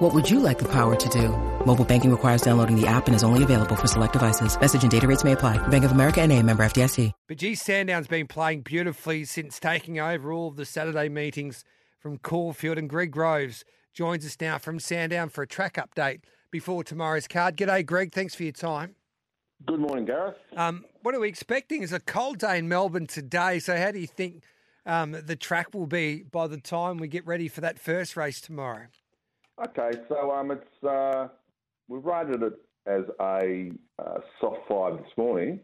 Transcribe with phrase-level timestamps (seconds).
[0.00, 1.28] What would you like the power to do?
[1.66, 4.58] Mobile banking requires downloading the app and is only available for select devices.
[4.58, 5.58] Message and data rates may apply.
[5.68, 7.12] Bank of America and a member FDIC.
[7.28, 11.64] But gee, Sandown's been playing beautifully since taking over all of the Saturday meetings
[11.98, 16.82] from Caulfield and Greg Groves joins us now from Sandown for a track update before
[16.82, 17.58] tomorrow's card.
[17.58, 18.10] G'day, Greg.
[18.14, 18.94] Thanks for your time.
[19.66, 20.38] Good morning, Gareth.
[20.56, 21.82] Um, what are we expecting?
[21.82, 23.58] It's a cold day in Melbourne today.
[23.58, 24.44] So, how do you think
[24.86, 28.40] um, the track will be by the time we get ready for that first race
[28.40, 28.86] tomorrow?
[29.62, 31.28] Okay, so um, it's uh,
[31.86, 32.54] we've rated it
[32.86, 35.60] as a uh, soft five this morning,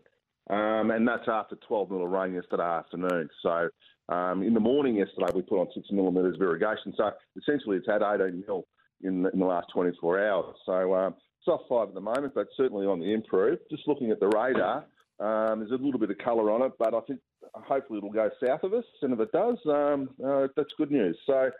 [0.51, 3.31] um, and that's after 12 mil of rain yesterday afternoon.
[3.43, 3.71] So
[4.11, 6.93] um, in the morning yesterday we put on six millimetres of irrigation.
[6.95, 8.67] So essentially it's had 18 mil
[9.03, 10.57] in the, in the last 24 hours.
[10.67, 13.61] So um, soft five at the moment, but certainly on the improve.
[13.71, 14.85] Just looking at the radar,
[15.21, 17.21] um, there's a little bit of colour on it, but I think
[17.55, 21.17] hopefully it'll go south of us, and if it does, um, uh, that's good news.
[21.27, 21.51] So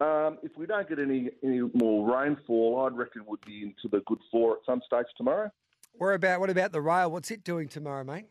[0.00, 4.02] um, if we don't get any any more rainfall, I'd reckon we'd be into the
[4.06, 5.50] good four at some stage tomorrow.
[5.94, 7.10] Where about what about the rail?
[7.10, 8.26] What's it doing tomorrow, mate?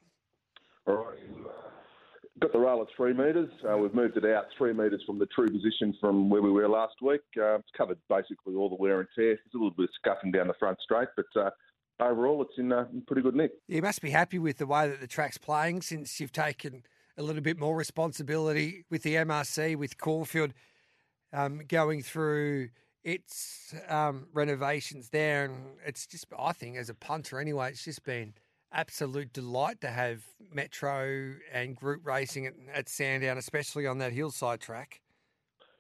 [0.88, 1.20] All right.
[2.42, 3.50] Got the rail at three metres.
[3.70, 6.70] Uh, we've moved it out three metres from the true position from where we were
[6.70, 7.22] last week.
[7.38, 9.36] Uh, it's covered basically all the wear and tear.
[9.36, 11.50] There's a little bit of scuffing down the front straight, but uh,
[12.00, 13.52] overall it's in, uh, in pretty good nick.
[13.68, 16.84] You must be happy with the way that the track's playing since you've taken
[17.18, 20.54] a little bit more responsibility with the MRC, with Caulfield
[21.34, 22.70] um, going through
[23.04, 25.46] its um, renovations there.
[25.46, 25.56] And
[25.86, 28.34] it's just, I think, as a punter anyway, it's just been
[28.72, 34.60] absolute delight to have Metro and group racing at, at Sandown, especially on that hillside
[34.60, 35.02] track.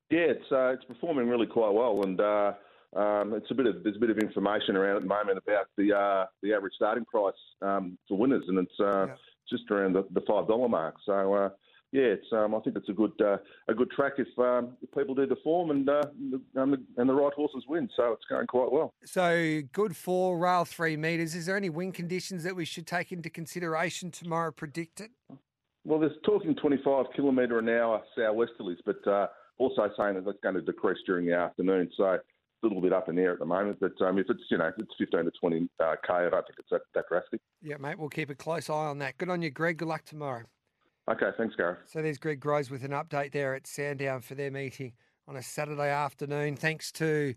[0.09, 2.53] Yeah, it's uh, it's performing really quite well, and uh,
[2.95, 5.67] um, it's a bit of there's a bit of information around at the moment about
[5.77, 9.13] the uh, the average starting price um, for winners, and it's uh, yeah.
[9.47, 10.95] just around the, the five dollar mark.
[11.05, 11.49] So uh,
[11.91, 14.91] yeah, it's um, I think it's a good uh, a good track if, um, if
[14.91, 16.03] people do the form and, uh,
[16.55, 17.89] and the, and the right horses win.
[17.95, 18.93] So it's going quite well.
[19.05, 21.33] So good for rail three metres.
[21.33, 24.51] Is there any wind conditions that we should take into consideration tomorrow?
[24.51, 25.09] Predicted.
[25.85, 30.55] Well, there's talking 25 kilometre an hour southwesterlies, but uh, also saying that that's going
[30.55, 31.89] to decrease during the afternoon.
[31.97, 32.19] So a
[32.61, 33.79] little bit up in the air at the moment.
[33.79, 36.31] But um, if it's you know if it's 15 to 20 uh, k, I don't
[36.31, 37.41] think it's that, that drastic.
[37.63, 37.97] Yeah, mate.
[37.97, 39.17] We'll keep a close eye on that.
[39.17, 39.77] Good on you, Greg.
[39.77, 40.43] Good luck tomorrow.
[41.09, 41.79] Okay, thanks, Gareth.
[41.87, 44.93] So there's Greg Groves with an update there at Sandown for their meeting
[45.27, 46.55] on a Saturday afternoon.
[46.55, 47.33] Thanks to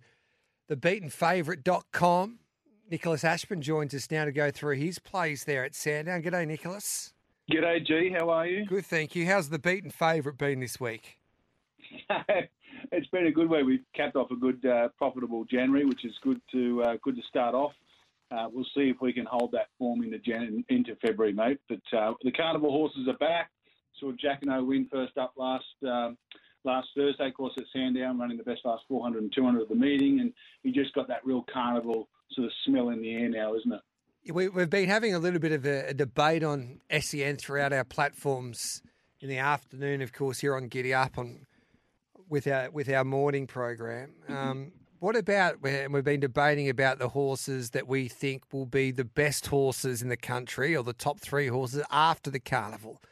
[0.68, 2.38] the beatenfavourite.com.
[2.90, 6.22] Nicholas Ashburn joins us now to go through his plays there at Sandown.
[6.22, 7.14] G'day, Nicholas.
[7.50, 8.14] G'day, G.
[8.18, 8.66] How are you?
[8.66, 9.24] Good, thank you.
[9.24, 11.18] How's the beaten favourite been this week?
[12.92, 13.64] it's been a good week.
[13.64, 17.22] We've capped off a good, uh, profitable January, which is good to uh, good to
[17.28, 17.72] start off.
[18.30, 21.60] Uh, we'll see if we can hold that form into Jan- into February, mate.
[21.68, 23.50] But uh, the carnival horses are back
[24.00, 26.16] saw Jacquinot win first up last um,
[26.64, 29.74] last Thursday, of course, at Sandown, running the best last 400 and 200 of the
[29.74, 30.32] meeting, and
[30.62, 34.32] he just got that real carnival sort of smell in the air now, isn't it?
[34.32, 37.82] We, have been having a little bit of a, a, debate on SEN throughout our
[37.82, 38.80] platforms
[39.20, 41.46] in the afternoon, of course, here on Giddy Up on
[42.28, 44.14] with our with our morning program.
[44.24, 44.36] Mm-hmm.
[44.36, 48.92] Um, what about and we've been debating about the horses that we think will be
[48.92, 53.02] the best horses in the country or the top three horses after the carnival?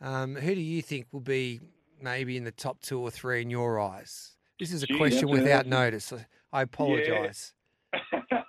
[0.00, 1.60] Um, who do you think will be
[2.00, 4.36] maybe in the top two or three in your eyes?
[4.58, 6.12] This is a Gee, question without a, notice.
[6.52, 7.52] I apologise.
[7.92, 8.00] Yeah.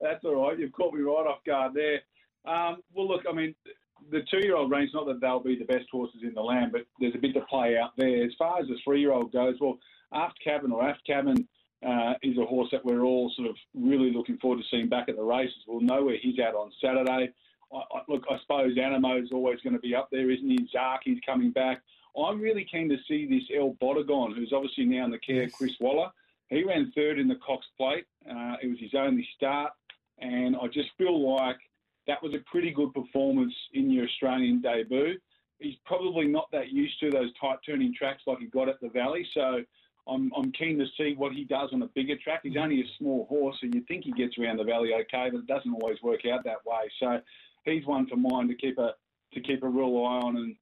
[0.00, 0.58] that's all right.
[0.58, 2.00] You've caught me right off guard there.
[2.46, 3.54] Um, well, look, I mean,
[4.10, 7.14] the two-year-old range, not that they'll be the best horses in the land, but there's
[7.14, 8.24] a bit to play out there.
[8.24, 9.78] As far as the three-year-old goes, well,
[10.12, 11.36] Aft Cabin or Aft Cabin
[11.86, 15.08] uh, is a horse that we're all sort of really looking forward to seeing back
[15.08, 15.56] at the races.
[15.66, 17.32] We'll know where he's at on Saturday.
[17.72, 20.68] I, I, look, I suppose Anamoe is always going to be up there, isn't he?
[20.74, 21.82] Zaaki's coming back.
[22.18, 25.52] I'm really keen to see this El Bodegon, who's obviously now in the care of
[25.52, 26.10] Chris Waller.
[26.48, 28.06] He ran third in the Cox Plate.
[28.28, 29.72] Uh, it was his only start,
[30.18, 31.58] and I just feel like
[32.06, 35.18] that was a pretty good performance in your Australian debut.
[35.58, 38.88] He's probably not that used to those tight turning tracks like he got at the
[38.88, 39.62] Valley, so
[40.08, 42.40] I'm, I'm keen to see what he does on a bigger track.
[42.42, 45.40] He's only a small horse, so you'd think he gets around the Valley okay, but
[45.40, 46.90] it doesn't always work out that way.
[46.98, 47.20] So
[47.68, 48.90] he's one for mine to keep a
[49.34, 50.36] to keep a real eye on.
[50.36, 50.56] And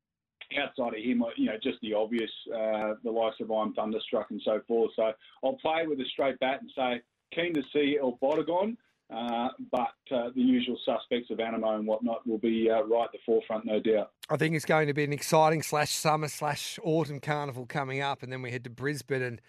[0.61, 4.41] outside of him, you know, just the obvious, uh, the likes of I'm Thunderstruck and
[4.45, 4.93] so forth.
[4.97, 5.13] So
[5.45, 7.03] I'll play with a straight bat and say
[7.35, 8.77] keen to see El Bodegon.
[9.09, 13.13] Uh, but uh, the usual suspects of Anamoe and whatnot will be uh, right at
[13.13, 14.11] the forefront, no doubt.
[14.29, 18.25] I think it's going to be an exciting slash summer slash autumn carnival coming up,
[18.25, 19.41] and then we head to Brisbane and.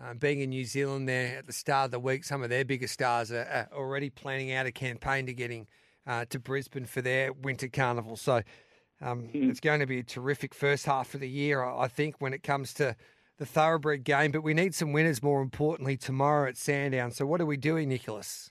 [0.00, 2.64] Uh, being in New Zealand there at the start of the week, some of their
[2.64, 5.66] biggest stars are, are already planning out a campaign to getting
[6.08, 8.16] uh, to Brisbane for their winter carnival.
[8.16, 8.42] So
[9.00, 9.50] um, mm.
[9.50, 12.42] it's going to be a terrific first half of the year, I think, when it
[12.42, 12.96] comes to
[13.36, 14.32] the thoroughbred game.
[14.32, 17.12] But we need some winners, more importantly, tomorrow at Sandown.
[17.12, 18.48] So what are we doing, Nicholas?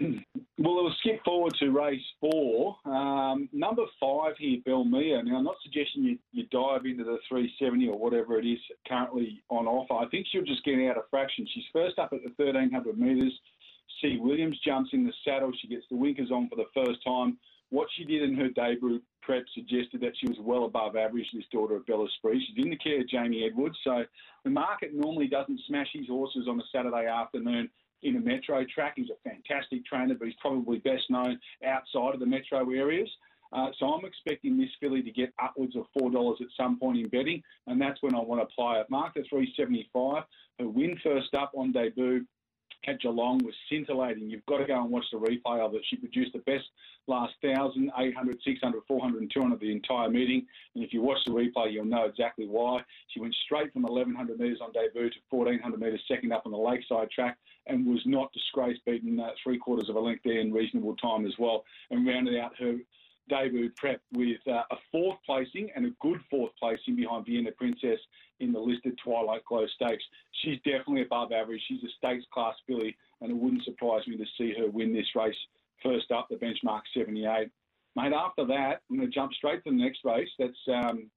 [0.60, 2.78] Well, we'll skip forward to race four.
[2.86, 5.24] Um, number five here, Belmia.
[5.24, 8.58] Now, I'm not suggesting you, you dive into the 370 or whatever it is
[8.88, 9.94] currently on offer.
[9.94, 11.46] I think she'll just get out of fraction.
[11.54, 13.40] She's first up at the 1300 metres.
[14.02, 14.18] C.
[14.18, 15.52] Williams jumps in the saddle.
[15.62, 17.38] She gets the winkers on for the first time.
[17.70, 21.44] What she did in her debut prep suggested that she was well above average, this
[21.52, 22.40] daughter of Bel Esprit.
[22.40, 23.78] She's in the care of Jamie Edwards.
[23.84, 24.06] So
[24.46, 27.70] the market normally doesn't smash his horses on a Saturday afternoon
[28.04, 28.94] in a metro track.
[28.96, 33.10] He's a fantastic trainer, but he's probably best known outside of the metro areas.
[33.52, 37.00] Uh, so I'm expecting this filly to get upwards of four dollars at some point
[37.00, 38.90] in betting, and that's when I want to play it.
[38.90, 40.24] Mark at 375.
[40.60, 42.26] Her win first up on debut
[42.88, 44.30] at Geelong was scintillating.
[44.30, 45.82] You've got to go and watch the replay of it.
[45.90, 46.66] She produced the best
[47.08, 50.46] last 1,000, 800, 600, 400, and 200 the entire meeting.
[50.76, 52.82] And if you watch the replay, you'll know exactly why.
[53.10, 56.58] She went straight from 1,100 metres on debut to 1,400 metres second up on the
[56.58, 57.38] Lakeside track
[57.68, 61.26] and was not disgraced, beating uh, three quarters of a length there in reasonable time
[61.26, 62.78] as well, and rounded out her
[63.30, 68.00] debut prep with uh, a fourth placing and a good fourth placing behind Vienna Princess
[68.40, 70.04] in the listed Twilight Glow Stakes.
[70.44, 71.62] She's definitely above average.
[71.68, 75.16] She's a stakes class filly, and it wouldn't surprise me to see her win this
[75.16, 75.36] race
[75.84, 77.50] first up, the benchmark 78.
[77.96, 80.30] Mate, after that, I'm going to jump straight to the next race.
[80.38, 81.10] That's um,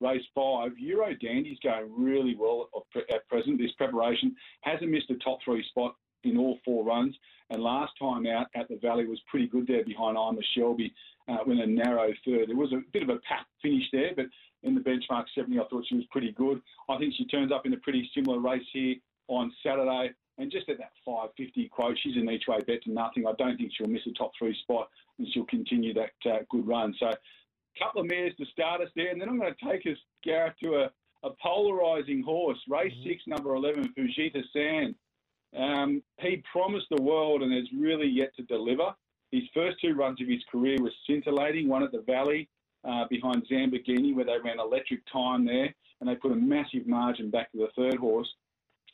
[0.00, 0.72] race five.
[0.78, 3.58] Euro Dandy's going really well at present.
[3.58, 7.16] This preparation hasn't missed a top three spot in all four runs.
[7.50, 10.92] And last time out at the Valley was pretty good there behind Ima Shelby
[11.28, 12.48] uh, when a narrow third.
[12.48, 14.26] There was a bit of a pack finish there, but
[14.62, 16.60] in the benchmark 70, I thought she was pretty good.
[16.88, 18.96] I think she turns up in a pretty similar race here
[19.28, 20.12] on Saturday.
[20.38, 23.26] And just at that 550 quote, she's an each way bet to nothing.
[23.26, 24.88] I don't think she'll miss a top three spot
[25.18, 26.94] and she'll continue that uh, good run.
[26.98, 29.10] So, a couple of mares to start us there.
[29.10, 30.90] And then I'm going to take us, Gareth, to a,
[31.24, 33.08] a polarising horse, race mm-hmm.
[33.08, 34.94] six, number 11, Fujita Sand.
[35.56, 38.94] Um, he promised the world and has really yet to deliver.
[39.30, 42.48] His first two runs of his career were scintillating, one at the Valley
[42.84, 47.30] uh, behind Zamborghini, where they ran electric time there, and they put a massive margin
[47.30, 48.28] back to the third horse.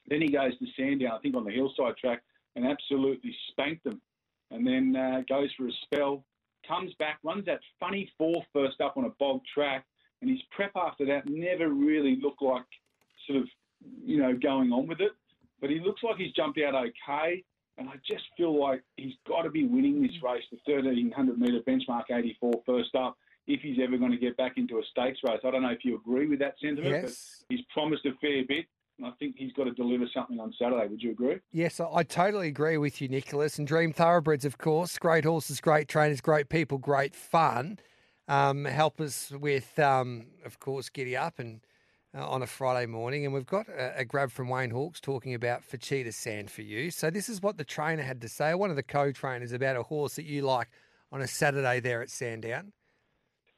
[0.09, 2.23] Then he goes to Sandown, I think on the hillside track,
[2.57, 4.01] and absolutely spanked them.
[4.51, 6.25] And then uh, goes for a spell,
[6.67, 9.85] comes back, runs that funny fourth first up on a bog track,
[10.21, 12.65] and his prep after that never really looked like
[13.27, 13.49] sort of,
[14.05, 15.13] you know, going on with it.
[15.61, 17.45] But he looks like he's jumped out okay.
[17.77, 21.61] And I just feel like he's got to be winning this race, the 1300 metre
[21.67, 23.17] benchmark 84 first up,
[23.47, 25.41] if he's ever going to get back into a stakes race.
[25.45, 27.45] I don't know if you agree with that sentiment, yes.
[27.49, 28.67] but he's promised a fair bit.
[28.99, 30.87] And I think he's got to deliver something on Saturday.
[30.87, 31.41] Would you agree?
[31.51, 33.59] Yes, I totally agree with you, Nicholas.
[33.59, 37.81] And Dream Thoroughbreds, of course, great horses, great trainers, great people, great fun.
[38.29, 41.61] Um, help us with, um, of course, Giddy Up and
[42.17, 45.35] uh, on a Friday morning, and we've got a, a, grab from Wayne Hawkes talking
[45.35, 46.91] about Fujita Sand for you.
[46.91, 49.83] So this is what the trainer had to say, one of the co-trainers, about a
[49.83, 50.69] horse that you like
[51.11, 52.73] on a Saturday there at Sandown.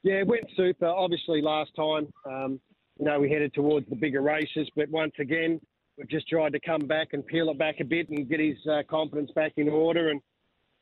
[0.03, 0.87] Yeah, it went super.
[0.87, 2.59] Obviously, last time, um,
[2.99, 5.59] you know, we headed towards the bigger races, but once again,
[5.97, 8.57] we've just tried to come back and peel it back a bit and get his
[8.71, 10.09] uh, confidence back in order.
[10.09, 10.21] And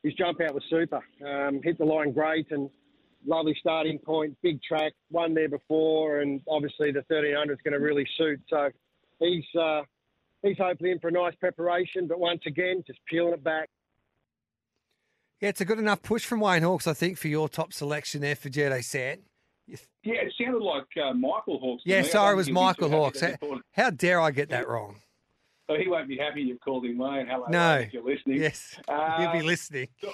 [0.02, 1.02] his jump out was super.
[1.26, 2.70] Um, hit the line great and
[3.26, 7.80] lovely starting point, big track, won there before, and obviously the 1300 is going to
[7.80, 8.40] really suit.
[8.48, 8.68] So
[9.18, 9.82] he's uh,
[10.42, 13.68] he's hopefully in for a nice preparation, but once again, just peeling it back.
[15.40, 18.22] Yeah, it's a good enough push from Wayne Hawkes, I think, for your top selection
[18.22, 19.20] there for Jedi Sand.
[19.68, 19.76] Yeah,
[20.22, 21.82] it sounded like uh, Michael Hawkes.
[21.84, 23.20] Yeah, sorry, it was Michael Hawkes.
[23.20, 23.34] How,
[23.72, 24.96] how, dare I get that wrong?
[25.68, 27.26] So he won't be happy you've called him Wayne.
[27.26, 27.74] Hello, no.
[27.74, 28.40] Wayne, if you're listening.
[28.40, 29.88] Yes, uh, he'll be listening.
[30.00, 30.12] So,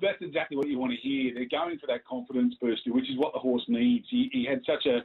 [0.00, 1.34] that's exactly what you want to hear.
[1.34, 4.06] They're going for that confidence booster, which is what the horse needs.
[4.10, 5.04] He, he had such a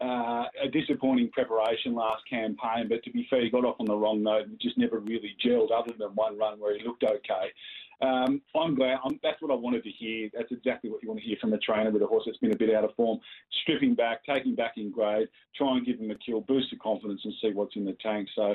[0.00, 3.96] uh, a disappointing preparation last campaign, but to be fair, he got off on the
[3.96, 7.52] wrong note and just never really gelled, other than one run where he looked okay.
[8.00, 8.98] Um, I'm glad.
[9.04, 10.30] I'm, that's what I wanted to hear.
[10.32, 12.52] That's exactly what you want to hear from a trainer with a horse that's been
[12.52, 13.18] a bit out of form.
[13.62, 17.20] Stripping back, taking back in grade, try and give him a kill, boost the confidence,
[17.24, 18.28] and see what's in the tank.
[18.36, 18.54] So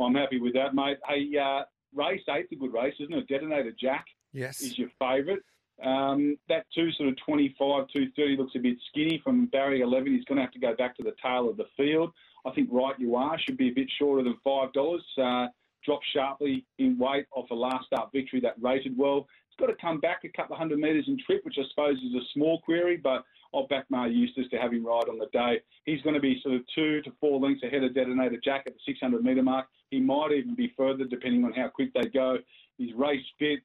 [0.00, 0.98] I'm happy with that, mate.
[1.08, 1.62] Hey, uh,
[1.94, 3.28] race eight's a good race, isn't it?
[3.28, 4.60] Detonator Jack yes.
[4.60, 5.40] is your favourite.
[5.84, 10.14] Um, that two sort of 25, 230 looks a bit skinny from barrier 11.
[10.14, 12.12] He's going to have to go back to the tail of the field.
[12.46, 15.04] I think right you are should be a bit shorter than five dollars.
[15.20, 15.46] Uh,
[15.84, 19.26] dropped sharply in weight off a last start victory that rated well.
[19.48, 21.96] He's got to come back a couple of hundred metres in trip, which I suppose
[21.96, 25.26] is a small query, but I'll back Mar Eustace to have him ride on the
[25.32, 25.60] day.
[25.84, 28.74] He's going to be sort of two to four lengths ahead of Detonator Jack at
[28.74, 29.66] the 600 metre mark.
[29.90, 32.38] He might even be further depending on how quick they go.
[32.78, 33.60] He's race fit.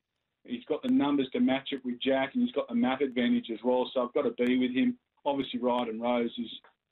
[0.46, 3.50] He's got the numbers to match it with Jack, and he's got the map advantage
[3.52, 3.90] as well.
[3.94, 4.98] So I've got to be with him.
[5.26, 6.52] Obviously, Ride and Rose is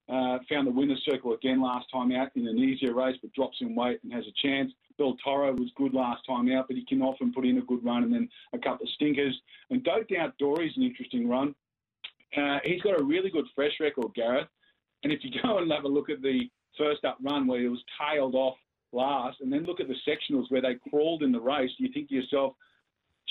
[0.09, 3.57] uh, found the winner's circle again last time out in an easier race, but drops
[3.61, 4.71] in weight and has a chance.
[4.97, 7.83] Bill Toro was good last time out, but he can often put in a good
[7.83, 9.39] run and then a couple of stinkers.
[9.69, 11.55] And Don't Doubt Dory's an interesting run.
[12.35, 14.47] Uh, he's got a really good fresh record, Gareth.
[15.03, 17.67] And if you go and have a look at the first up run where he
[17.67, 18.57] was tailed off
[18.91, 22.09] last, and then look at the sectionals where they crawled in the race, you think
[22.09, 22.53] to yourself,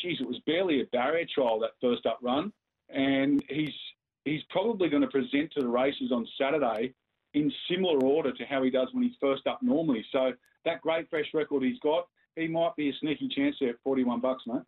[0.01, 2.53] geez, it was barely a barrier trial that first up run.
[2.89, 3.75] And he's
[4.25, 6.95] he's probably going to present to the races on Saturday
[7.35, 10.05] in similar order to how he does when he's first up normally.
[10.13, 10.33] So
[10.65, 12.07] that great fresh record he's got,
[12.37, 14.63] he might be a sneaky chance there at 41 bucks, mate.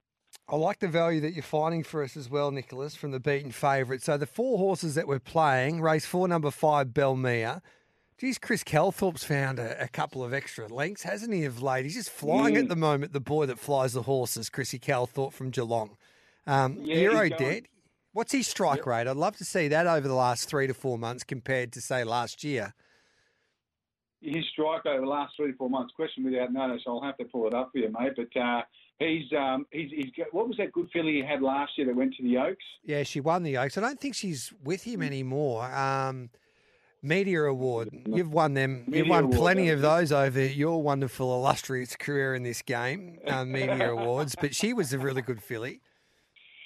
[0.49, 3.53] I like the value that you're finding for us as well, Nicholas, from the beaten
[3.53, 4.03] favourite.
[4.03, 7.63] So the four horses that we're playing, race four, number five, Belmere.
[8.25, 11.85] Geez, Chris Calthorpe's found a, a, couple of extra lengths, hasn't he, of late?
[11.85, 12.61] He's just flying mm.
[12.61, 15.99] at the moment, the boy that flies the horses, Chrissy Calthorpe from Geelong.
[16.47, 17.69] Um, yeah, Euro Dead,
[18.15, 18.87] what's his strike yep.
[18.87, 19.07] rate?
[19.09, 22.03] I'd love to see that over the last three to four months compared to, say,
[22.03, 22.73] last year.
[24.23, 27.27] His strike over the last three to four months, question without notice, I'll have to
[27.27, 28.13] pull it up for you, mate.
[28.17, 28.63] But uh,
[29.01, 31.95] he's, um, he's, he's got, what was that good filly he had last year that
[31.95, 32.65] went to the Oaks?
[32.85, 33.77] Yeah, she won the Oaks.
[33.77, 35.71] I don't think she's with him anymore.
[35.71, 36.31] Um,
[37.05, 37.91] Media Award.
[38.07, 38.85] You've won them.
[38.87, 43.19] Media You've won Award, plenty of those over your wonderful, illustrious career in this game,
[43.29, 44.35] uh, Media Awards.
[44.41, 45.81] But she was a really good filly.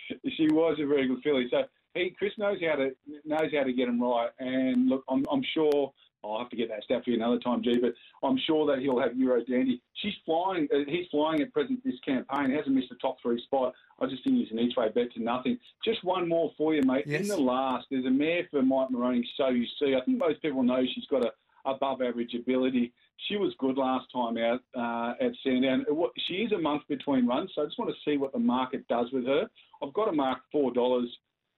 [0.09, 1.49] She was a very good filly.
[1.51, 1.65] So
[1.95, 2.91] he, Chris knows how to
[3.25, 4.31] knows how to get them right.
[4.39, 5.93] And look, I'm, I'm sure
[6.25, 7.79] I'll have to get that stat for you another time, G.
[7.81, 9.81] But I'm sure that he'll have Euro Dandy.
[9.95, 10.69] She's flying.
[10.75, 12.51] Uh, he's flying at present this campaign.
[12.51, 13.75] He hasn't missed a top three spot.
[14.01, 15.59] I just think he's an each way bet to nothing.
[15.85, 17.05] Just one more for you, mate.
[17.07, 17.23] Yes.
[17.23, 19.29] In the last, there's a mare for Mike Moroney.
[19.37, 21.33] So you see, I think most people know she's got a
[21.65, 22.93] above average ability.
[23.29, 25.85] She was good last time out uh, at Sandown.
[26.29, 28.87] She is a month between runs, so I just want to see what the market
[28.89, 29.49] does with her.
[29.83, 31.09] I've got to mark four dollars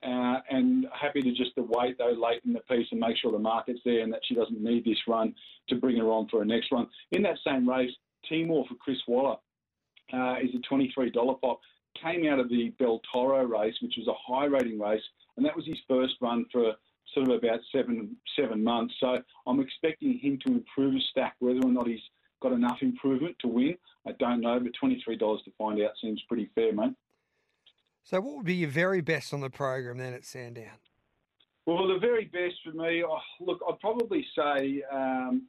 [0.02, 3.38] uh, and happy to just wait though late in the piece and make sure the
[3.38, 5.34] market's there and that she doesn't need this run
[5.68, 6.86] to bring her on for a next run.
[7.12, 7.90] In that same race,
[8.28, 9.36] Timor for Chris Waller
[10.12, 11.60] uh, is a $23 pop.
[12.02, 15.02] Came out of the Bel Toro race, which was a high rating race,
[15.36, 16.74] and that was his first run for
[17.14, 18.94] sort of about seven seven months.
[19.00, 21.34] So I'm expecting him to improve his stack.
[21.40, 22.00] Whether or not he's
[22.40, 23.76] got enough improvement to win,
[24.06, 24.60] I don't know.
[24.60, 26.94] But $23 to find out seems pretty fair, mate.
[28.02, 30.78] So, what would be your very best on the program then at Sandown?
[31.66, 35.46] Well, the very best for me, oh, look, I'd probably say, um,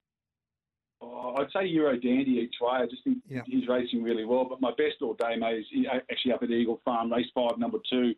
[1.02, 2.74] oh, I'd say Euro Dandy each way.
[2.74, 3.46] I just think yep.
[3.48, 4.46] he's racing really well.
[4.46, 7.80] But my best all day, mate, is actually up at Eagle Farm, race five, number
[7.90, 8.14] two,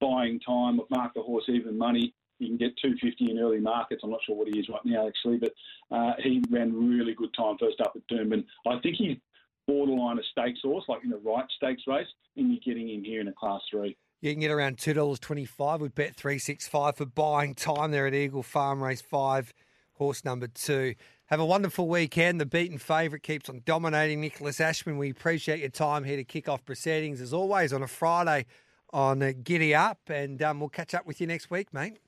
[0.00, 0.80] buying time.
[0.80, 2.12] I've marked the horse even money.
[2.38, 4.02] You can get 250 in early markets.
[4.04, 5.52] I'm not sure what he is right now, actually, but
[5.90, 8.44] uh, he ran really good time first up at Doomben.
[8.66, 9.16] I think he's
[9.66, 12.06] borderline a stakes horse, like in the right stakes race,
[12.36, 13.96] and you're getting in here in a class three.
[14.20, 17.90] You can get around two dollars twenty-five with Bet three six five for buying time
[17.90, 19.52] there at Eagle Farm Race Five,
[19.94, 20.94] horse number two.
[21.26, 22.40] Have a wonderful weekend.
[22.40, 24.20] The beaten favourite keeps on dominating.
[24.20, 27.88] Nicholas Ashman, we appreciate your time here to kick off proceedings as always on a
[27.88, 28.46] Friday
[28.90, 31.98] on uh, Giddy Up, and um, we'll catch up with you next week, mate.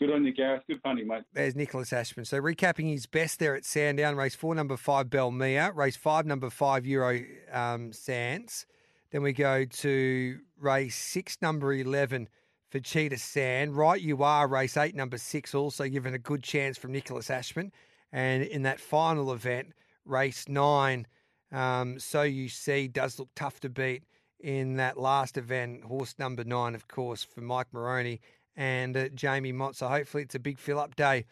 [0.00, 0.62] Good on you, Gareth.
[0.66, 1.24] Good punting, mate.
[1.34, 2.24] There's Nicholas Ashman.
[2.24, 6.48] So recapping his best there at Sandown, race four, number five, Belmere, race five, number
[6.48, 7.20] five, Euro
[7.52, 8.64] um, Sands.
[9.10, 12.30] Then we go to race six, number 11
[12.70, 13.76] for Cheetah Sand.
[13.76, 17.70] Right You Are, race eight, number six, also given a good chance from Nicholas Ashman.
[18.10, 19.74] And in that final event,
[20.06, 21.06] race nine,
[21.52, 24.04] um, So You See, does look tough to beat
[24.38, 25.84] in that last event.
[25.84, 28.22] Horse number nine, of course, for Mike Moroney
[28.56, 29.76] and uh, Jamie Mott.
[29.76, 31.26] So hopefully it's a big fill up day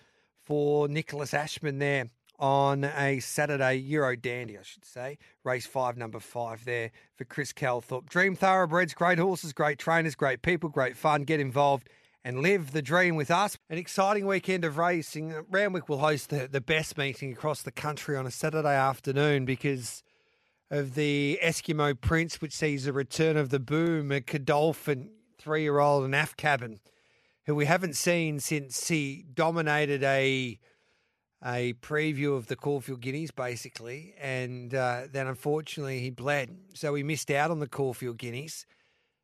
[0.45, 2.07] for Nicholas Ashman there
[2.39, 5.19] on a Saturday Euro Dandy, I should say.
[5.45, 8.09] Race five, number five there for Chris Calthorpe.
[8.09, 11.25] Dream Thoroughbreds, great horses, great trainers, great people, great fun.
[11.25, 11.89] Get involved
[12.25, 13.59] and live the dream with us.
[13.69, 15.35] An exciting weekend of racing.
[15.51, 20.03] Randwick will host the, the best meeting across the country on a Saturday afternoon because
[20.71, 25.79] of the Eskimo Prince, which sees the return of the boom, a Godolphin three year
[25.79, 26.81] old and AF cabin
[27.49, 30.59] who we haven't seen since he dominated a
[31.43, 37.03] a preview of the Caulfield Guineas, basically, and uh, then unfortunately he bled, so we
[37.03, 38.67] missed out on the Caulfield Guineas.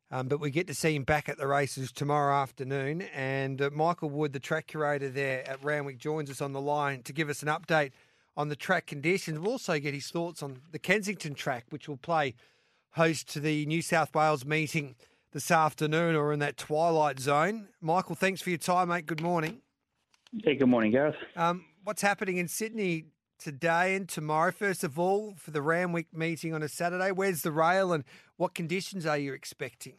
[0.09, 3.69] Um, but we get to see him back at the races tomorrow afternoon, and uh,
[3.71, 7.29] Michael Wood, the track curator there at Randwick, joins us on the line to give
[7.29, 7.91] us an update
[8.35, 9.37] on the track conditions.
[9.39, 12.33] We'll also get his thoughts on the Kensington track, which will play
[12.91, 14.95] host to the New South Wales meeting
[15.35, 17.67] this afternoon or in that twilight zone.
[17.81, 19.05] Michael, thanks for your time, mate.
[19.05, 19.57] Good morning.
[20.45, 21.17] Hey, good morning, Gareth.
[21.35, 24.53] Um, what's happening in Sydney today and tomorrow?
[24.53, 28.05] First of all, for the Randwick meeting on a Saturday, where's the rail and
[28.37, 29.95] what conditions are you expecting?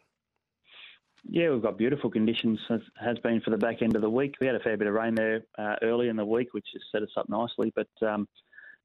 [1.28, 4.36] Yeah, we've got beautiful conditions, as has been for the back end of the week.
[4.40, 6.82] We had a fair bit of rain there uh, early in the week, which has
[6.90, 7.74] set us up nicely.
[7.76, 8.26] But um,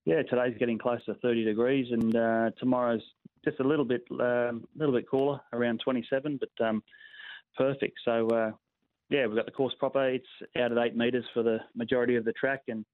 [0.04, 3.04] yeah, today's getting close to 30 degrees, and uh, tomorrow's
[3.46, 6.84] just a little bit, a um, little bit cooler, around 27, but um,
[7.58, 7.98] perfect.
[8.06, 8.52] So uh,
[9.10, 10.10] yeah, we've got the course proper.
[10.10, 10.26] It's
[10.58, 12.86] out at eight metres for the majority of the track, and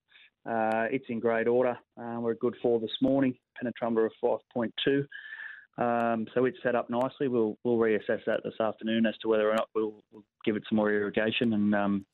[0.45, 1.77] uh, it's in great order.
[1.99, 5.05] Uh, we're a good four this morning, penetrometer of 5.2.
[5.79, 7.27] Um, so it's set up nicely.
[7.27, 10.63] We'll we'll reassess that this afternoon as to whether or not we'll, we'll give it
[10.67, 12.05] some more irrigation and um,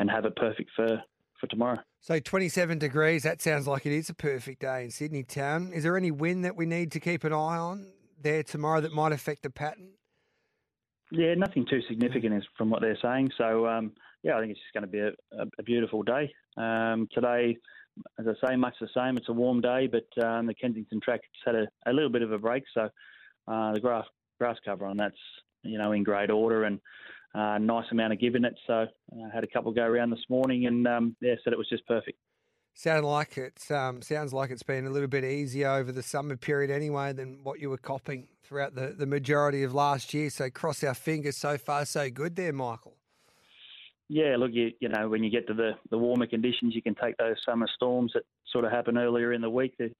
[0.00, 1.00] and have it perfect for,
[1.40, 1.78] for tomorrow.
[2.00, 3.22] So 27 degrees.
[3.22, 5.72] That sounds like it is a perfect day in Sydney town.
[5.72, 8.92] Is there any wind that we need to keep an eye on there tomorrow that
[8.92, 9.90] might affect the pattern?
[11.12, 13.30] Yeah, nothing too significant is from what they're saying.
[13.38, 16.32] So um, yeah, I think it's just going to be a, a, a beautiful day
[16.56, 17.56] um, today
[18.18, 19.16] as I say, much the same.
[19.16, 22.22] It's a warm day, but um, the Kensington track has had a, a, little bit
[22.22, 22.88] of a break, so
[23.48, 24.04] uh, the grass
[24.38, 25.16] grass cover on that's
[25.62, 26.78] you know in great order and
[27.36, 28.54] uh, nice amount of give in it.
[28.66, 31.58] So I uh, had a couple go around this morning, and um, yeah, said it
[31.58, 32.18] was just perfect.
[32.74, 36.36] Sound like it um, sounds like it's been a little bit easier over the summer
[36.36, 40.28] period anyway than what you were copping throughout the, the majority of last year.
[40.28, 41.36] So cross our fingers.
[41.36, 42.96] So far, so good there, Michael.
[44.08, 46.94] Yeah, look, you, you know, when you get to the, the warmer conditions, you can
[46.94, 49.74] take those summer storms that sort of happen earlier in the week.
[49.78, 49.94] That,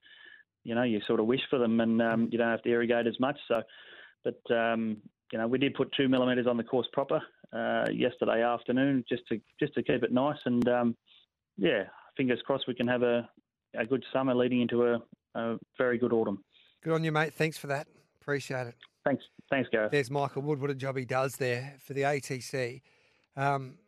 [0.65, 3.07] you know, you sort of wish for them, and um, you don't have to irrigate
[3.07, 3.37] as much.
[3.49, 3.63] So,
[4.23, 4.99] but um,
[5.33, 7.21] you know, we did put two millimetres on the course proper
[7.53, 10.39] uh, yesterday afternoon, just to just to keep it nice.
[10.45, 10.97] And um,
[11.57, 11.85] yeah,
[12.17, 13.29] fingers crossed we can have a,
[13.77, 15.03] a good summer leading into a,
[15.35, 16.43] a very good autumn.
[16.83, 17.35] Good on you, mate.
[17.35, 17.87] Thanks for that.
[18.21, 18.75] Appreciate it.
[19.05, 19.93] Thanks, thanks, Gareth.
[19.93, 20.61] There's Michael Wood.
[20.61, 22.83] What a job he does there for the ATC.
[23.37, 23.79] Um,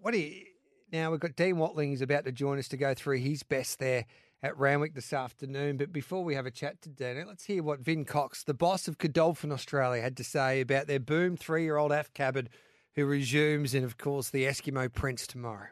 [0.00, 0.44] what do you,
[0.92, 3.78] now we've got Dean Watling is about to join us to go through his best
[3.78, 4.06] there
[4.46, 5.76] at this afternoon.
[5.76, 8.88] But before we have a chat to Dean, let's hear what Vin Cox, the boss
[8.88, 12.48] of Godolphin Australia, had to say about their boom three-year-old AF Cabin
[12.94, 15.68] who resumes, and of course the Eskimo Prince tomorrow.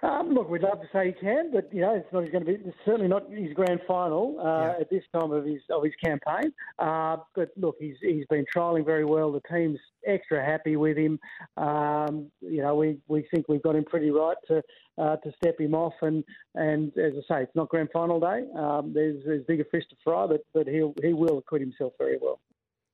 [0.00, 2.30] Um, look, we'd love to say he can, but you know, it's not.
[2.30, 4.80] Going to be it's certainly not his grand final uh, yeah.
[4.80, 6.52] at this time of his of his campaign.
[6.78, 9.32] Uh, but look, he's he's been trialling very well.
[9.32, 11.18] The team's extra happy with him.
[11.56, 14.62] Um, you know, we, we think we've got him pretty right to
[14.98, 15.94] uh, to step him off.
[16.02, 16.22] And,
[16.54, 18.44] and as I say, it's not grand final day.
[18.56, 22.18] Um, there's there's bigger fish to fry, but but he'll he will acquit himself very
[22.20, 22.38] well.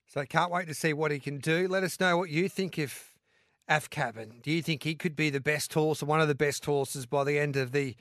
[0.07, 1.69] So can't wait to see what he can do.
[1.69, 3.14] Let us know what you think if
[3.69, 4.41] AF Cabin.
[4.43, 7.07] Do you think he could be the best horse or one of the best horses
[7.07, 7.97] by the end of the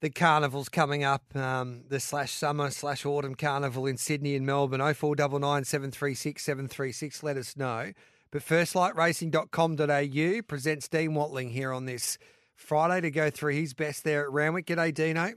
[0.00, 4.80] the carnivals coming up, um, the slash summer slash autumn carnival in Sydney and Melbourne?
[4.80, 7.22] 0499 736 736.
[7.24, 7.92] Let us know.
[8.30, 12.16] But firstlightracing.com.au presents Dean Watling here on this
[12.54, 14.66] Friday to go through his best there at Randwick.
[14.66, 15.32] G'day, Dino.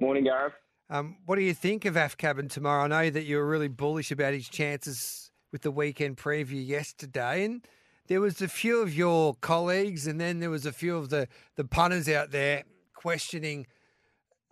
[0.00, 0.54] Morning, Gareth.
[0.90, 2.84] Um, what do you think of AF Cabin tomorrow?
[2.84, 7.44] I know that you were really bullish about his chances with the weekend preview yesterday,
[7.44, 7.66] and
[8.06, 11.28] there was a few of your colleagues, and then there was a few of the,
[11.56, 12.64] the punters out there
[12.94, 13.66] questioning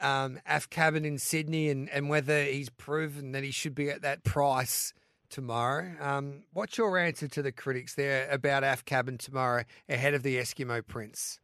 [0.01, 4.03] um, AF Cabin in Sydney and, and whether he's proven that he should be at
[4.03, 4.93] that price
[5.31, 5.93] tomorrow.
[6.01, 10.37] Um, what's your answer to the critics there about AF Cabin tomorrow ahead of the
[10.37, 11.39] Eskimo Prince?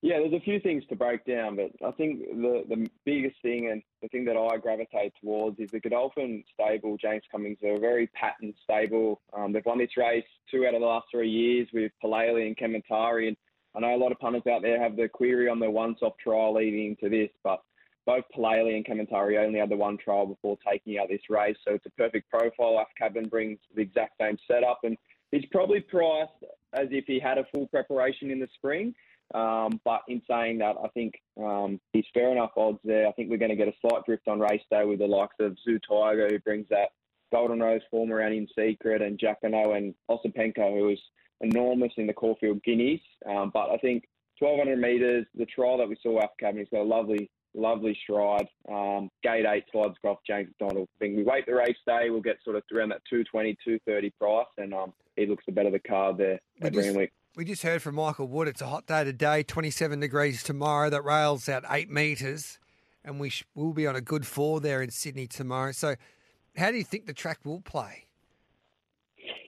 [0.00, 3.68] Yeah, there's a few things to break down, but I think the the biggest thing
[3.70, 6.96] and the thing that I gravitate towards is the Godolphin stable.
[6.96, 9.20] James Cummings are a very patterned stable.
[9.32, 12.56] Um, they've won this race two out of the last three years with Palele and
[12.56, 13.36] Kementari, and
[13.74, 16.54] I know a lot of punters out there have the query on the once-off trial
[16.54, 17.60] leading into this, but
[18.06, 21.74] both Palele and Kementari only had the one trial before taking out this race, so
[21.74, 22.78] it's a perfect profile.
[22.80, 24.96] AF Cabin brings the exact same setup, and
[25.32, 26.30] he's probably priced
[26.72, 28.94] as if he had a full preparation in the spring.
[29.34, 33.06] Um, but in saying that, I think um, he's fair enough odds there.
[33.06, 35.36] I think we're going to get a slight drift on race day with the likes
[35.40, 36.90] of Zoo Tiger, who brings that
[37.32, 40.98] Golden Rose form around in secret, and Jacquinot and Osipenko, who is
[41.40, 43.00] enormous in the Caulfield Guineas.
[43.26, 44.04] Um, but I think
[44.38, 48.48] 1200 metres, the trial that we saw AF Cabin, he's got a lovely, lovely stride.
[48.70, 50.88] Um, gate eight slides off James McDonald.
[50.96, 54.10] I think we wait the race day, we'll get sort of around that 220, 230
[54.18, 57.12] price, and um, he looks the better of the card there at Greenwich.
[57.36, 58.48] We just heard from Michael Wood.
[58.48, 60.90] It's a hot day today, 27 degrees tomorrow.
[60.90, 62.58] That rail's out eight metres,
[63.04, 65.72] and we will be on a good four there in Sydney tomorrow.
[65.72, 65.94] So,
[66.56, 68.06] how do you think the track will play?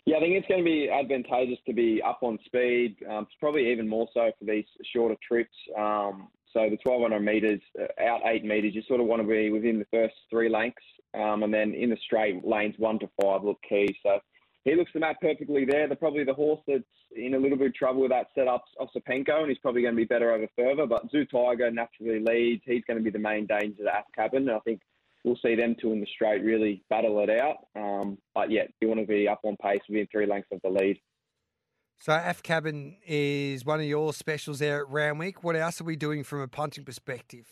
[0.07, 2.97] Yeah, I think it's going to be advantageous to be up on speed.
[3.09, 5.55] Um, it's probably even more so for these shorter trips.
[5.77, 9.51] Um, so the 1200 metres, uh, out eight metres, you sort of want to be
[9.51, 10.83] within the first three lengths,
[11.15, 13.89] um, and then in the straight lanes one to five look key.
[14.03, 14.21] So
[14.65, 15.87] he looks the map perfectly there.
[15.87, 16.85] They're probably the horse that's
[17.17, 20.01] in a little bit of trouble with that setup Osipenko, and he's probably going to
[20.01, 20.87] be better over further.
[20.87, 22.63] But Zoo Tiger naturally leads.
[22.67, 24.49] He's going to be the main danger to Af Cabin.
[24.51, 24.81] I think
[25.25, 27.67] we'll see them two in the straight really battle it out.
[27.75, 30.69] Um, but yeah, you want to be up on pace within three lengths of the
[30.69, 31.01] lead.
[31.99, 35.43] So Af Cabin is one of your specials there at Randwick.
[35.43, 37.47] What else are we doing from a punting perspective?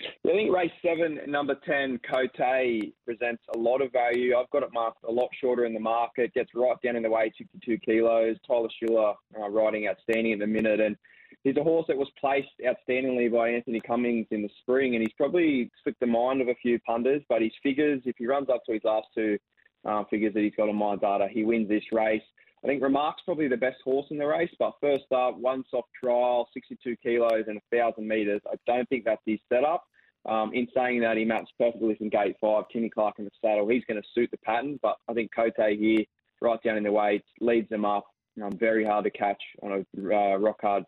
[0.00, 4.36] I think race seven, number 10, Cote, presents a lot of value.
[4.36, 7.10] I've got it marked a lot shorter in the market, gets right down in the
[7.10, 8.36] weight, 62 kilos.
[8.46, 10.80] Tyler Schiller uh, riding outstanding at the minute.
[10.80, 10.96] And
[11.44, 14.94] he's a horse that was placed outstandingly by Anthony Cummings in the spring.
[14.94, 18.26] And he's probably slipped the mind of a few punters, but his figures, if he
[18.26, 19.38] runs up to his last two
[19.86, 22.22] uh, figures that he's got on my data, he wins this race.
[22.66, 25.88] I think Remark's probably the best horse in the race, but first up, one soft
[26.02, 28.40] trial, 62 kilos and 1,000 metres.
[28.44, 29.84] I don't think that's his setup.
[30.28, 32.64] Um, in saying that, he maps perfectly from gate five.
[32.72, 33.68] Timmy Clark in the saddle.
[33.68, 36.02] He's going to suit the pattern, but I think Cote here,
[36.40, 38.04] right down in the weights, leads them up.
[38.42, 40.82] Um, very hard to catch on a uh, rock hard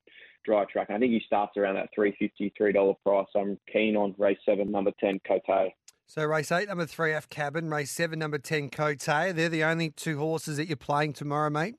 [0.44, 0.88] dry track.
[0.88, 3.26] And I think he starts around that $350, $3 price.
[3.32, 5.70] So I'm keen on race seven, number 10, Cote.
[6.08, 7.68] So race eight, number three, Af Cabin.
[7.68, 8.98] Race seven, number 10, Cote.
[9.00, 11.74] They're the only two horses that you're playing tomorrow, mate,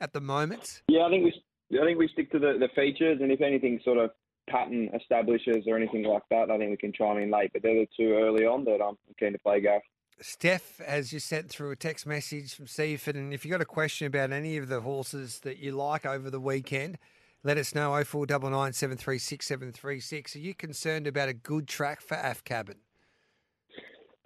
[0.00, 0.80] at the moment.
[0.88, 3.18] Yeah, I think we, I think we stick to the, the features.
[3.20, 4.12] And if anything sort of
[4.48, 7.50] pattern establishes or anything like that, I think we can chime in late.
[7.52, 9.82] But they're the two early on that I'm keen to play, Gareth.
[10.22, 13.66] Steph has just sent through a text message from Seaford, and if you've got a
[13.66, 16.96] question about any of the horses that you like over the weekend,
[17.44, 20.34] let us know 0499 736 736.
[20.34, 22.76] Are you concerned about a good track for Af Cabin?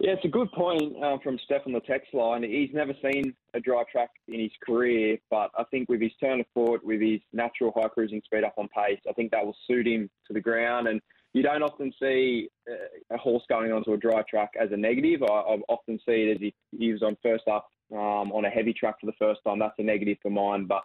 [0.03, 2.41] Yeah, it's a good point uh, from Steph on the text line.
[2.41, 6.39] He's never seen a dry track in his career, but I think with his turn
[6.39, 9.55] of foot, with his natural high cruising speed up on pace, I think that will
[9.67, 10.87] suit him to the ground.
[10.87, 11.01] And
[11.33, 15.21] you don't often see uh, a horse going onto a dry track as a negative.
[15.21, 18.49] I, I often see it as if he was on first up um, on a
[18.49, 19.59] heavy track for the first time.
[19.59, 20.65] That's a negative for mine.
[20.65, 20.81] But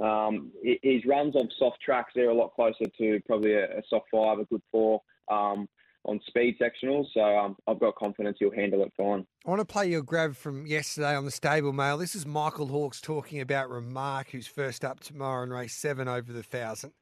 [0.00, 4.06] um, his runs on soft tracks, they're a lot closer to probably a, a soft
[4.12, 5.02] five, a good four.
[5.28, 5.68] Um,
[6.04, 7.06] on speed sectionals.
[7.14, 9.26] So um, I've got confidence he'll handle it fine.
[9.46, 11.98] I want to play your grab from yesterday on the stable mail.
[11.98, 16.32] This is Michael Hawkes talking about Remark, who's first up tomorrow in race seven over
[16.32, 16.92] the thousand.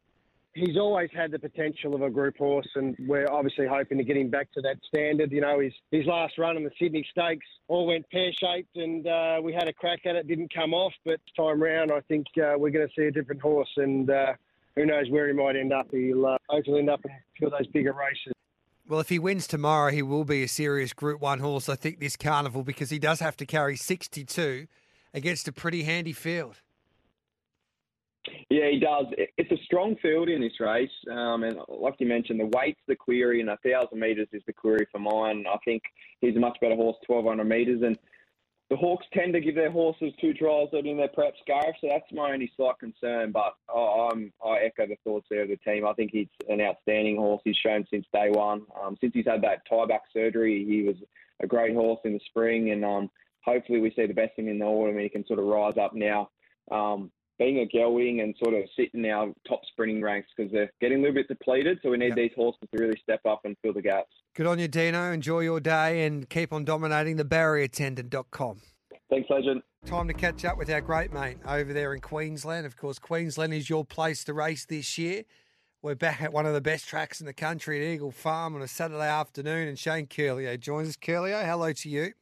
[0.53, 4.17] He's always had the potential of a group horse, and we're obviously hoping to get
[4.17, 5.31] him back to that standard.
[5.31, 9.07] You know, his his last run in the Sydney Stakes all went pear shaped, and
[9.07, 10.93] uh, we had a crack at it, didn't come off.
[11.05, 14.11] But this time round, I think uh, we're going to see a different horse, and
[14.11, 14.33] uh,
[14.75, 15.87] who knows where he might end up.
[15.93, 18.33] He'll uh, hopefully end up in a few of those bigger races.
[18.91, 22.01] Well, if he wins tomorrow, he will be a serious Group 1 horse, I think,
[22.01, 24.67] this carnival, because he does have to carry 62
[25.15, 26.57] against a pretty handy field.
[28.49, 29.07] Yeah, he does.
[29.39, 30.91] It's a strong field in this race.
[31.09, 34.53] Um, and like you mentioned, the weight's the query, and a 1,000 metres is the
[34.53, 35.45] query for mine.
[35.49, 35.85] I think
[36.21, 37.83] he's a much better horse, 1,200 metres.
[37.85, 37.97] And
[38.71, 42.13] the Hawkes tend to give their horses two trials in their prep scarf, so that's
[42.13, 43.33] my only slight concern.
[43.33, 45.85] But I'm, I echo the thoughts there of the team.
[45.85, 47.43] I think he's an outstanding horse.
[47.45, 48.63] He's shown since day one.
[48.81, 50.95] Um, since he's had that tie back surgery, he was
[51.43, 53.11] a great horse in the spring, and um,
[53.45, 54.95] hopefully we see the best in him in the autumn.
[54.95, 56.31] And he can sort of rise up now.
[56.71, 60.71] Um, being a gelding and sort of sit in our top sprinting ranks because they're
[60.81, 61.81] getting a little bit depleted.
[61.83, 62.17] So we need yep.
[62.17, 64.13] these horses to really step up and fill the gaps.
[64.37, 65.11] Good on you, Dino.
[65.11, 68.61] Enjoy your day and keep on dominating the barrieratendant.com.
[69.09, 69.63] Thanks, Legend.
[69.87, 72.67] Time to catch up with our great mate over there in Queensland.
[72.67, 75.25] Of course, Queensland is your place to race this year.
[75.83, 78.61] We're back at one of the best tracks in the country at Eagle Farm on
[78.61, 80.97] a Saturday afternoon, and Shane Curlio joins us.
[80.97, 82.13] Curlio, hello to you.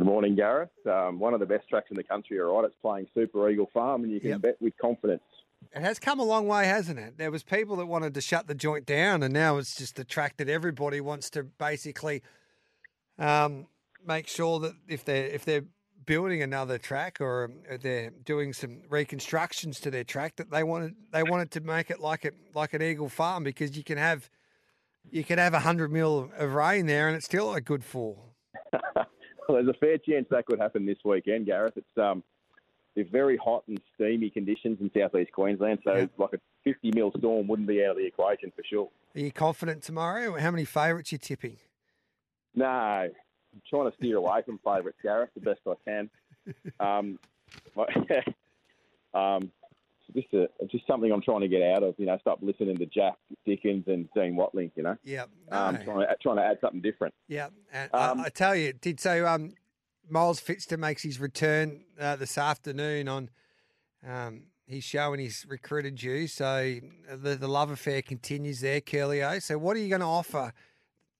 [0.00, 0.70] Good morning, Gareth.
[0.86, 2.64] Um, one of the best tracks in the country, all right.
[2.64, 4.40] It's playing Super Eagle Farm, and you can yep.
[4.40, 5.20] bet with confidence.
[5.76, 7.18] It has come a long way, hasn't it?
[7.18, 10.04] There was people that wanted to shut the joint down, and now it's just the
[10.06, 12.22] track that everybody wants to basically
[13.18, 13.66] um,
[14.02, 15.66] make sure that if they're if they're
[16.06, 17.50] building another track or
[17.82, 22.00] they're doing some reconstructions to their track, that they wanted they wanted to make it
[22.00, 24.30] like it like an Eagle Farm because you can have
[25.10, 28.34] you can have a hundred mil of rain there, and it's still a good fall.
[29.52, 31.74] there's a fair chance that could happen this weekend, Gareth.
[31.76, 32.22] It's um,
[32.96, 36.06] it's very hot and steamy conditions in southeast Queensland, so yeah.
[36.18, 38.88] like a 50 mil storm wouldn't be out of the equation for sure.
[39.14, 40.36] Are you confident tomorrow?
[40.38, 41.56] How many favourites you tipping?
[42.54, 43.12] No, I'm
[43.68, 46.10] trying to steer away from favourites, Gareth, the best I can.
[46.80, 47.18] Um,
[49.14, 49.52] um,
[50.14, 51.94] just a, just something I'm trying to get out of.
[51.98, 53.14] You know, stop listening to Jack
[53.46, 54.70] Dickens and Dean Watling.
[54.76, 54.96] You know.
[55.04, 55.24] Yeah.
[55.50, 55.56] No.
[55.56, 57.14] Um, trying to trying to add something different.
[57.28, 59.26] Yeah, and um, I, I, tell you, did so.
[59.26, 59.54] Um,
[60.08, 63.30] Miles Fitzter makes his return uh, this afternoon on.
[64.06, 64.44] Um,
[64.78, 66.28] show, and he's recruited you.
[66.28, 66.76] so
[67.12, 69.42] the the love affair continues there, Curlio.
[69.42, 70.52] So, what are you going to offer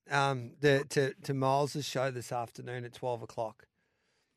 [0.08, 3.66] um, the, to to Miles's show this afternoon at twelve o'clock?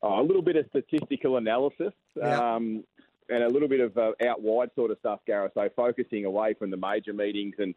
[0.02, 2.56] Oh, a little bit of statistical analysis Yeah.
[2.56, 2.84] um,
[3.28, 5.52] and a little bit of uh, out wide sort of stuff, Gareth.
[5.54, 7.74] So focusing away from the major meetings and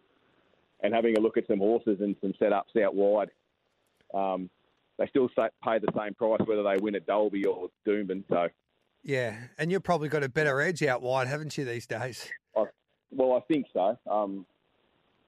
[0.81, 3.31] and having a look at some horses and some setups out wide.
[4.13, 4.49] Um,
[4.97, 8.23] they still pay the same price whether they win at Dalby or Doomben.
[8.29, 8.47] So,
[9.03, 12.29] Yeah, and you've probably got a better edge out wide, haven't you, these days?
[12.55, 12.65] I,
[13.11, 13.97] well, I think so.
[14.09, 14.45] Um,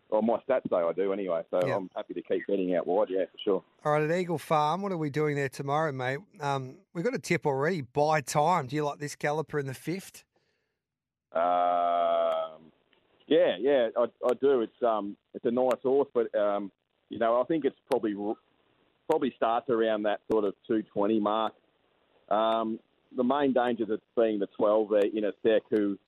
[0.09, 1.43] well, my stats say I do anyway.
[1.51, 1.59] So.
[1.59, 3.09] I'm happy to keep betting out wide.
[3.09, 3.63] Yeah, for sure.
[3.85, 6.19] All right, at Eagle Farm, what are we doing there tomorrow, mate?
[6.41, 7.81] Um, we've got a tip already.
[7.81, 8.67] Buy time.
[8.67, 10.23] Do you like this galloper in the fifth?
[11.31, 12.71] Um,
[13.27, 14.61] yeah, yeah, I, I do.
[14.61, 16.71] It's um, it's a nice horse, but um,
[17.09, 18.15] you know, I think it's probably
[19.07, 21.53] probably starts around that sort of two twenty mark.
[22.29, 22.79] Um,
[23.15, 25.99] the main danger that's being the twelve there in a sec who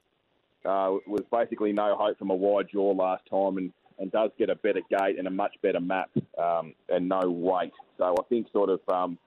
[0.66, 4.50] uh, was basically no hope from a wide jaw last time and, and does get
[4.50, 6.10] a better gate and a much better map
[6.42, 7.72] um, and no weight.
[7.98, 9.18] So I think sort of um,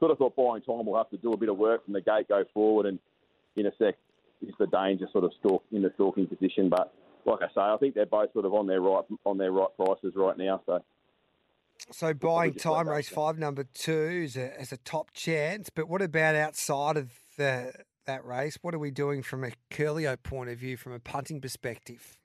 [0.00, 2.00] sort of thought buying time will have to do a bit of work from the
[2.00, 2.98] gate go forward and
[3.56, 3.94] in a sec
[4.40, 6.70] is the danger sort of stalk in the stalking position.
[6.70, 6.92] But
[7.26, 9.68] like I say, I think they're both sort of on their right on their right
[9.76, 10.62] prices right now.
[10.66, 10.82] So
[11.90, 15.70] So buying time race five, number two, is a, is a top chance.
[15.70, 17.72] But what about outside of the,
[18.06, 18.58] that race?
[18.62, 22.18] What are we doing from a Curlio point of view, from a punting perspective?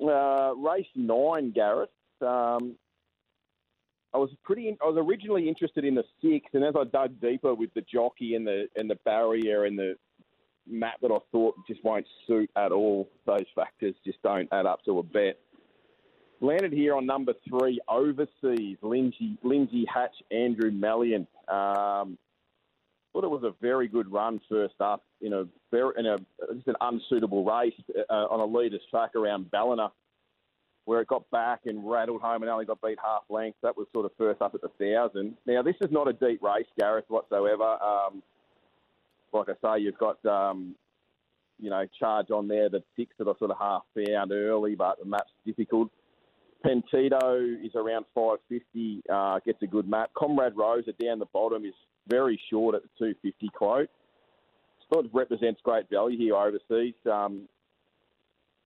[0.00, 1.90] Uh, race nine, Gareth.
[2.20, 2.76] Um,
[4.14, 4.76] I was pretty.
[4.80, 8.34] I was originally interested in the six, and as I dug deeper with the jockey
[8.34, 9.96] and the and the barrier and the
[10.66, 14.84] map that I thought just won't suit at all, those factors just don't add up
[14.84, 15.38] to a bet.
[16.40, 21.26] Landed here on number three, overseas, Lindsay, Lindsay Hatch, Andrew Mallyon.
[21.48, 22.16] Um,
[23.12, 26.18] thought it was a very good run first up in a very in a
[26.54, 27.74] just an unsuitable race
[28.10, 29.90] uh, on a leader's track around Ballina,
[30.84, 33.58] where it got back and rattled home and only got beat half length.
[33.62, 35.36] That was sort of first up at the thousand.
[35.46, 37.78] Now this is not a deep race, Gareth, whatsoever.
[37.82, 38.22] Um,
[39.32, 40.74] like I say, you've got um,
[41.58, 44.98] you know charge on there, the six that I sort of half found early, but
[44.98, 45.90] the map's difficult.
[46.64, 50.10] Pentito is around 550, uh, gets a good map.
[50.14, 51.74] Comrade Rosa down the bottom is
[52.08, 53.90] very short at the 250 quote.
[54.92, 57.46] Sort of represents great value here overseas, um,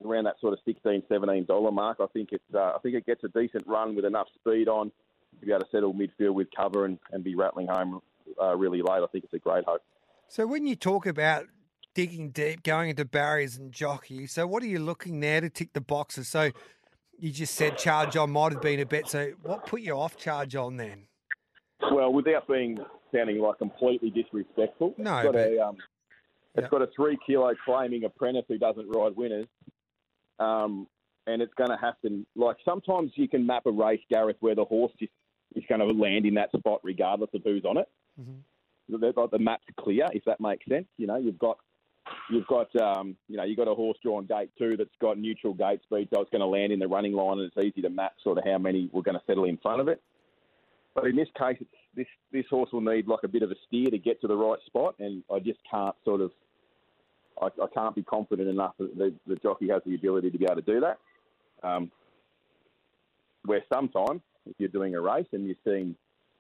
[0.05, 1.98] around that sort of 16 17 dollar mark.
[2.00, 4.92] I think it's uh, I think it gets a decent run with enough speed on
[5.40, 8.00] to be able to settle midfield with cover and, and be rattling home
[8.40, 9.02] uh, really late.
[9.02, 9.83] I think it's a great hope.
[10.28, 11.46] So when you talk about
[11.94, 15.72] digging deep, going into barriers and jockey, so what are you looking there to tick
[15.72, 16.28] the boxes?
[16.28, 16.50] So
[17.18, 19.09] you just said charge on might have been a bet.
[19.09, 21.05] So what put you off charge on then?
[21.90, 22.78] Well, without being
[23.14, 25.76] sounding like completely disrespectful, No, it's got but- a um,
[26.54, 26.68] it's Yeah.
[26.68, 29.46] got a three kilo claiming apprentice who doesn't ride winners,
[30.38, 30.86] um,
[31.26, 32.26] and it's going to happen.
[32.36, 35.12] like sometimes you can map a race, Gareth, where the horse just
[35.54, 37.88] is going to land in that spot regardless of who's on it.
[38.20, 38.42] Mhm.
[38.88, 40.86] The, the, the map's clear, if that makes sense.
[40.98, 41.58] You know, you've got
[42.30, 45.54] you've got um, you know you've got a horse drawn gate two that's got neutral
[45.54, 47.88] gate speed, so it's going to land in the running line, and it's easy to
[47.90, 50.02] map sort of how many we're going to settle in front of it.
[50.94, 53.55] But in this case, it's, this this horse will need like a bit of a
[53.66, 56.31] steer to get to the right spot, and I just can't sort of
[57.40, 60.44] I, I can't be confident enough that the, the jockey has the ability to be
[60.44, 60.98] able to do that.
[61.62, 61.90] Um,
[63.44, 65.96] where sometimes if you're doing a race and you're seeing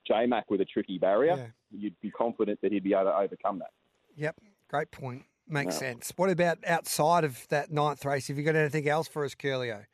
[0.06, 1.46] J Mac with a tricky barrier, Yeah.
[1.70, 3.70] you'd be confident that he'd be able to overcome that.
[4.16, 4.36] Yep,
[4.68, 5.24] great point.
[5.48, 5.92] Makes Yeah.
[5.92, 6.12] sense.
[6.16, 8.28] What about outside of that ninth race?
[8.28, 9.86] Have you got anything else for us, Curlio?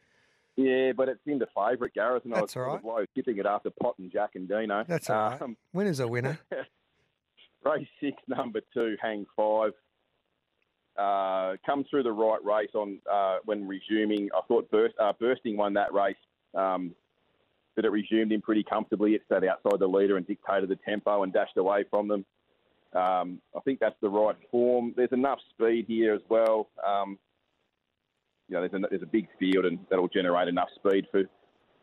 [0.59, 3.05] Yeah, but it it's into favourite, Gareth, and That's I was all sort of low
[3.15, 4.83] tipping it after Pot and Jack and Dino.
[4.89, 5.41] That's all right.
[5.41, 6.37] Um, Winner's a winner.
[7.65, 9.71] race six, number two, hang five.
[10.99, 14.31] Uh, come through the right race on uh, when resuming.
[14.37, 16.17] I thought burst, uh, bursting won that race,
[16.57, 16.93] um,
[17.77, 19.15] but it resumed in pretty comfortably.
[19.15, 22.25] It sat outside the leader and dictated the tempo and dashed away from them.
[22.95, 24.93] Um, I think that's the right form.
[24.97, 26.69] There's enough speed here as well.
[26.85, 27.17] Um,
[28.49, 31.21] you know, there's a, there's a big field and that'll generate enough speed for.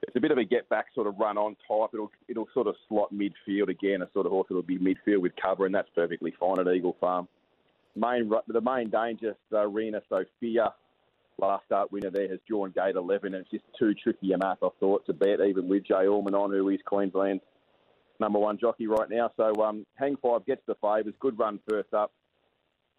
[0.01, 1.89] It's a bit of a get back sort of run on type.
[1.93, 4.01] It'll it'll sort of slot midfield again.
[4.01, 6.95] A sort of horse that'll be midfield with cover, and that's perfectly fine at Eagle
[6.99, 7.27] Farm.
[7.95, 10.73] Main the main danger, Serena Sophia,
[11.39, 14.59] last start winner there has drawn gate 11, and it's just too tricky a map.
[14.61, 17.43] I thought to bet even with Jay Allman on, who is Queensland's
[18.19, 19.31] number one jockey right now.
[19.37, 21.13] So um, hang five gets the favours.
[21.19, 22.11] Good run first up.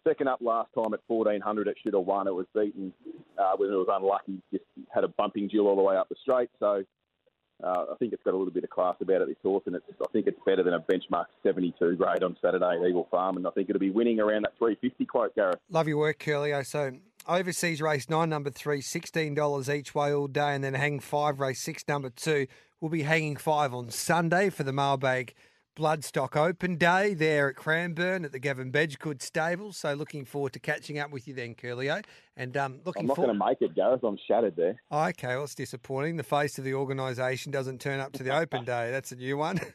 [0.07, 2.27] Second up last time at 1400, it should have won.
[2.27, 2.93] It was beaten
[3.37, 4.41] uh, when it was unlucky.
[4.53, 6.49] Just had a bumping duel all the way up the straight.
[6.59, 6.83] So
[7.61, 9.75] uh, I think it's got a little bit of class about it, this horse, and
[9.75, 13.35] it's, I think it's better than a benchmark 72 grade on Saturday at Eagle Farm,
[13.35, 15.59] and I think it'll be winning around that 350 quote, Gareth.
[15.69, 16.65] Love your work, Curlio.
[16.65, 16.91] So
[17.27, 21.59] overseas race nine, number three, $16 each way all day, and then hang five, race
[21.59, 22.47] six, number two.
[22.79, 25.33] We'll be hanging five on Sunday for the mailbag
[25.77, 29.71] Bloodstock Open Day there at Cranbourne at the Gavin Bedggood stable.
[29.71, 32.03] So looking forward to catching up with you then, Curlio.
[32.35, 33.37] And um, looking I'm not forward.
[33.37, 34.03] going to make it, Gareth.
[34.03, 34.75] I'm shattered there.
[34.89, 36.17] Oh, okay, well, it's disappointing.
[36.17, 38.89] The face of the organisation doesn't turn up to the Open Day.
[38.89, 39.59] That's a new one.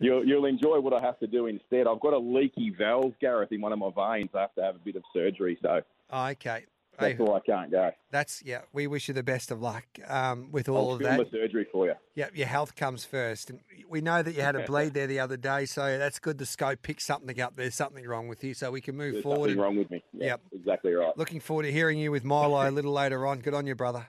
[0.00, 1.86] You'll, you'll enjoy what I have to do instead.
[1.86, 4.30] I've got a leaky valve, Gareth, in one of my veins.
[4.34, 6.64] I have to have a bit of surgery, so okay.
[6.98, 7.90] That's Hey, why I can't go.
[8.10, 8.62] that's yeah.
[8.72, 11.18] We wish you the best of luck um, with all I'll of that.
[11.18, 11.94] the surgery for you.
[12.14, 15.20] Yeah, your health comes first, and we know that you had a bleed there the
[15.20, 16.38] other day, so that's good.
[16.38, 17.56] The scope picked something up.
[17.56, 19.50] There's something wrong with you, so we can move There's forward.
[19.50, 20.02] something and- wrong with me.
[20.12, 20.40] Yeah, Yep.
[20.52, 21.16] exactly right.
[21.18, 23.40] Looking forward to hearing you with Milo a little later on.
[23.40, 24.06] Good on you, brother.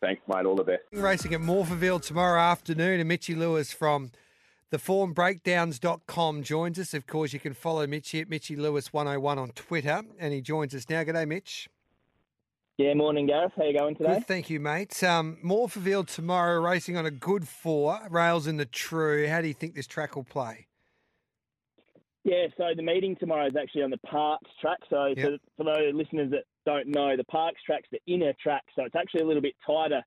[0.00, 0.44] Thanks, mate.
[0.46, 0.82] All the best.
[0.92, 4.10] Racing at Morphettville tomorrow afternoon, and Mitchy Lewis from
[4.72, 6.94] theformbreakdowns.com joins us.
[6.94, 10.74] Of course, you can follow Mitchy at Mitchy Lewis 101 on Twitter, and he joins
[10.74, 11.04] us now.
[11.04, 11.68] G'day, Mitch.
[12.78, 13.52] Yeah, morning, Gareth.
[13.56, 14.14] How are you going today?
[14.14, 15.02] Good, thank you, mate.
[15.04, 19.28] Um, Morphettville tomorrow, racing on a good four, rails in the true.
[19.28, 20.66] How do you think this track will play?
[22.24, 24.78] Yeah, so the meeting tomorrow is actually on the Parks track.
[24.88, 25.16] So Yep.
[25.16, 28.94] for, for those listeners that don't know, the Parks track's the inner track, so it's
[28.94, 30.02] actually a little bit tighter.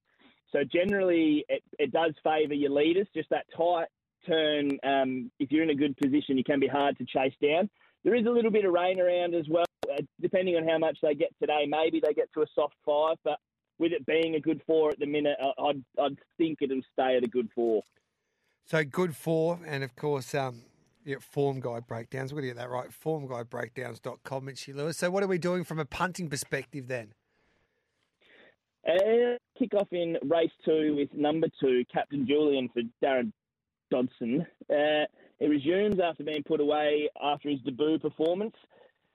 [0.51, 3.08] So generally, it, it does favour your leaders.
[3.13, 3.88] Just that tight
[4.25, 7.69] turn, um, if you're in a good position, you can be hard to chase down.
[8.04, 9.64] There is a little bit of rain around as well,
[9.97, 11.65] uh, depending on how much they get today.
[11.67, 13.39] Maybe they get to a soft five, but
[13.77, 17.17] with it being a good four at the minute, I- I'd, I'd think it'll stay
[17.17, 17.84] at a good four.
[18.65, 20.63] So good four, and of course, um,
[21.05, 22.34] yeah, form guide breakdowns.
[22.34, 22.89] We're going to get that right.
[22.89, 24.97] Formguidebreakdowns.com, Mitchy Lewis.
[24.97, 27.13] So, what are we doing from a punting perspective then?
[28.88, 33.31] Uh, kick off in race two with number two, Captain Julian for Darren
[33.91, 34.45] Dodson.
[34.69, 35.05] Uh,
[35.39, 38.55] it resumes after being put away after his debut performance.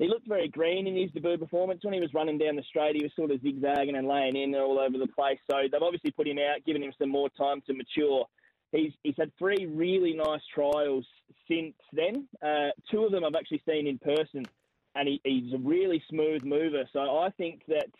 [0.00, 1.84] He looked very green in his debut performance.
[1.84, 4.54] When he was running down the straight, he was sort of zigzagging and laying in
[4.54, 5.38] all over the place.
[5.48, 8.24] So they've obviously put him out, given him some more time to mature.
[8.72, 11.04] He's, he's had three really nice trials
[11.46, 12.26] since then.
[12.42, 14.46] Uh, two of them I've actually seen in person,
[14.94, 16.84] and he, he's a really smooth mover.
[16.94, 17.90] So I think that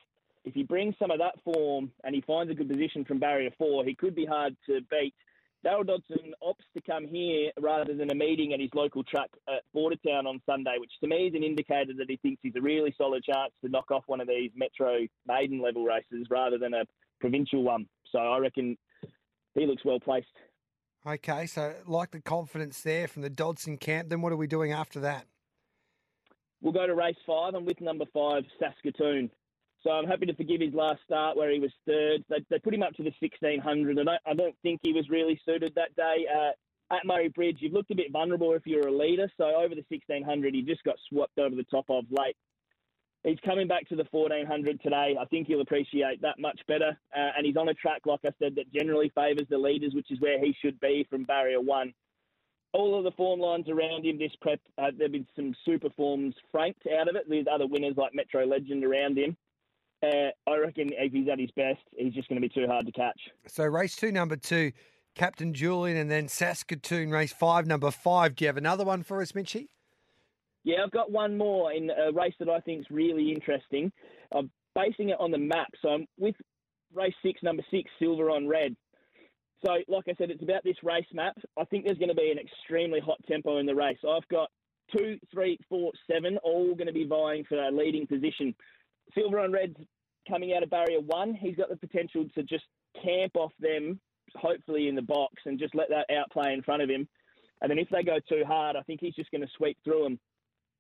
[0.47, 3.51] if he brings some of that form and he finds a good position from barrier
[3.59, 5.13] four, he could be hard to beat.
[5.65, 9.63] Darryl Dodson opts to come here rather than a meeting at his local track at
[9.77, 12.95] Bordertown on Sunday, which to me is an indicator that he thinks he's a really
[12.97, 16.85] solid chance to knock off one of these Metro maiden level races rather than a
[17.21, 17.87] provincial one.
[18.11, 18.79] So I reckon
[19.55, 20.29] he looks well placed.
[21.07, 24.09] Okay, so like the confidence there from the Dodson camp.
[24.09, 25.27] Then what are we doing after that?
[26.63, 27.55] We'll go to race five.
[27.55, 29.31] I'm with number five, Saskatoon.
[29.83, 32.25] So I'm happy to forgive his last start where he was third.
[32.29, 33.99] They, they put him up to the 1600.
[33.99, 36.27] I don't, I don't think he was really suited that day.
[36.33, 39.31] Uh, at Murray Bridge, you've looked a bit vulnerable if you're a leader.
[39.37, 42.37] So over the 1600, he just got swapped over the top of late.
[43.25, 45.15] He's coming back to the 1400 today.
[45.21, 46.99] I think he'll appreciate that much better.
[47.15, 50.11] Uh, and he's on a track, like I said, that generally favours the leaders, which
[50.11, 51.93] is where he should be from barrier one
[52.73, 55.89] all of the form lines around him this prep, uh, there have been some super
[55.97, 57.25] forms franked out of it.
[57.29, 59.37] There's other winners like Metro Legend around him.
[60.03, 62.87] Uh, I reckon if he's at his best, he's just going to be too hard
[62.87, 63.21] to catch.
[63.47, 64.73] So race two, number two,
[65.15, 68.35] Captain Julian, and then Saskatoon race five, number five.
[68.35, 69.69] Do you have another one for us, Mitchy?
[70.65, 73.93] Yeah, I've got one more in a race that I think is really interesting.
[74.35, 75.69] I'm basing it on the map.
[75.83, 76.35] So I'm with
[76.95, 78.77] race six, number six, Silver on Red.
[79.65, 81.37] So, like I said, it's about this race map.
[81.59, 83.99] I think there's going to be an extremely hot tempo in the race.
[84.09, 84.49] I've got
[84.97, 88.55] two, three, four, seven, all going to be vying for a leading position.
[89.15, 89.77] Silver on Red's
[90.29, 91.35] coming out of barrier one.
[91.35, 92.65] He's got the potential to just
[93.03, 94.01] camp off them,
[94.37, 97.09] hopefully in the box, and just let that outplay in front of him.
[97.63, 100.05] And then if they go too hard, I think he's just going to sweep through
[100.05, 100.19] them.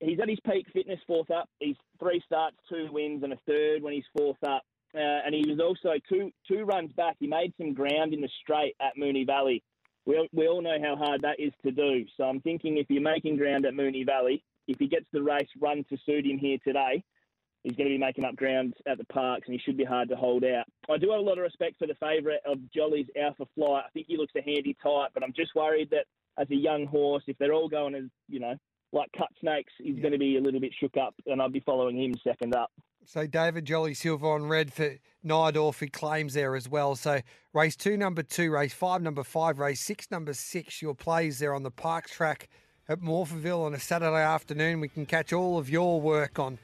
[0.00, 1.48] He's at his peak fitness fourth up.
[1.58, 4.62] He's three starts, two wins, and a third when he's fourth up.
[4.94, 7.16] Uh, and he was also two two runs back.
[7.20, 9.62] He made some ground in the straight at Moonee Valley.
[10.06, 12.06] We, we all know how hard that is to do.
[12.16, 15.48] So I'm thinking if you're making ground at Moonee Valley, if he gets the race
[15.60, 17.04] run to suit him here today,
[17.62, 20.08] he's going to be making up ground at the parks and he should be hard
[20.08, 20.64] to hold out.
[20.88, 23.84] I do have a lot of respect for the favourite of Jolly's Alpha Flight.
[23.86, 26.06] I think he looks a handy type, but I'm just worried that
[26.38, 28.54] as a young horse, if they're all going as, you know,
[28.92, 31.60] like cut snakes, he's going to be a little bit shook up and I'll be
[31.60, 32.70] following him second up.
[33.04, 36.96] So David Jolly Silver on red for Nydorf, he claims there as well.
[36.96, 37.20] So
[37.52, 41.54] race two, number two, race five, number five, race six, number six, your plays there
[41.54, 42.48] on the Parks track
[42.88, 44.80] at Morphettville on a Saturday afternoon.
[44.80, 46.58] We can catch all of your work on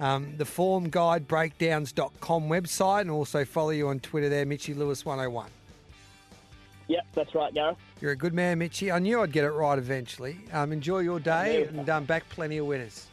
[0.00, 5.48] um, the formguidebreakdowns.com website and also follow you on Twitter there, Mitchy Lewis 101.
[6.88, 7.78] Yep, that's right, Gareth.
[8.00, 8.90] You're a good man, Mitchy.
[8.90, 10.38] I knew I'd get it right eventually.
[10.52, 13.06] Um, enjoy your day and um, back plenty of winners.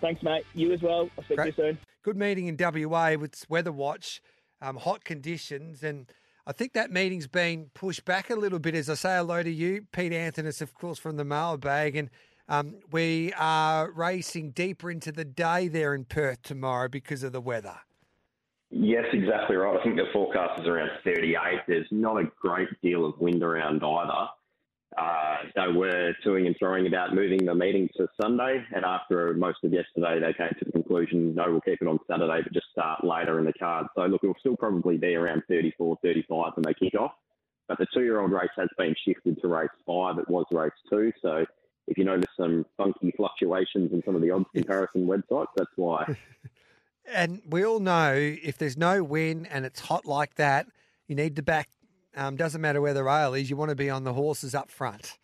[0.00, 0.44] Thanks, mate.
[0.54, 1.08] You as well.
[1.16, 1.56] I'll speak Great.
[1.56, 1.78] to you soon.
[2.02, 4.20] Good meeting in WA with Weather Watch.
[4.60, 6.06] Um, hot conditions, and
[6.46, 8.74] I think that meeting's been pushed back a little bit.
[8.74, 12.10] As I say hello to you, Pete Anthony, of course, from the mailbag, and
[12.48, 17.40] um, we are racing deeper into the day there in Perth tomorrow because of the
[17.40, 17.76] weather.
[18.70, 19.78] Yes, exactly right.
[19.78, 21.60] I think the forecast is around 38.
[21.68, 24.28] There's not a great deal of wind around either.
[24.96, 29.58] Uh, they were toing and throwing about moving the meeting to Sunday, and after most
[29.64, 32.66] of yesterday, they came to the conclusion, no, we'll keep it on Saturday, but just
[32.70, 33.86] start later in the card.
[33.96, 37.12] So, look, it'll still probably be around 34, 35 when they kick off.
[37.66, 40.18] But the two-year-old race has been shifted to race five.
[40.18, 41.44] It was race two, so
[41.86, 46.16] if you notice some funky fluctuations in some of the odds comparison websites, that's why.
[47.14, 50.66] and we all know if there's no win and it's hot like that,
[51.06, 51.68] you need to back.
[52.16, 54.70] Um, doesn't matter where the rail is, you want to be on the horses up
[54.70, 55.18] front.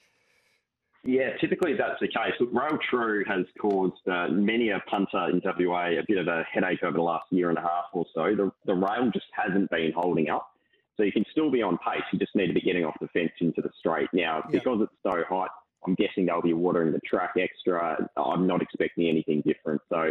[1.05, 2.35] Yeah, typically that's the case.
[2.39, 6.45] Look, Rail True has caused uh, many a punter in WA a bit of a
[6.53, 8.35] headache over the last year and a half or so.
[8.37, 10.51] The, the rail just hasn't been holding up.
[10.97, 12.03] So you can still be on pace.
[12.13, 14.09] You just need to be getting off the fence into the straight.
[14.13, 15.49] Now, because it's so hot,
[15.87, 18.07] I'm guessing they'll be watering the track extra.
[18.17, 19.81] I'm not expecting anything different.
[19.89, 20.11] So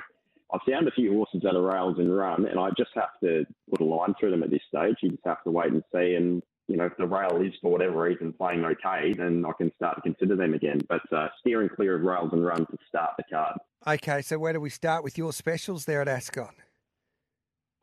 [0.51, 3.45] I've found a few horses that are rails and run, and I just have to
[3.69, 4.95] put a line through them at this stage.
[5.01, 6.15] You just have to wait and see.
[6.15, 9.71] And, you know, if the rail is for whatever reason playing okay, then I can
[9.75, 10.81] start to consider them again.
[10.89, 13.57] But uh, steering clear of rails and run to start the card.
[13.85, 16.55] Okay, so where do we start with your specials there at Ascot?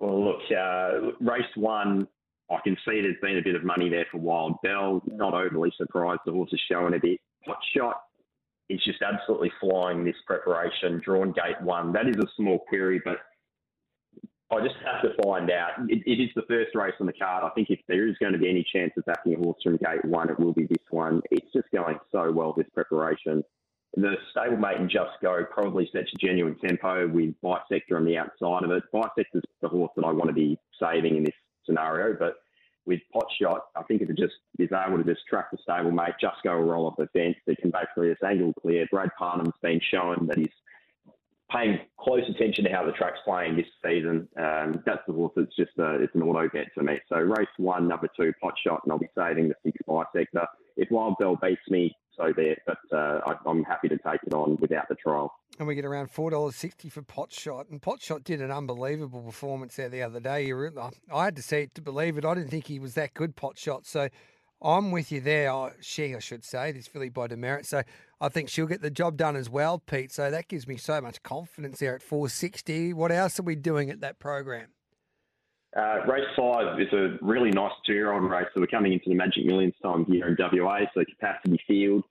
[0.00, 2.08] Well, look, uh, race one,
[2.50, 5.02] I can see there's been a bit of money there for Wild Bell.
[5.06, 7.20] Not overly surprised the horse is showing a bit.
[7.46, 8.02] Hot shot
[8.68, 11.00] is just absolutely flying this preparation.
[11.04, 13.18] Drawn gate one, that is a small query, but
[14.50, 15.70] I just have to find out.
[15.88, 17.44] It, it is the first race on the card.
[17.44, 19.76] I think if there is going to be any chance of backing a horse from
[19.76, 21.20] gate one, it will be this one.
[21.30, 23.42] It's just going so well, this preparation.
[23.96, 28.62] The stablemate and Just Go probably sets a genuine tempo with Bisector on the outside
[28.62, 28.84] of it.
[28.92, 31.34] Bisector's the horse that I want to be saving in this
[31.64, 32.34] scenario, but
[32.86, 36.36] with pot shot, I think it just is able to just track the stablemate, just
[36.44, 38.86] go roll off the fence, they can basically this angle clear.
[38.90, 40.48] Brad Parnham's been shown that he's
[41.50, 44.28] paying close attention to how the track's playing this season.
[44.36, 46.98] Um, that's the horse that's just a, it's an auto bet for me.
[47.08, 50.46] So race one, number two, pot shot, and I'll be saving the six Bisector.
[50.76, 52.56] If Wild Bell beats me, so there.
[52.66, 55.32] But uh, I, I'm happy to take it on without the trial.
[55.58, 59.76] And we get around four dollars sixty for Potshot, and Potshot did an unbelievable performance
[59.76, 60.52] there the other day.
[61.12, 62.24] I had to see it to believe it.
[62.24, 63.86] I didn't think he was that good, Potshot.
[63.86, 64.08] So
[64.62, 65.50] I'm with you there.
[65.50, 67.66] Oh, she, I should say, this filly by demerit.
[67.66, 67.82] So
[68.20, 70.12] I think she'll get the job done as well, Pete.
[70.12, 72.92] So that gives me so much confidence there at four sixty.
[72.92, 74.68] What else are we doing at that program?
[75.76, 78.46] Uh, race five is a really nice two-year-old race.
[78.54, 80.80] So we're coming into the Magic Millions time here in WA.
[80.94, 82.04] So capacity field.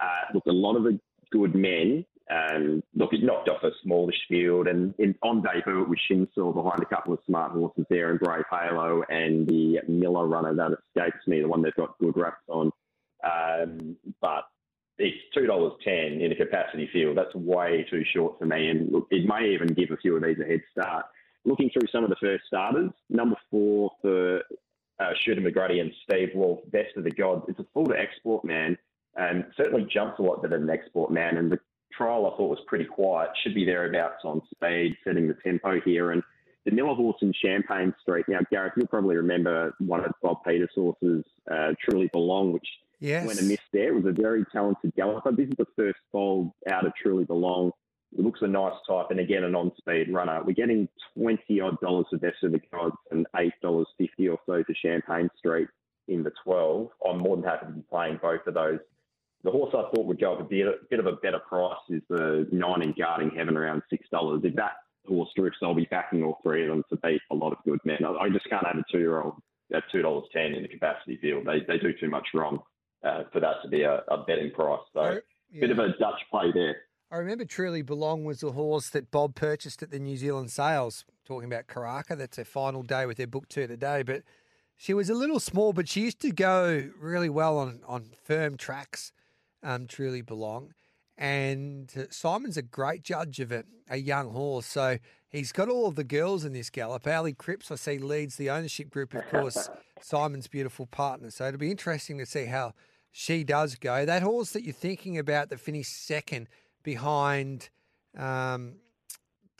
[0.00, 0.98] Uh, look, a lot of the
[1.30, 5.88] good men um, look, it knocked off a smallish field, and in, on debut it
[5.88, 10.26] was Shinsaw behind a couple of smart horses there, and Brave Halo and the Miller
[10.26, 12.70] runner that escapes me, the one they've got good wraps on.
[13.24, 14.44] Um, but
[14.98, 17.18] it's two dollars ten in a capacity field.
[17.18, 20.22] That's way too short for me, and look, it may even give a few of
[20.22, 21.06] these a head start.
[21.44, 24.42] Looking through some of the first starters, number four for
[25.00, 27.44] uh, Shooter McGruddy and Steve Wolfe, best of the gods.
[27.48, 28.78] It's a full to export man
[29.16, 31.36] and certainly jumps a lot better than export man.
[31.36, 31.58] And the
[31.92, 33.30] trial I thought was pretty quiet.
[33.42, 36.12] Should be thereabouts on speed, setting the tempo here.
[36.12, 36.22] And
[36.64, 38.26] the Miller horse in Champagne Street.
[38.28, 42.66] Now, Gareth, you'll probably remember one of Bob Peters' horses, uh, Truly Belong, which
[43.00, 43.26] yes.
[43.26, 43.88] went a miss there.
[43.88, 45.32] It was a very talented galloper.
[45.32, 47.72] This is the first fold out of Truly Belong.
[48.16, 50.42] It looks a nice type, and again, an on-speed runner.
[50.44, 54.38] We're getting twenty odd dollars for best of the gods and eight dollars fifty or
[54.46, 55.68] so for Champagne Street
[56.08, 56.88] in the twelve.
[57.08, 58.80] I'm more than happy to be playing both of those
[59.44, 61.76] the horse I thought would go up a bit, a bit of a better price
[61.88, 64.42] is the nine in Guarding Heaven around six dollars.
[64.44, 64.72] If that
[65.06, 67.80] horse drifts, I'll be backing all three of them to beat a lot of good
[67.84, 68.04] men.
[68.04, 69.34] I, just can't have a two year old
[69.74, 71.46] at two dollars ten in the capacity field.
[71.46, 72.60] They they do too much wrong
[73.04, 74.80] uh, for that to be a, a betting price.
[74.92, 75.18] So
[75.52, 75.60] yeah.
[75.60, 76.76] bit of a Dutch play there.
[77.12, 81.04] I remember Truly Belong was the horse that Bob purchased at the New Zealand sales.
[81.26, 84.22] Talking about Karaka, that's their final day with their book two today, but.
[84.74, 88.56] She was a little small, but she used to go really well on, on firm
[88.56, 89.12] tracks
[89.62, 90.74] um, truly belong.
[91.16, 94.66] And uh, Simon's a great judge of it, a young horse.
[94.66, 94.98] So
[95.28, 97.06] he's got all of the girls in this gallop.
[97.06, 101.30] Ali Cripps, I see, leads the ownership group, of course, Simon's beautiful partner.
[101.30, 102.72] So it'll be interesting to see how
[103.12, 104.04] she does go.
[104.04, 106.48] That horse that you're thinking about that finished second
[106.82, 107.70] behind
[108.16, 108.76] um,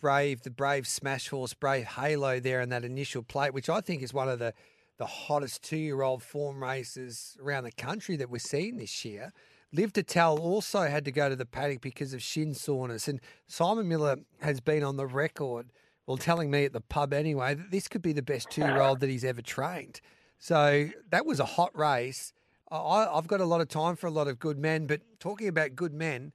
[0.01, 4.03] Brave, the Brave Smash horse, Brave Halo there in that initial plate, which I think
[4.03, 4.53] is one of the,
[4.99, 9.33] the hottest two year old form races around the country that we're seeing this year.
[9.73, 13.09] Live to Tell also had to go to the paddock because of shin soreness.
[13.09, 15.73] And Simon Miller has been on the record,
[16.07, 18.83] well, telling me at the pub anyway, that this could be the best two year
[18.83, 20.01] old that he's ever trained.
[20.39, 22.33] So that was a hot race.
[22.71, 25.47] I, I've got a lot of time for a lot of good men, but talking
[25.47, 26.33] about good men,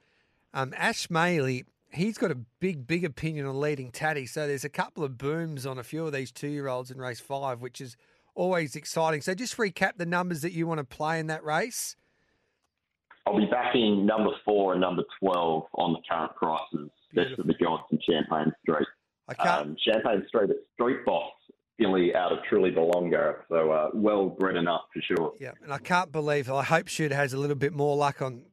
[0.54, 4.26] um, Ash Maley, he's got a big, big opinion on leading Taddy.
[4.26, 6.98] So there's a couple of booms on a few of these two year olds in
[6.98, 7.98] race five, which is
[8.36, 9.22] always exciting.
[9.22, 11.96] So just recap the numbers that you want to play in that race.
[13.26, 17.54] I'll be backing number four and number 12 on the current prices, best of the
[17.62, 18.88] Johnson Champagne Street.
[19.28, 19.62] I can't.
[19.62, 21.34] Um, Champagne Street at Street Boss,
[21.78, 23.36] filly out of Truly Belonga.
[23.50, 25.34] So uh, well bred enough for sure.
[25.42, 26.50] Yeah, and I can't believe.
[26.50, 28.44] I hope Shooter has a little bit more luck on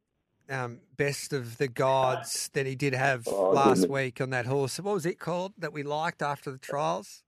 [0.50, 4.78] um, best of the gods than he did have Oh, last week on that horse.
[4.78, 7.22] What was it called that we liked after the trials?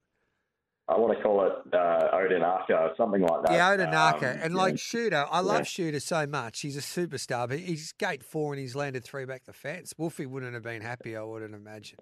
[0.88, 3.52] I want to call it uh, Odin Arca, something like that.
[3.52, 4.34] Yeah, Odinaka.
[4.36, 4.60] Um, and yeah.
[4.60, 5.64] like Shooter, I love Yeah.
[5.64, 6.60] Shooter so much.
[6.60, 9.94] He's a superstar, but he's gate four and he's landed three back the fence.
[9.98, 11.98] Wolfie wouldn't have been happy, I wouldn't imagine.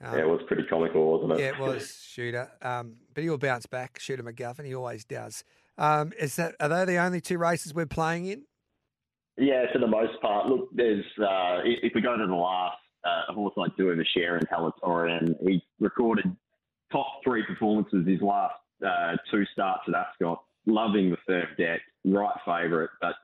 [0.00, 1.40] Um, yeah, it was pretty comical, wasn't it?
[1.40, 2.50] Yeah, it was Shooter.
[2.60, 4.66] Um, but he'll bounce back, Shooter McGuffin.
[4.66, 5.44] He always does.
[5.78, 8.42] Um, is that are they the only two races we're playing in?
[9.36, 10.46] Yeah, for the most part.
[10.46, 14.36] Look, there's uh, if we go to the last, uh, horse I do a share
[14.36, 15.34] in Halatorian.
[15.46, 16.26] He recorded
[16.90, 18.54] top three performances his last
[18.86, 20.42] uh, two starts at Ascot.
[20.66, 22.90] Loving the third deck, right favourite.
[23.00, 23.14] But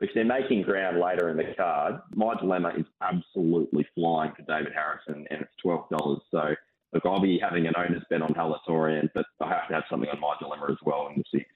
[0.00, 4.72] if they're making ground later in the card, my dilemma is absolutely flying for David
[4.72, 6.20] Harrison, and it's twelve dollars.
[6.30, 6.54] So
[6.94, 10.08] look, I'll be having an owner's bet on Halatorian, but I have to have something
[10.08, 11.50] on my dilemma as well in the six.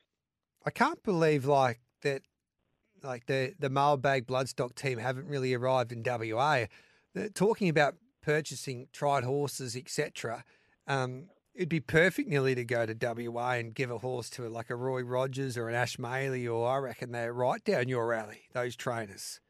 [0.67, 2.23] I can't believe like that,
[3.03, 6.67] like the the mailbag bloodstock team haven't really arrived in WA.
[7.15, 10.45] They're talking about purchasing tried horses, etc.
[10.87, 12.95] Um, it'd be perfect nearly to go to
[13.31, 16.69] WA and give a horse to like a Roy Rogers or an Ash Maley, or
[16.69, 18.43] I reckon they're right down your alley.
[18.53, 19.41] Those trainers.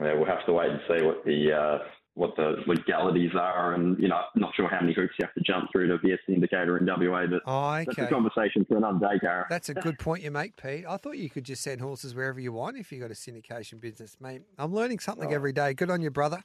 [0.00, 1.78] Yeah, we'll have to wait and see what the uh,
[2.18, 5.34] what the legalities are, and you know, I'm not sure how many hoops you have
[5.34, 8.76] to jump through to be a syndicator in WA, but Oh, that's a conversation for
[8.76, 9.46] another day, Gareth.
[9.48, 10.84] That's a good point you make, Pete.
[10.86, 13.80] I thought you could just send horses wherever you want if you've got a syndication
[13.80, 14.42] business, mate.
[14.58, 15.74] I'm learning something every day.
[15.74, 16.42] Good on you, brother.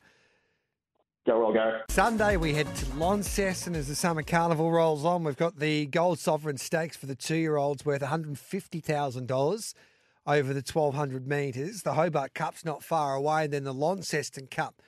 [1.25, 1.79] Go, roll, go.
[1.89, 5.23] Sunday, we head to Launceston as the summer carnival rolls on.
[5.23, 9.73] We've got the Gold Sovereign Stakes for the two year olds worth $150,000
[10.27, 11.81] over the 1,200 metres.
[11.81, 14.81] The Hobart Cup's not far away, and then the Launceston Cup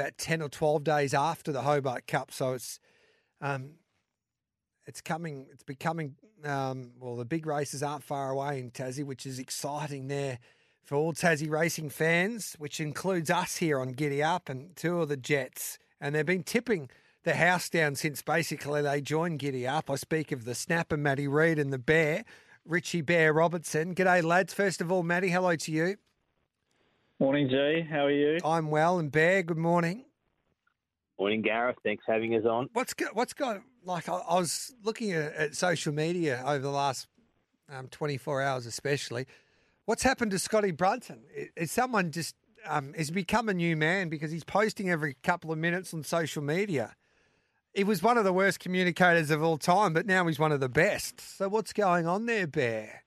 [0.00, 2.32] about 10 or 12 days after the Hobart Cup.
[2.32, 2.80] So it's.
[3.40, 3.74] Um,
[4.86, 5.46] it's coming.
[5.52, 6.16] It's becoming.
[6.44, 10.40] Um, well, the big races aren't far away in Tassie, which is exciting there
[10.84, 15.08] for all Tassie racing fans, which includes us here on Giddy Up and two of
[15.08, 15.78] the Jets.
[16.00, 16.90] And they've been tipping
[17.22, 19.88] the house down since basically they joined Giddy Up.
[19.90, 22.24] I speak of the Snapper, Matty Reid, and the Bear,
[22.64, 23.94] Richie Bear Robertson.
[23.94, 24.54] G'day, lads.
[24.54, 25.96] First of all, Matty, hello to you.
[27.20, 27.82] Morning, G.
[27.88, 28.38] How are you?
[28.42, 30.06] I'm well, and Bear, good morning.
[31.18, 31.76] Morning, Gareth.
[31.84, 32.70] Thanks for having us on.
[32.72, 34.08] What's go, what's got like?
[34.08, 37.08] I, I was looking at, at social media over the last
[37.70, 39.26] um, 24 hours, especially.
[39.84, 41.20] What's happened to Scotty Brunton?
[41.38, 45.52] I- Is someone just um, has become a new man because he's posting every couple
[45.52, 46.94] of minutes on social media?
[47.74, 50.60] He was one of the worst communicators of all time, but now he's one of
[50.60, 51.20] the best.
[51.20, 53.04] So what's going on there, Bear?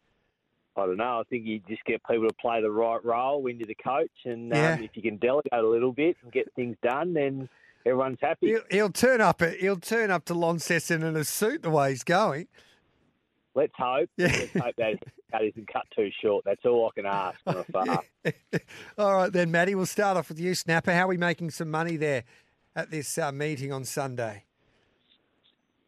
[0.77, 1.19] I don't know.
[1.19, 4.11] I think you just get people to play the right role when you're the coach,
[4.25, 4.79] and um, Yeah.
[4.79, 7.47] if you can delegate a little bit and get things done, then
[7.85, 8.47] everyone's happy.
[8.47, 9.41] He'll, he'll turn up.
[9.41, 12.47] At, he'll turn up to Launceston in a suit the way he's going.
[13.55, 14.09] Let's hope.
[14.17, 14.27] Yeah.
[14.27, 14.95] Let's hope that,
[15.31, 16.43] that isn't cut too short.
[16.43, 17.99] That's all I can ask from.
[18.97, 20.91] All right, then, Matty, we'll start off with you, Snapper.
[20.91, 22.23] How are we making some money there
[22.75, 24.45] at this uh, meeting on Sunday?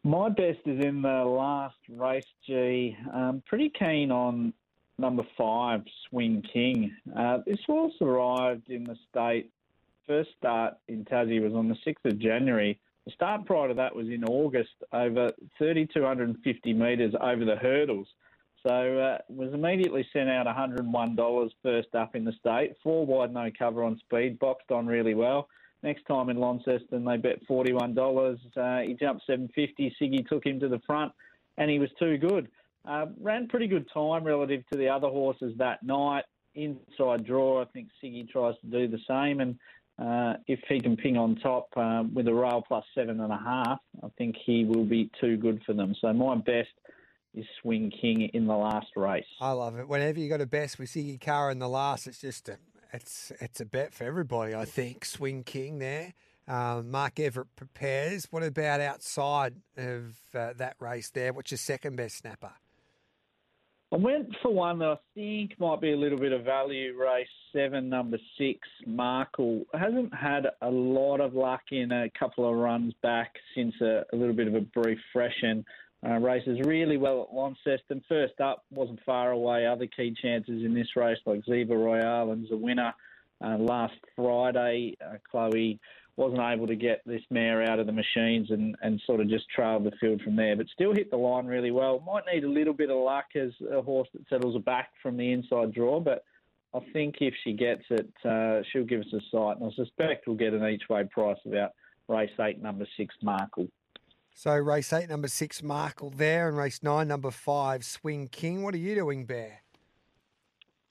[0.04, 2.96] My best is in the last race, G.
[3.12, 4.52] I'm pretty keen on
[4.98, 6.94] number five, Swing King.
[7.16, 9.50] Uh, this horse arrived in the state.
[10.06, 12.78] First start in Tassie was on the 6th of January.
[13.04, 18.08] The start prior to that was in August, over 3,250 metres over the hurdles.
[18.66, 22.74] So uh, was immediately sent out $101 first up in the state.
[22.82, 25.48] Four wide, no cover on speed, boxed on really well.
[25.82, 28.38] Next time in Launceston, they bet $41.
[28.56, 29.94] Uh, he jumped 750.
[30.00, 31.12] Siggy took him to the front,
[31.58, 32.48] and he was too good.
[32.86, 36.24] Uh, ran pretty good time relative to the other horses that night.
[36.54, 39.58] Inside draw, I think Siggy tries to do the same, and
[39.98, 43.36] uh, if he can ping on top uh, with a rail plus seven and a
[43.38, 45.94] half, I think he will be too good for them.
[46.00, 46.68] So my best
[47.34, 49.26] is Swing King in the last race.
[49.40, 49.88] I love it.
[49.88, 52.56] Whenever you got a best with Siggy Carr in the last, it's just a,
[52.92, 54.54] it's it's a bet for everybody.
[54.54, 56.14] I think Swing King there.
[56.48, 58.28] Um, Mark Everett prepares.
[58.30, 61.32] What about outside of uh, that race there?
[61.32, 62.52] What's your second best snapper?
[63.92, 66.96] I went for one that I think might be a little bit of value.
[66.98, 72.56] Race seven, number six, Markle hasn't had a lot of luck in a couple of
[72.56, 75.64] runs back since a, a little bit of a brief freshen.
[76.06, 78.02] uh, races really well at Launceston.
[78.08, 79.66] First up wasn't far away.
[79.66, 82.92] Other key chances in this race, like Ziva Royale and Zawinner.
[83.44, 85.78] Uh, last Friday, uh, Chloe
[86.16, 89.44] wasn't able to get this mare out of the machines and, and sort of just
[89.54, 92.02] trailed the field from there, but still hit the line really well.
[92.06, 95.32] Might need a little bit of luck as a horse that settles back from the
[95.32, 96.24] inside draw, but
[96.74, 100.26] I think if she gets it, uh, she'll give us a sight, and I suspect
[100.26, 101.72] we'll get an each way price about
[102.08, 103.68] race eight, number six, Markle.
[104.34, 108.62] So race eight, number six, Markle there, and race nine, number five, Swing King.
[108.62, 109.62] What are you doing, Bear?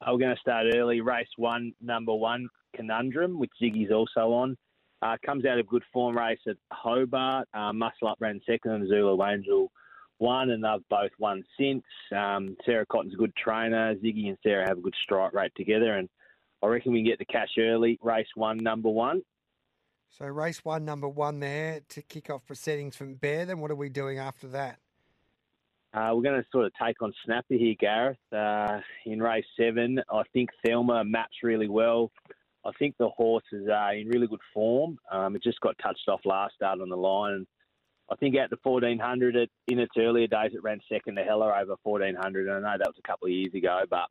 [0.06, 1.02] We're going to start early.
[1.02, 4.58] Race one, number one, Conundrum, which Siggy's also on.
[5.02, 7.48] Uh, comes out of good form race at Hobart.
[7.54, 9.72] Uh, Muscle Up ran second, and Zulu Angel
[10.20, 11.84] won, and they've both won since.
[12.16, 13.94] Um, Sarah Cotton's a good trainer.
[13.96, 16.10] Siggy and Sarah have a good strike rate together, and
[16.64, 18.00] I reckon we can get the cash early.
[18.02, 19.22] Race one, number one.
[20.10, 23.46] So race one, number one there to kick off proceedings from Bear.
[23.46, 24.80] Then what are we doing after that?
[25.94, 28.18] Uh, we're going to sort of take on Snapper here, Gareth.
[28.32, 32.12] Uh, in race seven, I think Thelma maps really well.
[32.66, 34.98] I think the horse is uh, in really good form.
[35.12, 37.46] Um, it just got touched off last start on the line.
[38.12, 41.56] I think out to 1400 it, in its earlier days, it ran second to Heller
[41.56, 42.50] over 1400.
[42.50, 44.08] I know that was a couple of years ago, but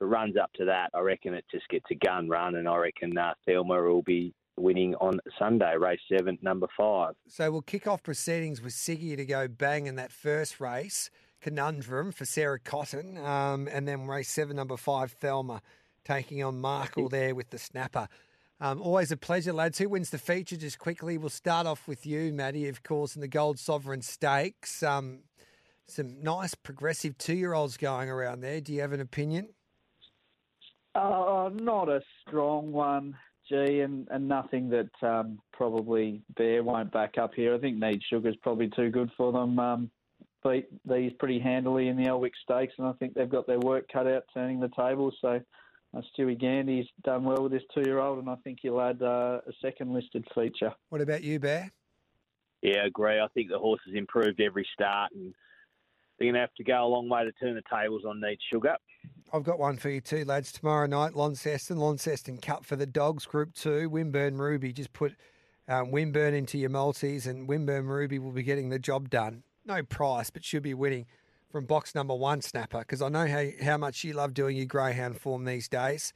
[0.00, 2.76] it runs up to that, I reckon it just gets a gun run, and I
[2.76, 7.14] reckon uh, Thelma will be winning on Sunday, race seven, number five.
[7.28, 12.12] So we'll kick off proceedings with Siggy to go bang in that first race, Conundrum
[12.12, 15.62] for Sarah Cotton, um, and then race seven, number five, Thelma,
[16.04, 18.08] taking on Markle there with the snapper.
[18.60, 19.78] Um, always a pleasure, lads.
[19.78, 20.56] Who wins the feature?
[20.56, 24.82] Just quickly, we'll start off with you, Maddie, of course, in the Gold Sovereign Stakes.
[24.82, 25.20] Um,
[25.88, 28.60] some nice progressive two-year-olds going around there.
[28.60, 29.48] Do you have an opinion?
[30.94, 33.16] Uh, not a strong one,
[33.48, 37.54] G, and, and nothing that um, probably Bear won't back up here.
[37.54, 39.58] I think Need Sugar's probably too good for them.
[39.58, 39.90] Um,
[40.44, 43.86] beat these pretty handily in the Elwick Stakes, and I think they've got their work
[43.92, 45.12] cut out turning the table.
[45.20, 45.40] So
[45.94, 49.52] uh, Stewie Gandy's done well with his two-year-old, and I think he'll add uh, a
[49.60, 50.72] second listed feature.
[50.88, 51.70] What about you, Bear?
[52.62, 53.20] Yeah, I agree.
[53.20, 55.34] I think the horse has improved every start, and
[56.18, 58.38] they're going to have to go a long way to turn the tables on Need
[58.52, 58.76] Sugar.
[59.32, 60.52] I've got one for you too, lads.
[60.52, 64.72] Tomorrow night, Launceston, Launceston Cup for the Dogs, Group 2, Winburn Ruby.
[64.72, 65.14] Just put
[65.68, 69.42] um, Winburn into your multis, and Winburn Ruby will be getting the job done.
[69.64, 71.06] No price, but should be winning
[71.52, 74.66] from box number one, Snapper, because I know how, how much you love doing your
[74.66, 76.12] greyhound form these days.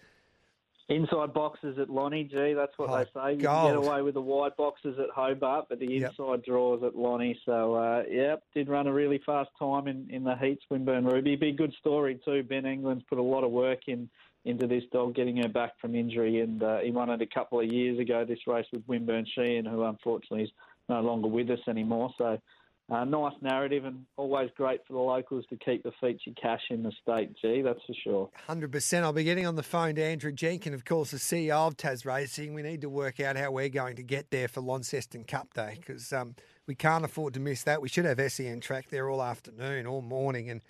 [0.89, 3.35] Inside boxes at Lonnie, G, that's what Oh, they say.
[3.37, 3.73] You gold.
[3.73, 6.11] can get away with the wide boxes at Hobart, but the Yep.
[6.11, 7.39] inside draws at Lonnie.
[7.45, 11.35] So, uh, yep, did run a really fast time in, in the heats, Winburn Ruby.
[11.35, 12.45] Be good story, too.
[12.45, 14.09] Ben England's put a lot of work in
[14.45, 17.59] into this dog, getting her back from injury, and uh, he won it a couple
[17.59, 20.51] of years ago, this race with Winburn Sheehan, who unfortunately is
[20.89, 22.15] no longer with us anymore.
[22.17, 22.41] So,
[22.89, 26.85] uh, nice narrative and always great for the locals to keep the feature cash in
[26.85, 28.31] the state, G, that's for sure.
[28.49, 29.03] 100%.
[29.03, 32.07] I'll be getting on the phone to Andrew Jenkin, of course, the CEO of Tas
[32.07, 32.55] Racing.
[32.55, 35.79] We need to work out how we're going to get there for Launceston Cup Day
[35.81, 36.37] because um,
[36.69, 37.83] we can't afford to miss that.
[37.83, 40.61] We should have SEN track there all afternoon, all morning, and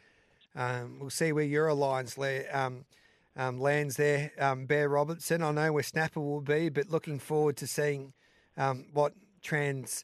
[0.54, 2.16] um, we'll see where your alliance
[2.50, 2.86] um,
[3.36, 4.32] um, lands there.
[4.38, 8.14] Um, Bear Robertson, I know where Snapper will be, but looking forward to seeing
[8.56, 9.12] um, what
[9.42, 10.02] trans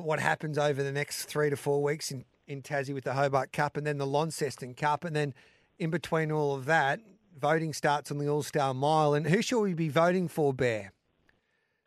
[0.00, 3.52] what, happens over the next three to four weeks in, in Tassie with the Hobart
[3.52, 5.04] Cup and then the Launceston Cup.
[5.04, 5.34] And then
[5.78, 7.00] in between all of that,
[7.38, 9.14] voting starts on the All Star Mile.
[9.14, 10.92] And who shall we be voting for, Bear?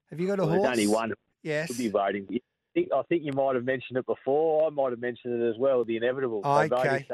[0.09, 0.75] Have you got a Well, horse?
[0.75, 1.13] There's only one.
[1.43, 1.69] Yes.
[1.69, 2.27] We'll be voting.
[2.31, 2.39] I
[2.73, 4.67] think, I think you might have mentioned it before.
[4.67, 5.83] I might have mentioned it as well.
[5.83, 6.41] The inevitable.
[6.43, 7.05] Oh, okay.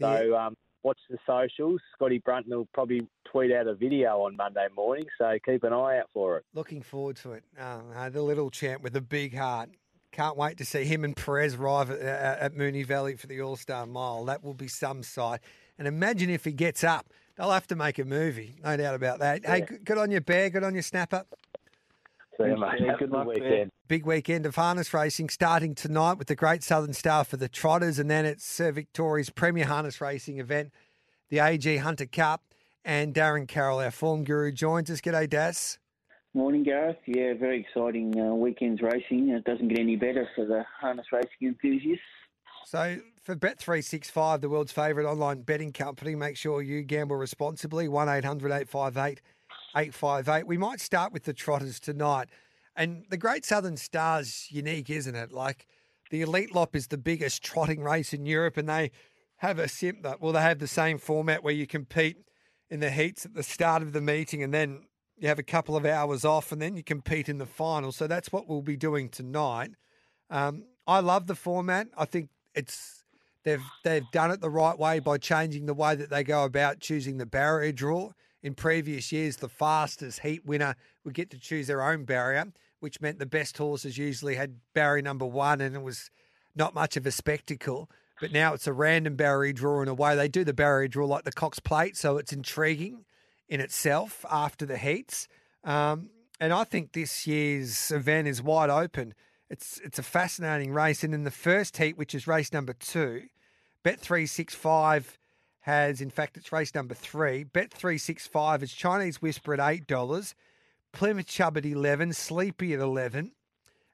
[0.00, 1.80] So um, watch the socials.
[1.94, 5.04] Scotty Brunton will probably tweet out a video on Monday morning.
[5.18, 6.44] So keep an eye out for it.
[6.54, 7.44] Looking forward to it.
[7.58, 9.70] Uh, uh, the little champ with a big heart.
[10.10, 13.40] Can't wait to see him and Perez arrive at, uh, at Moonee Valley for the
[13.42, 14.24] All Star Mile.
[14.24, 15.40] That will be some sight.
[15.78, 17.06] And imagine if he gets up.
[17.36, 19.46] They'll have to make a movie, no doubt about that.
[19.46, 21.24] Hey, good, good on your bear, good on your snapper.
[22.40, 22.74] See you, mate.
[22.80, 23.34] yeah, Have a good luck, Bear.
[23.34, 23.70] weekend.
[23.88, 27.98] Big weekend of harness racing starting tonight with the Great Southern Star for the Trotters,
[27.98, 30.72] and then it's Sir Victoria's premier harness racing event,
[31.30, 32.42] the AG Hunter Cup.
[32.84, 35.00] And Darren Carroll, our form guru, joins us.
[35.00, 35.78] G'day, Das.
[36.32, 36.96] Morning, Gareth.
[37.06, 39.30] Yeah, very exciting uh, weekend's racing.
[39.30, 42.02] It doesn't get any better for the harness racing enthusiasts.
[42.64, 47.88] So for Bet365, the world's favourite online betting company, make sure you gamble responsibly.
[47.88, 49.20] 1 800 858
[49.76, 50.46] 858.
[50.46, 52.28] We might start with the Trotters tonight.
[52.76, 55.32] And the Great Southern Star's unique, isn't it?
[55.32, 55.66] Like
[56.10, 58.90] the Elitlopp is the biggest trotting race in Europe, and they
[59.38, 62.16] have a sim that well, they have the same format where you compete
[62.70, 64.82] in the heats at the start of the meeting and then
[65.16, 67.92] you have a couple of hours off and then you compete in the final.
[67.92, 69.70] So that's what we'll be doing tonight.
[70.30, 71.88] Um, I love the format.
[71.96, 73.04] I think it's
[73.44, 76.80] they've they've done it the right way by changing the way that they go about
[76.80, 78.10] choosing the barrier draw.
[78.42, 83.00] In previous years, the fastest heat winner would get to choose their own barrier, which
[83.00, 86.10] meant the best horses usually had barrier number one, and it was
[86.54, 87.90] not much of a spectacle.
[88.20, 90.16] But now it's a random barrier draw in a way.
[90.16, 93.04] They do the barrier draw like the Cox Plate, so it's intriguing
[93.48, 95.28] in itself after the heats.
[95.64, 96.10] Um,
[96.40, 99.14] and I think this year's event is wide open.
[99.50, 103.22] It's it's a fascinating race, and in the first heat, which is race number two,
[103.82, 105.17] Bet three six five
[105.68, 107.44] has, in fact, it's race number three.
[107.44, 110.34] Bet three six five is Chinese Whisper at eight dollars,
[110.92, 113.32] Plymouth Chubb at eleven, Sleepy at eleven,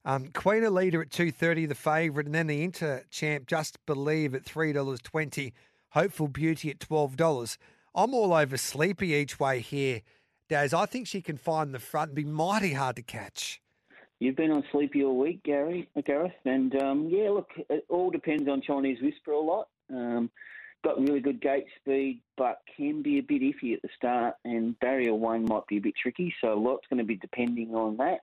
[0.05, 4.37] um, Queen Leader at two thirty, the favourite, and then the Inter Champ Just Believe
[4.37, 5.53] at three dollars twenty,
[5.91, 7.59] Hopeful Beauty at twelve dollars.
[7.93, 10.03] I'm all over Sleepy each way here,
[10.49, 10.73] Daz.
[10.73, 13.61] I think she can find the front and be mighty hard to catch.
[14.21, 18.49] You've been on Sleepy all week, Gary, Gareth, and um, yeah, look, it all depends
[18.49, 19.69] on Chinese Whisper a lot.
[19.91, 20.31] Um,
[20.85, 24.79] got really good gate speed, but can be a bit iffy at the start, and
[24.79, 26.33] barrier one might be a bit tricky.
[26.41, 28.19] So a lot's going to be depending on that.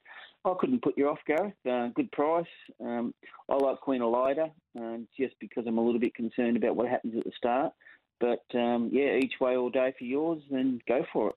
[0.45, 1.53] I couldn't put you off, Gareth.
[1.69, 2.45] Uh, good price.
[2.79, 3.13] Um,
[3.49, 7.15] I like Queen Elida, uh, just because I'm a little bit concerned about what happens
[7.17, 7.73] at the start.
[8.19, 11.35] But um, yeah, each way all day for yours, then go for it.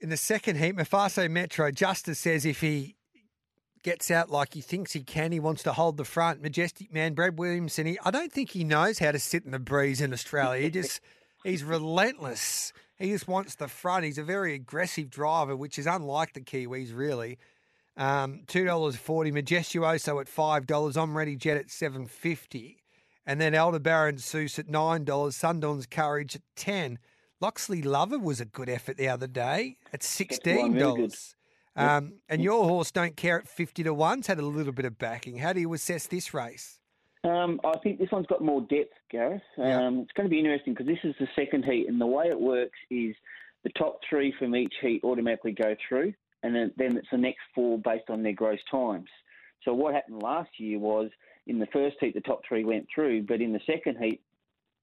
[0.00, 2.96] In the second heat, Mafaso Metro, Justice says if he
[3.86, 6.42] gets out like he thinks he can, he wants to hold the front.
[6.42, 9.60] Majestic man, Brad Williamson, he, I don't think he knows how to sit in the
[9.60, 10.60] breeze in Australia.
[10.64, 11.00] He just,
[11.44, 12.72] he's relentless.
[12.98, 14.04] He just wants the front.
[14.04, 17.38] He's a very aggressive driver, which is unlike the Kiwis, really.
[17.96, 22.82] Um, $2.40, Majestuoso at $5, I'm Ready Jet at seven fifty,
[23.24, 26.98] and then Aldebaran Zeus at $9, Sundawn's Courage at 10
[27.40, 31.34] Loxley Lover was a good effort the other day at $16.
[31.76, 34.98] Um, and your horse don't care at fifty to one's had a little bit of
[34.98, 35.38] backing.
[35.38, 36.80] How do you assess this race?
[37.24, 39.42] Um, I think this one's got more depth, Gareth.
[39.58, 39.90] Um, Yeah.
[40.02, 42.40] It's going to be interesting because this is the second heat, and the way it
[42.40, 43.14] works is
[43.64, 47.40] the top three from each heat automatically go through, and then, then it's the next
[47.54, 49.08] four based on their gross times.
[49.64, 51.10] So what happened last year was
[51.48, 54.20] in the first heat the top three went through, but in the second heat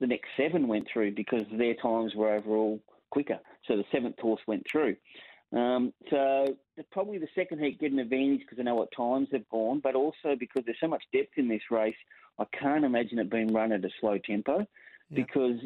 [0.00, 2.80] the next seven went through because their times were overall
[3.10, 3.38] quicker.
[3.66, 4.96] So the seventh horse went through.
[5.54, 6.56] Um, so
[6.90, 9.94] probably the second heat get an advantage because I know what times they've gone, but
[9.94, 11.94] also because there's so much depth in this race,
[12.38, 14.66] I can't imagine it being run at a slow tempo
[15.12, 15.58] because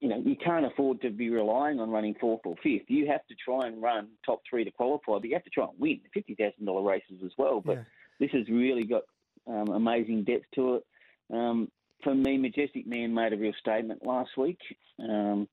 [0.00, 2.88] you know you can't afford to be relying on running fourth or fifth.
[2.88, 5.64] You have to try and run top three to qualify, but you have to try
[5.64, 7.60] and win fifty thousand dollar races as well.
[7.60, 7.84] But
[8.20, 9.02] this has really got
[9.48, 10.84] um, amazing depth to it.
[11.32, 11.68] Um,
[12.04, 14.58] for me, Majestic Man made a real statement last week.
[15.00, 15.48] Um,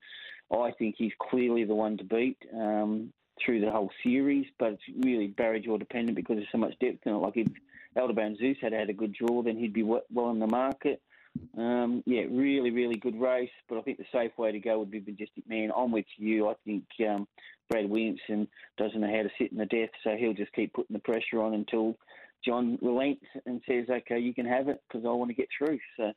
[0.51, 3.12] I think he's clearly the one to beat um,
[3.44, 7.06] through the whole series, but it's really barrier draw dependent because there's so much depth
[7.06, 7.18] in it.
[7.18, 7.48] Like if
[7.96, 11.02] Aldebaran Zeus had had a good draw, then he'd be well in the market.
[11.58, 14.92] Um, yeah, really, really good race, but I think the safe way to go would
[14.92, 15.72] be Majestic Man.
[15.76, 16.48] I'm with you.
[16.48, 17.28] I think um,
[17.70, 20.96] Brad Williamson doesn't know how to sit in the death, so he'll just keep putting
[20.96, 21.96] the pressure on until
[22.46, 25.80] John relents and says, "Okay, you can have it because I want to get through."
[25.98, 26.14] So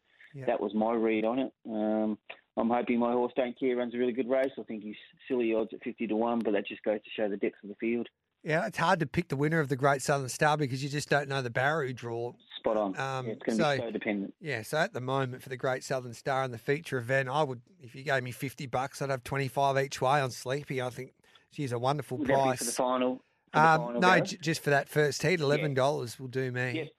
[0.46, 1.52] that was my read on it.
[1.68, 2.18] Um,
[2.56, 4.50] I'm hoping my horse Don't Care runs a really good race.
[4.58, 4.96] I think he's
[5.28, 7.68] silly odds at 50 to 1, but that just goes to show the depth of
[7.68, 8.08] the field.
[8.42, 11.10] Yeah, it's hard to pick the winner of the Great Southern Star because you just
[11.10, 12.32] don't know the Barrow draw.
[12.58, 12.98] Spot on.
[12.98, 14.34] Um, Yeah, it's going to so- be so dependent.
[14.40, 17.42] Yeah, so at the moment for the Great Southern Star and the feature event, I
[17.42, 20.80] would, if you gave me fifty bucks, I'd have twenty five each way on Sleepy.
[20.80, 21.12] I think
[21.50, 23.16] she's a wonderful Would price for the final?
[23.52, 26.50] For the Um, final no, j- just for that first heat, eleven dollars will do
[26.50, 26.90] me.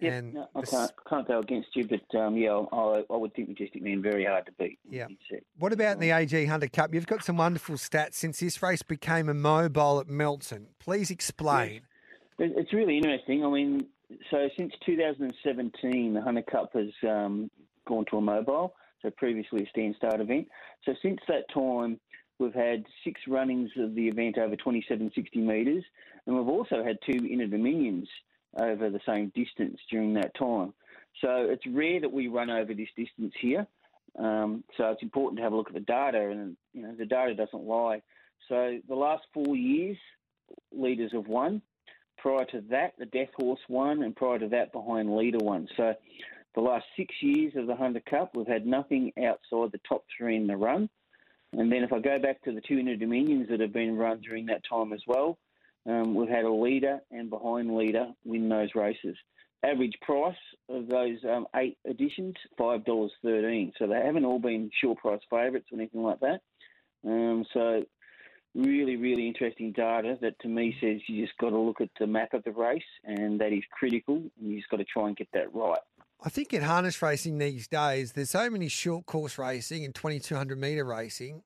[0.00, 3.32] Yep, And no, I can't, can't go against you, but um, yeah, I, I would
[3.34, 4.78] think Majestic Man very hard to beat.
[4.88, 5.06] Yeah.
[5.58, 6.92] What about in the AG Hunter Cup?
[6.92, 10.66] You've got some wonderful stats since this race became a mobile at Melton.
[10.80, 11.82] Please explain.
[12.38, 13.44] It- It's really interesting.
[13.44, 13.86] I mean,
[14.30, 17.50] so since 2017, the Hunter Cup has um,
[17.86, 20.48] gone to a mobile, so previously a stand start event.
[20.84, 22.00] So since that time,
[22.38, 25.84] we've had six runnings of the event over 2760 metres,
[26.26, 28.08] and we've also had two Inter Dominions
[28.56, 30.72] over the same distance during that time.
[31.20, 33.66] So it's rare that we run over this distance here.
[34.18, 37.06] Um, so it's important to have a look at the data, and you know the
[37.06, 38.02] data doesn't lie.
[38.48, 39.96] So the last four years,
[40.72, 41.62] leaders have won.
[42.18, 45.68] Prior to that, the Death Horse won, and prior to that, Behind Leader won.
[45.76, 45.94] So
[46.54, 50.36] the last six years of the Hunter Cup, we've had nothing outside the top three
[50.36, 50.88] in the run.
[51.52, 54.20] And then if I go back to the two Inter Dominions that have been run
[54.20, 55.38] during that time as well,
[55.86, 59.16] um, we've had a leader and behind leader win those races.
[59.64, 60.36] Average price
[60.68, 63.72] of those um, eight editions, five dollars thirteen.
[63.78, 66.40] So they haven't all been short price favourites or anything like that.
[67.06, 67.82] Um, so
[68.54, 72.06] really, really interesting data that to me says you just got to look at the
[72.06, 74.16] map of the race, and that is critical.
[74.16, 75.80] And you just got to try and get that right.
[76.22, 80.58] I think in harness racing these days, there's so many short course racing and 2200
[80.58, 81.42] metre racing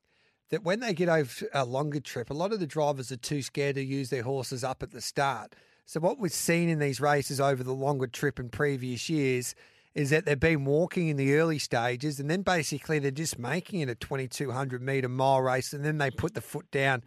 [0.50, 3.42] that when they get over a longer trip, a lot of the drivers are too
[3.42, 5.54] scared to use their horses up at the start.
[5.84, 9.54] So, what we've seen in these races over the longer trip in previous years
[9.94, 13.80] is that they've been walking in the early stages and then basically they're just making
[13.80, 17.02] it a 2200 metre mile race and then they put the foot down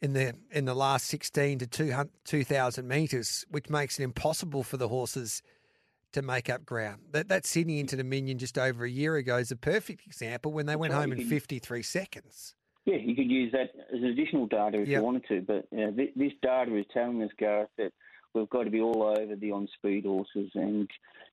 [0.00, 4.76] in the in the last 16 to 200, 2000 metres, which makes it impossible for
[4.76, 5.42] the horses
[6.14, 7.02] to make up ground.
[7.12, 10.66] That that Sydney Inter Dominion just over a year ago is a perfect example when
[10.66, 12.54] they went home in 53 seconds.
[12.84, 14.98] Yeah, you could use that as additional data if Yep.
[14.98, 17.92] you wanted to, but you know, thi- this data is telling us, Gareth, that
[18.34, 20.90] we've got to be all over the on-speed horses, and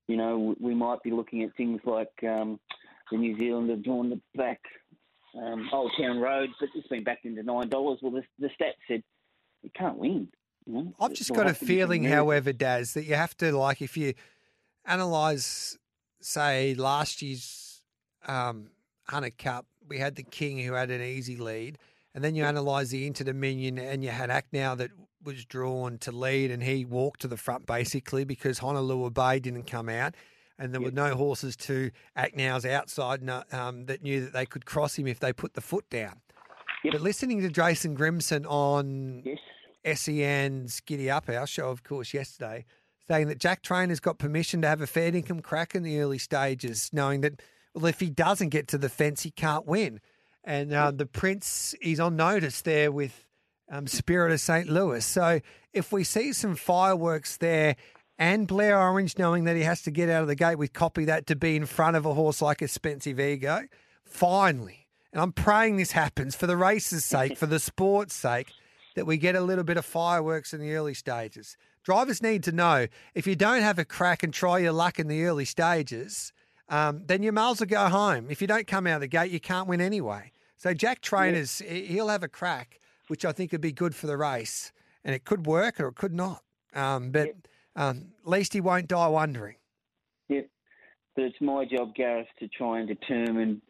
[0.08, 2.60] you know we might be looking at things like um,
[3.12, 4.62] the New Zealander drawn the back
[5.36, 8.00] um, Old Town Road, but it's been backed into nine dollars.
[8.02, 9.04] Well, the, the stat said
[9.64, 10.30] it can't win.
[10.66, 10.94] You know?
[11.00, 13.52] I've just got a have to be some feeling, however, Daz, that you have to
[13.52, 14.14] like if you
[14.86, 15.78] analyze,
[16.20, 17.82] say, last year's
[18.28, 18.72] um,
[19.08, 21.78] Hunter Cup, we had the King who had an easy lead,
[22.14, 24.92] and then you analyse the Inter Dominion, and you had Acknow that
[25.24, 29.68] was drawn to lead, and he walked to the front basically because Honolulu Bay didn't
[29.68, 30.16] come out.
[30.60, 34.96] And there were no horses to Acknow's outside um, that knew that they could cross
[34.96, 36.22] him if they put the foot down.
[36.92, 39.24] But listening to Jason Grimson on
[39.92, 42.66] SEN's Giddy Up, our show, of course, yesterday,
[43.08, 46.18] saying that Jack Trainor's got permission to have a fair income crack in the early
[46.18, 47.42] stages, knowing that,
[47.74, 50.00] well, if he doesn't get to the fence, he can't win.
[50.44, 53.26] And uh, the Prince, he's on notice there with
[53.70, 54.70] um, Spirit of St.
[54.70, 55.06] Louis.
[55.06, 55.40] So
[55.74, 57.76] if we see some fireworks there
[58.18, 61.06] and Blair Orange knowing that he has to get out of the gate with copy
[61.06, 63.64] that to be in front of a horse like Expensive Ego,
[64.06, 68.52] finally, and I'm praying this happens for the race's sake, for the sport's sake,
[68.96, 71.58] that we get a little bit of fireworks in the early stages.
[71.84, 75.08] Drivers need to know if you don't have a crack and try your luck in
[75.08, 76.32] the early stages,
[76.70, 78.28] um, then your may will go home.
[78.30, 80.32] If you don't come out of the gate, you can't win anyway.
[80.58, 84.08] So Jack Trainors, he- he'll have a crack, which I think would be good for
[84.08, 84.72] the race,
[85.04, 86.44] and it could work or it could not.
[86.74, 87.36] Um, but
[87.76, 89.56] um, at least he won't die wondering.
[90.30, 90.48] Yep.
[91.16, 93.62] But it's my job, Gareth, to try and determine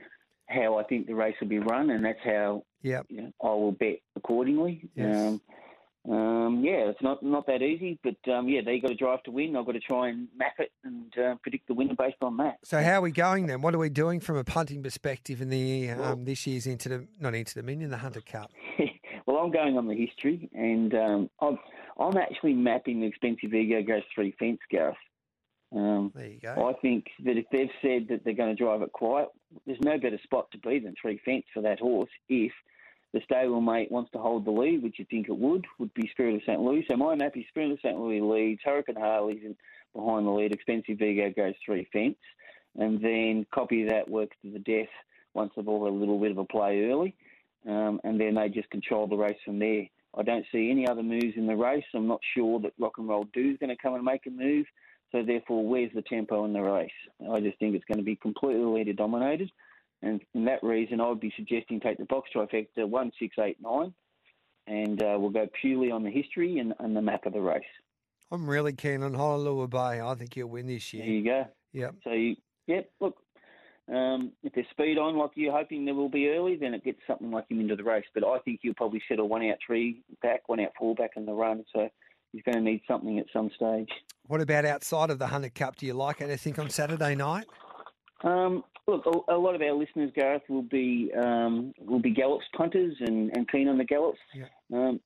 [0.47, 3.05] how I think the race will be run, and that's how Yep.
[3.09, 4.89] you know, I will bet accordingly.
[4.95, 5.15] Yes.
[5.15, 5.41] Um,
[6.09, 9.31] um, yeah, it's not not that easy, but um, yeah, they got to drive to
[9.31, 9.55] win.
[9.55, 12.57] I've got to try and map it and uh, predict the winner based on that.
[12.63, 13.61] So how are we going then?
[13.61, 17.07] What are we doing from a punting perspective in the um, this year's into the
[17.19, 18.51] not into the Dominion, the Hunter Cup?
[19.25, 21.57] Well, I'm going on the history, and um, I'm,
[21.99, 24.95] I'm actually mapping the expensive ego goes three fence, Gareth.
[25.73, 26.69] Um, there you go.
[26.69, 29.29] I think that if they've said that they're going to drive it quiet,
[29.65, 32.09] there's no better spot to be than three fence for that horse.
[32.27, 32.51] If
[33.13, 36.35] the stablemate wants to hold the lead, which you think it would, would be Spirit
[36.35, 36.59] of St.
[36.59, 36.85] Louis.
[36.89, 37.99] So my map is Spirit of St.
[37.99, 39.55] Louis leads, Hurricane Harley's in
[39.93, 42.17] behind the lead, Expensive Ego goes three fence,
[42.77, 44.87] and then copy that works to the death
[45.33, 47.15] once they've all had a little bit of a play early,
[47.67, 49.83] um, and then they just control the race from there.
[50.17, 51.85] I don't see any other moves in the race.
[51.93, 54.29] I'm not sure that Rock and Roll Do is going to come and make a
[54.29, 54.65] move.
[55.11, 56.89] So therefore, where's the tempo in the race?
[57.29, 59.51] I just think it's going to be completely leader dominated,
[60.01, 63.57] and for that reason, I would be suggesting take the box trifecta one, six, eight,
[63.61, 63.93] nine,
[64.67, 67.63] and uh, we'll go purely on the history and, and the map of the race.
[68.31, 69.99] I'm really keen on Honolulu Bay.
[70.01, 71.03] I think he'll win this year.
[71.03, 71.45] There you go.
[71.73, 71.95] Yep.
[72.03, 72.35] So, you,
[72.67, 73.17] yep, look,
[73.91, 76.99] um, if there's speed on like you're hoping there will be early, then it gets
[77.05, 78.05] something like him into the race.
[78.13, 81.25] But I think he'll probably settle one out three back, one out four back in
[81.25, 81.65] the run.
[81.75, 81.89] So
[82.31, 83.89] he's going to need something at some stage.
[84.27, 85.75] What about outside of the Hunter Cup?
[85.75, 87.47] Do you like anything on Saturday night?
[88.23, 92.45] Um, look, a, a lot of our listeners, Gareth, will be um, will be gallops
[92.55, 94.19] punters and, and keen on the gallops.
[94.33, 94.45] Yeah.
[94.73, 94.99] Um,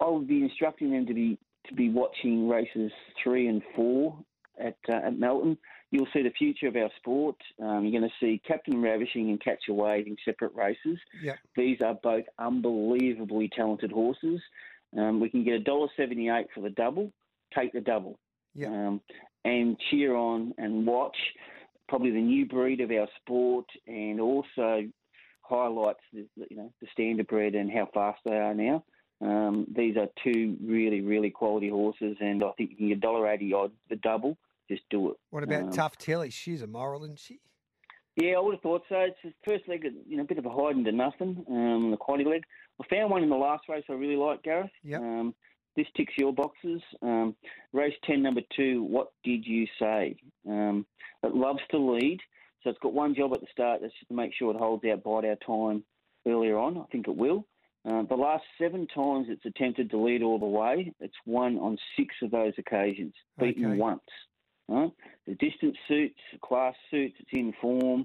[0.00, 2.90] I'll be instructing them to be to be watching races
[3.22, 4.18] three and four
[4.60, 5.58] at uh, at Melton.
[5.90, 7.36] You'll see the future of our sport.
[7.62, 10.98] Um, you're going to see Captain Ravishing and Catch A Wave in separate races.
[11.22, 11.36] Yep.
[11.56, 14.40] These are both unbelievably talented horses.
[14.96, 17.10] Um, we can get a dollar seventy eight for the double.
[17.56, 18.18] Take the double.
[18.54, 18.68] Yeah.
[18.68, 19.00] Um,
[19.44, 21.16] and cheer on and watch
[21.88, 24.88] probably the new breed of our sport, and also
[25.42, 28.84] highlights the you know the standardbred and how fast they are now.
[29.20, 33.28] Um, these are two really really quality horses, and I think you can get dollar
[33.28, 34.36] eighty odd the double.
[34.70, 35.16] Just do it.
[35.30, 36.28] What about Um, Tough Tilly?
[36.30, 37.40] She's a moral, isn't she?
[38.16, 38.96] yeah, I would have thought so.
[38.96, 41.44] It's his first leg, you know, a bit of a hide into nothing.
[41.48, 42.42] Um, the quality leg.
[42.80, 44.70] I found one in the last race I really like, Gareth.
[44.84, 45.00] Yep.
[45.00, 45.34] Um,
[45.78, 46.82] this ticks your boxes.
[47.02, 47.36] Um,
[47.72, 48.82] race ten, number two.
[48.82, 50.16] What did you say?
[50.46, 50.84] Um,
[51.22, 52.18] it loves to lead,
[52.62, 53.80] so it's got one job at the start.
[53.80, 55.84] That's just to make sure it holds out, bide our time
[56.26, 56.78] earlier on.
[56.78, 57.46] I think it will.
[57.88, 61.78] Uh, the last seven times it's attempted to lead all the way, it's won on
[61.96, 63.78] six of those occasions, beaten Okay.
[63.78, 64.00] once.
[64.68, 64.90] Right?
[65.26, 68.04] The distance suits, class suits, it's in form.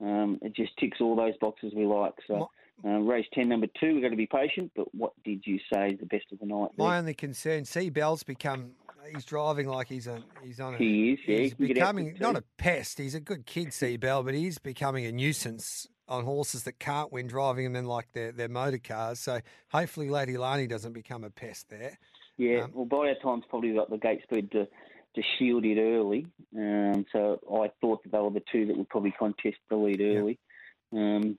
[0.00, 2.14] Um, it just ticks all those boxes we like.
[2.26, 2.50] So,
[2.84, 4.72] uh, race 10, number two, we've got to be patient.
[4.74, 6.70] But what did you say is the best of the night?
[6.76, 6.86] there?
[6.86, 8.72] My only concern, C Bell's become.
[9.12, 10.74] He's driving like he's a he's on.
[10.74, 12.98] A, He is, yeah, He's he can get out becoming not a pest.
[12.98, 17.12] He's a good kid, C Bell, but he's becoming a nuisance on horses that can't
[17.12, 19.18] win driving them in like their their motor cars.
[19.18, 21.98] So hopefully, Lady Lani doesn't become a pest there.
[22.36, 24.66] Yeah, Um, well, by our time's probably got the gate speed to,
[25.14, 26.26] to shield it early.
[26.56, 30.00] Um, so I thought that they were the two that would probably contest the lead
[30.00, 30.38] early.
[30.92, 31.38] Um,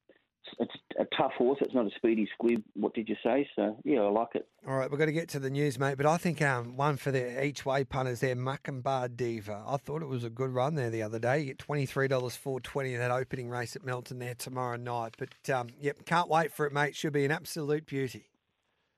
[0.60, 1.58] it's a tough horse.
[1.62, 2.64] It's not a speedy squib.
[2.74, 3.48] What did you say?
[3.56, 4.48] So yeah, I like it.
[4.68, 5.98] All right, we've got to get to the news, mate.
[5.98, 9.64] But I think um, one for the each way punters there, Muckambar Diva.
[9.68, 11.40] I thought it was a good run there the other day.
[11.40, 14.78] You get twenty three dollars four twenty in that opening race at Melton there tomorrow
[14.78, 15.16] night.
[15.18, 16.96] But um, yep, can't wait for it, mate.
[16.96, 18.30] Should be an absolute beauty.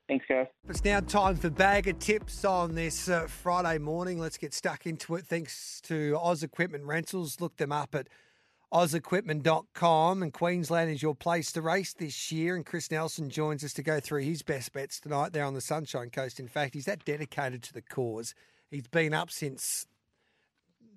[0.08, 0.46] Thanks, guys.
[0.70, 4.20] It's now time for Bag of Tips on this uh, Friday morning.
[4.20, 5.26] Let's get stuck into it.
[5.26, 7.42] Thanks to Oz Equipment Rentals.
[7.42, 8.08] Look them up at
[8.76, 10.22] ozequipment.com.
[10.24, 12.56] And Queensland is your place to race this year.
[12.56, 15.62] And Chris Nelson joins us to go through his best bets tonight there on the
[15.62, 16.40] Sunshine Coast.
[16.40, 18.34] In fact, he's that dedicated to the cause.
[18.70, 19.86] He's been up since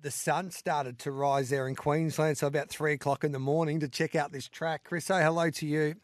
[0.01, 3.81] the sun started to rise there in Queensland, so about three o'clock in the morning
[3.81, 4.85] to check out this track.
[4.85, 5.95] Chris, say hello to you.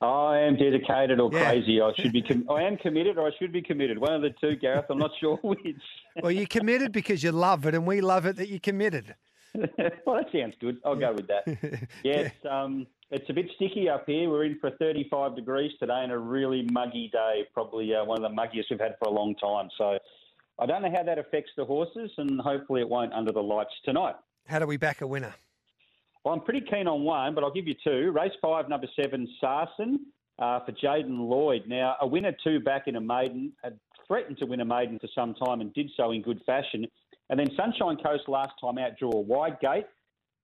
[0.00, 1.44] I am dedicated or Yeah.
[1.50, 1.80] crazy.
[1.80, 2.22] I should be.
[2.28, 3.98] Com- I am committed or I should be committed.
[3.98, 4.86] One of the two, Gareth.
[4.90, 5.58] I'm not sure which.
[6.22, 9.14] Well, you're committed because you love it, and we love it that you're committed.
[10.06, 10.78] well, that sounds good.
[10.84, 11.44] I'll go with that.
[12.02, 14.28] Yeah, it's, um, it's a bit sticky up here.
[14.28, 18.30] We're in for 35 degrees today and a really muggy day, probably uh, one of
[18.30, 19.68] the muggiest we've had for a long time.
[19.78, 19.98] So
[20.58, 23.72] I don't know how that affects the horses, and hopefully it won't under the lights
[23.84, 24.16] tonight.
[24.46, 25.34] How do we back a winner?
[26.24, 28.10] Well, I'm pretty keen on one, but I'll give you two.
[28.12, 30.00] Race five, number seven, Sarson
[30.38, 31.64] uh, for Jaden Lloyd.
[31.66, 35.08] Now, a winner two back in a maiden, had threatened to win a maiden for
[35.14, 36.86] some time and did so in good fashion.
[37.30, 39.86] And then Sunshine Coast last time out drew a wide gate,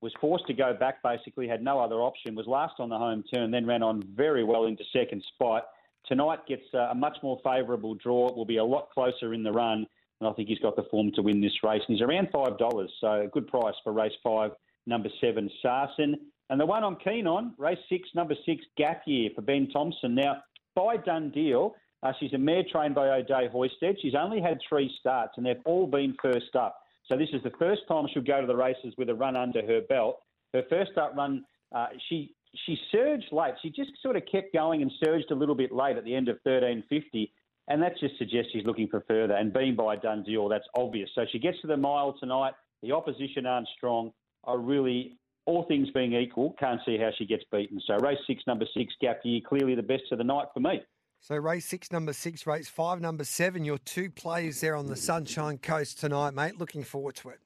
[0.00, 3.22] was forced to go back basically, had no other option, was last on the home
[3.32, 5.66] turn, then ran on very well into second spot.
[6.06, 8.32] Tonight gets uh, a much more favourable draw.
[8.32, 9.86] Will be a lot closer in the run,
[10.20, 11.82] and I think he's got the form to win this race.
[11.86, 14.52] And he's around $5, so a good price for race five,
[14.86, 16.16] number seven, Sarson.
[16.48, 20.14] And the one I'm keen on, race six, number six, Gap Year for Ben Thompson.
[20.14, 20.42] Now,
[20.74, 23.98] by done deal, uh, she's a mare trained by O'Day Hoisted.
[24.00, 26.78] She's only had three starts, and they've all been first up.
[27.06, 29.62] So this is the first time she'll go to the races with a run under
[29.66, 30.20] her belt.
[30.54, 31.44] Her first up run,
[31.74, 32.34] uh, she
[32.66, 33.54] she surged late.
[33.62, 36.28] She just sort of kept going and surged a little bit late at the end
[36.28, 37.32] of 1350.
[37.68, 39.34] And that just suggests she's looking for further.
[39.34, 41.08] And being by deal, that's obvious.
[41.14, 42.54] So she gets to the mile tonight.
[42.82, 44.12] The opposition aren't strong.
[44.44, 47.80] I really, all things being equal, can't see how she gets beaten.
[47.86, 50.80] So race six, number six, Gap Year, clearly the best of the night for me.
[51.20, 53.64] So race six, number six, race five, number seven.
[53.64, 56.58] Your two players there on the Sunshine Coast tonight, mate.
[56.58, 57.38] Looking forward to it.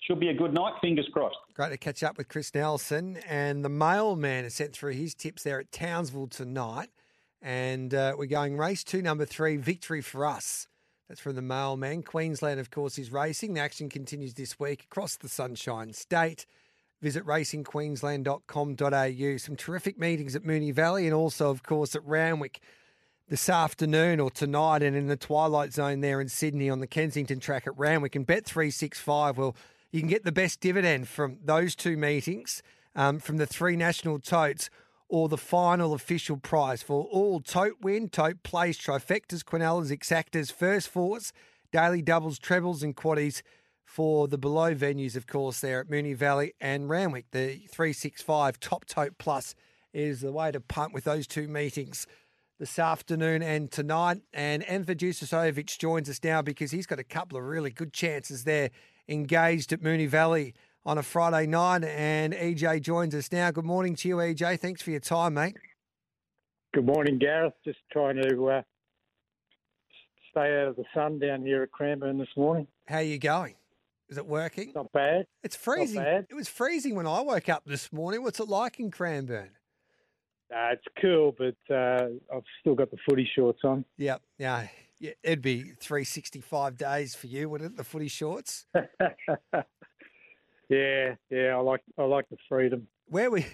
[0.00, 0.74] Should be a good night.
[0.80, 1.36] Fingers crossed.
[1.54, 3.18] Great to catch up with Chris Nelson.
[3.28, 6.88] And the mailman has sent through his tips there at Townsville tonight.
[7.40, 10.68] And uh, we're going race two, number three, victory for us.
[11.08, 12.04] That's from the mailman.
[12.04, 13.54] Queensland, of course, is racing.
[13.54, 16.46] The action continues this week across the Sunshine State.
[17.00, 19.36] Visit racingqueensland.com.au.
[19.36, 22.60] Some terrific meetings at Moonee Valley and also, of course, at Randwick
[23.32, 27.40] this afternoon or tonight and in the twilight zone there in Sydney on the Kensington
[27.40, 29.36] track at Randwick and Bet365.
[29.36, 29.56] Well,
[29.90, 32.62] you can get the best dividend from those two meetings,
[32.94, 34.68] um, from the three national totes
[35.08, 40.90] or the final official prize for all tote win, tote place, trifectas, quinellas, exactas, first
[40.90, 41.32] fours,
[41.72, 43.40] daily doubles, trebles, and quaddies
[43.82, 47.30] for the below venues, of course, there at Moonee Valley and Randwick.
[47.30, 49.54] The 365 Top Tote Plus
[49.94, 52.06] is the way to punt with those two meetings
[52.62, 54.18] this afternoon and tonight.
[54.32, 58.44] And Enver Jusufovic joins us now because he's got a couple of really good chances
[58.44, 58.70] there
[59.08, 60.54] engaged at Moonee Valley
[60.86, 61.82] on a Friday night.
[61.82, 63.50] And EJ joins us now.
[63.50, 64.60] Good morning to you, EJ.
[64.60, 65.56] Thanks for your time, mate.
[66.72, 67.54] Good morning, Gareth.
[67.64, 68.62] Just trying to uh,
[70.30, 72.68] stay out of the sun down here at Cranbourne this morning.
[72.86, 73.56] How are you going?
[74.08, 74.70] Is it working?
[74.72, 75.26] Not bad.
[75.42, 76.00] It's freezing.
[76.00, 76.26] bad.
[76.30, 78.22] It was freezing when I woke up this morning.
[78.22, 79.50] What's it like in Cranbourne?
[80.52, 83.84] Uh, it's cool, but uh, I've still got the footy shorts on.
[83.96, 84.20] Yep.
[84.38, 84.66] Yeah.
[84.98, 85.12] yeah.
[85.22, 87.76] It'd be 365 days for you, wouldn't it?
[87.76, 88.66] The footy shorts.
[90.68, 91.56] yeah, yeah.
[91.56, 92.86] I like I like the freedom.
[93.06, 93.46] Where we?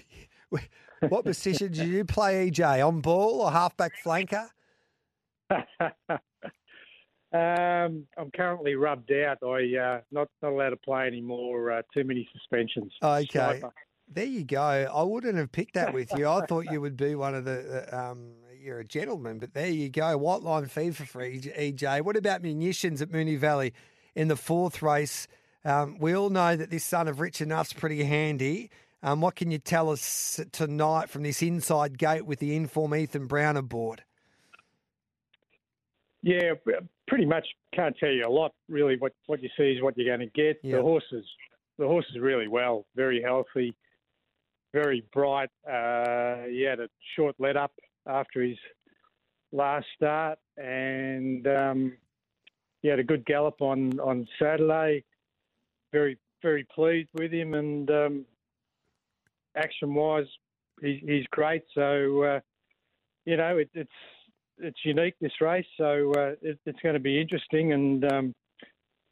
[1.09, 2.85] What position did you play, EJ?
[2.85, 4.49] On ball or halfback flanker?
[7.31, 9.37] Um, I'm currently rubbed out.
[9.43, 11.71] I uh, not not allowed to play anymore.
[11.71, 12.91] Uh, too many suspensions.
[13.03, 13.27] Okay.
[13.29, 13.73] Sniper.
[14.11, 14.61] There you go.
[14.61, 16.29] I wouldn't have picked that with you.
[16.29, 17.89] I thought you would be one of the.
[17.93, 20.17] Um, you're a gentleman, but there you go.
[20.19, 22.03] White line fever for free, EJ.
[22.03, 23.73] What about munitions at Moonee Valley
[24.15, 25.29] in the fourth race?
[25.65, 28.71] Um, we all know that this son of Rich Enough's pretty handy.
[29.03, 33.27] Um, what can you tell us tonight from this inside gate with the inform Ethan
[33.27, 34.03] Brown aboard?
[36.23, 36.55] Yeah,
[37.07, 38.97] pretty much can't tell you a lot really.
[38.99, 40.59] What what you see is what you're going to get.
[40.63, 40.77] Yeah.
[40.77, 41.25] The horses,
[41.79, 43.77] the horse is really well, very healthy,
[44.73, 45.51] very bright.
[45.67, 47.73] Uh, he had a short let up
[48.07, 48.59] after his
[49.53, 51.93] last start, and um,
[52.83, 55.05] he had a good gallop on on Saturday.
[55.93, 58.27] Very very pleased with him, and um,
[59.57, 60.27] action wise,
[60.81, 61.63] he, he's great.
[61.75, 62.41] So uh,
[63.25, 63.91] you know, it, it's
[64.59, 68.35] it's unique this race, so uh, it, it's going to be interesting, and um,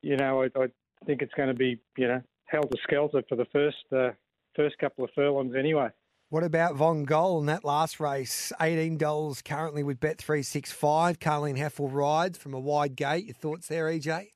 [0.02, 0.66] you know, I, I
[1.04, 4.11] think it's going to be you know helter skelter for the first uh,
[4.57, 5.88] first couple of furlongs anyway.
[6.28, 8.52] What about Von Gol in that last race?
[8.61, 11.20] Eighteen dollars currently with Bet three six five.
[11.20, 13.26] Carleen Hefel rides from a wide gate.
[13.26, 14.32] Your thoughts there, EJ?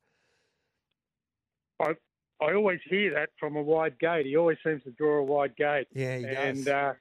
[1.81, 1.95] I
[2.41, 4.27] I always hear that from a wide gate.
[4.27, 5.89] He always seems to draw a wide gate.
[5.93, 6.37] Yeah, he does.
[6.37, 6.93] and uh,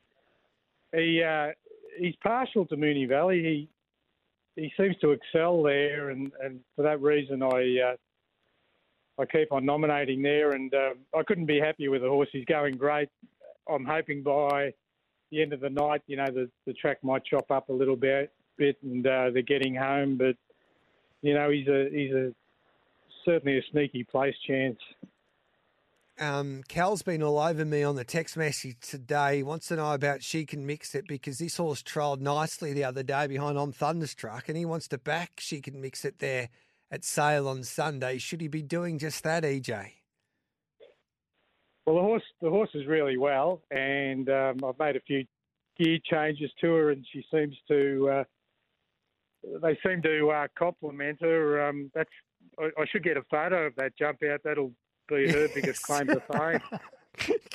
[0.93, 1.49] he uh,
[1.99, 3.43] he's partial to Moonee Valley.
[4.55, 7.95] He he seems to excel there, and, and for that reason, I uh,
[9.19, 10.51] I keep on nominating there.
[10.51, 12.29] And uh, I couldn't be happier with the horse.
[12.31, 13.09] He's going great.
[13.67, 14.73] I'm hoping by
[15.31, 17.95] the end of the night, you know, the the track might chop up a little
[17.95, 20.17] bit, bit, and uh, they're getting home.
[20.17, 20.35] But
[21.21, 22.33] you know, he's a he's a
[23.25, 24.79] certainly a sneaky place chance.
[26.19, 29.37] Um, Cal's been all over me on the text message today.
[29.37, 32.83] He wants to know about She Can Mix It because this horse trialled nicely the
[32.83, 36.49] other day behind On Thunderstruck and he wants to back She Can Mix It there
[36.91, 38.17] at sale on Sunday.
[38.17, 39.91] Should he be doing just that, EJ?
[41.85, 45.25] Well, the horse the horse is really well, and um, I've made a few
[45.77, 48.09] gear changes to her, and she seems to.
[48.09, 48.23] Uh,
[49.63, 51.67] they seem to uh, compliment her.
[51.67, 52.09] Um, that's.
[52.59, 54.41] I, I should get a photo of that jump out.
[54.43, 54.71] That'll
[55.07, 56.61] be her biggest claim to fame.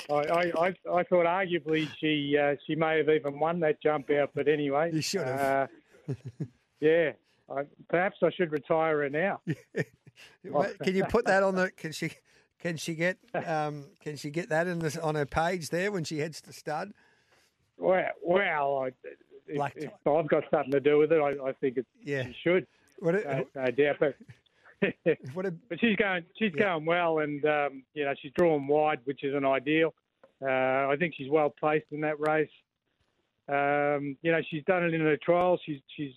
[0.09, 4.09] I, I, I, I thought arguably she uh, she may have even won that jump
[4.11, 5.69] out, but anyway, you should have.
[6.09, 6.13] Uh,
[6.79, 7.11] yeah,
[7.49, 9.41] I, perhaps I should retire her now.
[10.83, 11.71] Can you put that on the?
[11.71, 12.11] Can she?
[12.59, 13.17] Can she get?
[13.33, 16.53] Um, can she get that in the, on her page there when she heads to
[16.53, 16.93] stud?
[17.77, 18.87] Well, well, I,
[19.47, 22.23] if, if I've got something to do with it, I, I think it Yeah.
[22.23, 22.65] she should.
[22.99, 24.15] What a- no, no doubt, but.
[25.05, 29.33] but she's going, she's going well, and um, you know she's drawn wide, which is
[29.33, 29.93] an ideal.
[30.41, 30.47] Uh,
[30.89, 32.49] I think she's well placed in that race.
[33.47, 35.59] Um, you know she's done it in her trials.
[35.65, 36.13] She's she's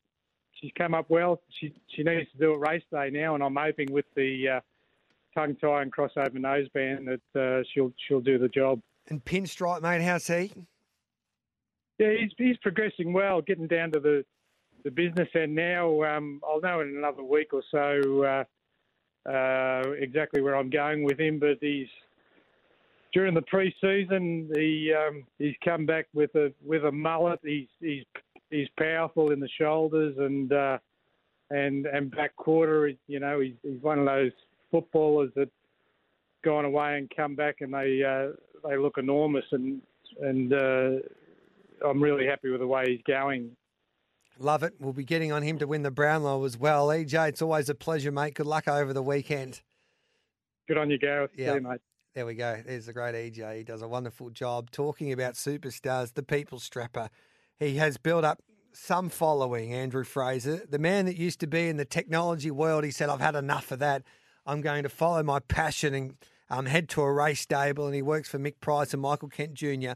[0.61, 1.41] she's come up well.
[1.61, 4.61] She she needs to do it race day now, and I'm hoping with the uh,
[5.35, 8.81] tongue tie and crossover noseband that uh, she'll she'll do the job.
[9.09, 10.53] And Pinstripe, mate, how's he?
[11.99, 14.25] Yeah, he's he's progressing well, getting down to the
[14.85, 16.03] the business end now.
[16.05, 21.19] Um, I'll know in another week or so uh, uh, exactly where I'm going with
[21.19, 21.89] him, but he's
[23.13, 27.41] during the pre-season he um, he's come back with a with a mullet.
[27.43, 28.05] He's he's
[28.51, 30.79] he's powerful in the shoulders and uh,
[31.51, 32.93] and and back quarter.
[33.07, 34.33] You know, he's he's one of those
[34.71, 35.51] footballers that
[36.45, 38.33] gone away and come back and they uh,
[38.69, 39.81] they look enormous and
[40.21, 40.91] and uh,
[41.87, 43.51] I'm really happy with the way he's going.
[44.41, 44.75] Love it.
[44.79, 46.89] We'll be getting on him to win the Brownlow as well.
[46.89, 48.35] EJ, it's always a pleasure, mate.
[48.35, 49.63] Good luck over the weekend.
[50.69, 51.33] Good on you, Gareth.
[51.37, 51.55] Yeah.
[51.55, 51.81] you, mate.
[52.15, 52.63] There we go.
[52.65, 53.59] There's the great EJ.
[53.59, 57.11] He does a wonderful job talking about superstars, the people strapper.
[57.59, 58.41] He has built up
[58.73, 60.63] some following, Andrew Fraser.
[60.69, 63.73] The man that used to be in the technology world, he said, I've had enough
[63.73, 64.03] of that.
[64.47, 66.15] I'm going to follow my passion and
[66.51, 67.87] um, head to a race stable.
[67.87, 69.93] And he works for Mick Price and Michael Kent Jr.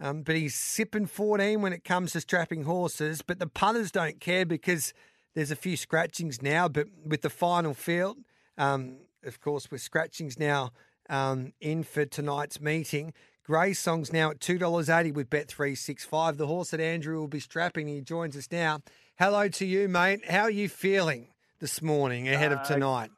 [0.00, 3.22] Um, but he's sipping 14 when it comes to strapping horses.
[3.22, 4.92] But the punters don't care because
[5.34, 6.68] there's a few scratchings now.
[6.68, 8.18] But with the final field,
[8.58, 10.72] um, of course, with scratchings now
[11.08, 13.12] um, in for tonight's meeting.
[13.46, 16.36] Grey Song's now at $2.80 with Bet365.
[16.36, 18.80] The horse that Andrew will be strapping, he joins us now.
[19.20, 20.28] Hello to you, mate.
[20.28, 21.28] How are you feeling
[21.60, 23.10] this morning ahead of Uh, tonight?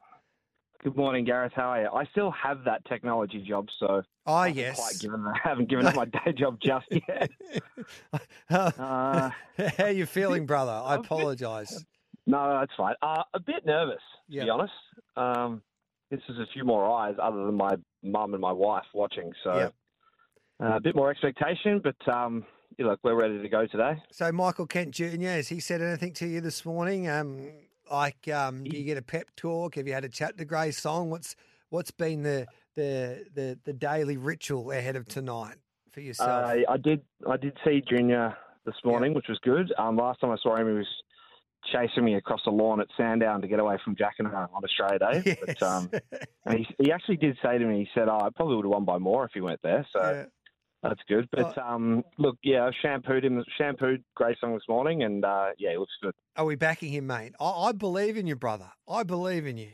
[0.83, 1.53] Good morning, Gareth.
[1.55, 1.89] How are you?
[1.89, 4.75] I still have that technology job, so Oh, I haven't yes.
[4.79, 7.29] quite given, I haven't given up my day job just yet.
[8.49, 9.31] Uh,
[9.77, 10.71] How are you feeling, brother?
[10.71, 11.85] I apologise.
[12.27, 12.93] no, that's fine.
[13.01, 14.43] Uh, a bit nervous, to Yeah.
[14.43, 14.73] be honest.
[15.17, 15.61] Um,
[16.11, 17.71] this is a few more eyes other than my
[18.03, 19.69] mum and my wife watching, so Yeah.
[20.61, 21.81] Uh, a bit more expectation.
[21.83, 22.45] But um,
[22.77, 24.01] you look, we're ready to go today.
[24.11, 27.09] So, Michael Kent Jr., has he said anything to you this morning?
[27.09, 27.49] Um,
[27.91, 29.75] like, um, do you get a pep talk?
[29.75, 31.09] Have you had a chat to Grey Song?
[31.09, 31.35] What's
[31.69, 35.55] what's been the the the, the daily ritual ahead of tonight
[35.91, 36.29] for yourself?
[36.29, 37.01] Uh, I did.
[37.29, 39.73] I did see Junior this morning, which was good.
[39.77, 40.87] Um, last time I saw him, he was
[41.73, 44.63] chasing me across the lawn at Sandown to get away from Jack and I on
[44.63, 45.37] Australia Day.
[45.45, 45.89] But um,
[46.45, 48.71] and he, he actually did say to me, he said, "Oh, I probably would have
[48.71, 50.01] won by more if he went there." So.
[50.01, 50.25] Yeah.
[50.81, 55.47] That's good, but um, look, yeah, I shampooed him, shampooed Graysong this morning, and uh,
[55.57, 56.13] yeah, he looks good.
[56.37, 57.33] Are we backing him, mate?
[57.39, 58.71] I, I believe in you, brother.
[58.87, 59.71] I believe in you.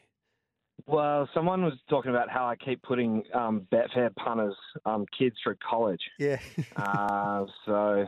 [0.87, 4.55] Well, someone was talking about how I keep putting um, Betfair punters
[4.85, 6.01] um, kids through college.
[6.19, 6.39] Yeah.
[6.75, 8.05] uh, so,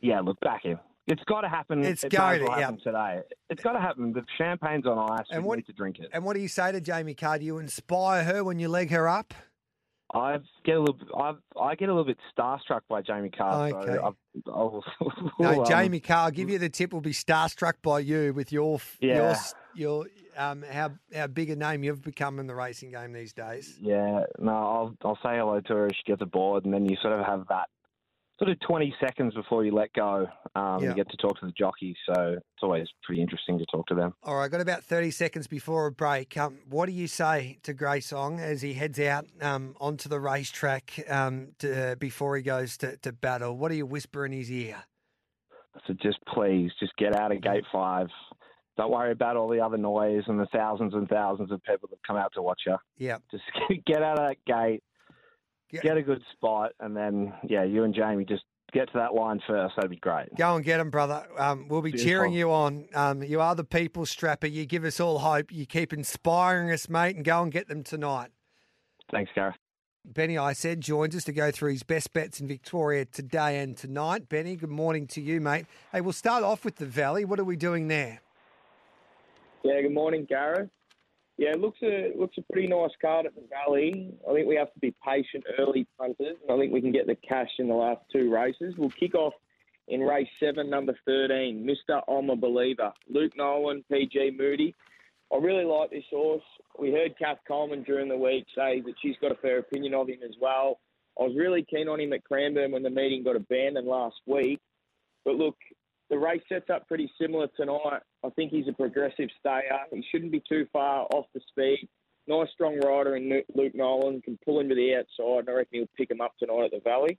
[0.00, 0.78] yeah, look, back him.
[1.06, 1.82] It's got to happen.
[1.82, 2.82] It's it going to happen yep.
[2.82, 3.20] today.
[3.48, 4.12] It's got to happen.
[4.12, 5.26] The champagne's on ice.
[5.30, 6.10] And we what- need to drink it.
[6.12, 7.38] And what do you say to Jamie Kah?
[7.38, 9.32] Do you inspire her when you leg her up?
[10.14, 10.98] I get a little.
[11.16, 13.64] I I get a little bit starstruck by Jamie Kah.
[13.64, 13.96] Okay.
[13.96, 14.84] So I've, I'll,
[15.38, 16.92] No, um, Jamie Kah, I'll give you the tip.
[16.92, 19.36] Will be starstruck by you with your f- your Yeah.
[19.74, 20.06] your
[20.36, 23.76] um how how big a name you've become in the racing game these days.
[23.80, 26.96] Yeah, no, I'll I'll say hello to her if she gets aboard, and then you
[27.02, 27.68] sort of have that
[28.38, 30.26] sort of 20 seconds before you let go.
[30.54, 30.90] Um, Yeah.
[30.90, 33.94] You get to talk to the jockey, so it's always pretty interesting to talk to
[33.94, 34.14] them.
[34.22, 36.36] All right, got about thirty seconds before a break.
[36.36, 40.20] Um, what do you say to Grey Song as he heads out um, onto the
[40.20, 43.56] racetrack um, to, before he goes to, to battle?
[43.56, 44.84] What do you whisper in his ear?
[45.86, 48.08] So just please, just get out of gate five.
[48.76, 51.98] Don't worry about all the other noise and the thousands and thousands of people that
[52.06, 52.76] come out to watch you.
[52.96, 53.18] Yeah.
[53.30, 53.42] Just
[53.86, 54.82] get out of that gate,
[55.70, 59.40] get a good spot, and then yeah, you and Jamie just get to that line
[59.46, 59.76] first.
[59.76, 60.34] That'd be great.
[60.36, 61.26] Go and get them, brother.
[61.38, 62.86] Um, we'll be cheering you on.
[62.94, 64.46] Um, you are the people strapper.
[64.46, 65.52] You give us all hope.
[65.52, 68.30] You keep inspiring us, mate, and go and get them tonight.
[69.10, 69.56] Thanks, Gareth.
[70.04, 73.76] Benny, I said, joins us to go through his best bets in Victoria today and
[73.76, 74.28] tonight.
[74.28, 75.66] Benny, good morning to you, mate.
[75.92, 77.26] Hey, we'll start off with the Valley.
[77.26, 78.22] What are we doing there?
[79.64, 80.70] Yeah, good morning, Gareth.
[81.38, 84.12] Yeah, it looks a looks a pretty nice card at the Valley.
[84.28, 87.06] I think we have to be patient early punters, and I think we can get
[87.06, 88.74] the cash in the last two races.
[88.76, 89.34] We'll kick off
[89.86, 92.92] in race seven, number thirteen, Mister I'm a Believer.
[93.08, 94.74] Luke Nolan, PG Moody.
[95.32, 96.42] I really like this horse.
[96.76, 100.08] We heard Kath Coleman during the week say that she's got a fair opinion of
[100.08, 100.80] him as well.
[101.20, 104.58] I was really keen on him at Cranbourne when the meeting got abandoned last week.
[105.24, 105.56] But look,
[106.10, 108.00] the race sets up pretty similar tonight.
[108.24, 109.78] I think he's a progressive stayer.
[109.92, 111.88] He shouldn't be too far off the speed.
[112.26, 115.78] Nice strong rider in Luke Nolan can pull him to the outside, and I reckon
[115.78, 117.18] he'll pick him up tonight at the Valley.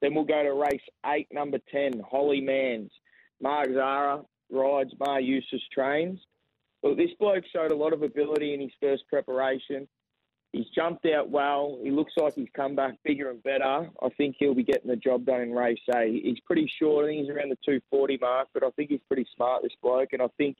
[0.00, 2.90] Then we'll go to race eight, number ten, Holly Mans.
[3.40, 6.18] Mark Zahra rides, Maher Eustace trains.
[6.82, 9.88] Well, this bloke showed a lot of ability in his first preparation.
[10.56, 11.78] He's jumped out well.
[11.82, 13.90] He looks like he's come back bigger and better.
[14.02, 16.10] I think he'll be getting the job done in race A.
[16.10, 17.04] He's pretty short.
[17.04, 20.14] I think he's around the 240 mark, but I think he's pretty smart, this bloke.
[20.14, 20.56] And I think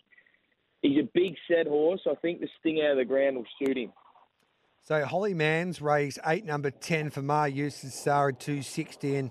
[0.82, 2.02] he's a big set horse.
[2.06, 3.92] I think the sting out of the ground will suit him.
[4.82, 9.30] So Holly Mans race eight, number ten for Maher Eustace Sarah two sixty, and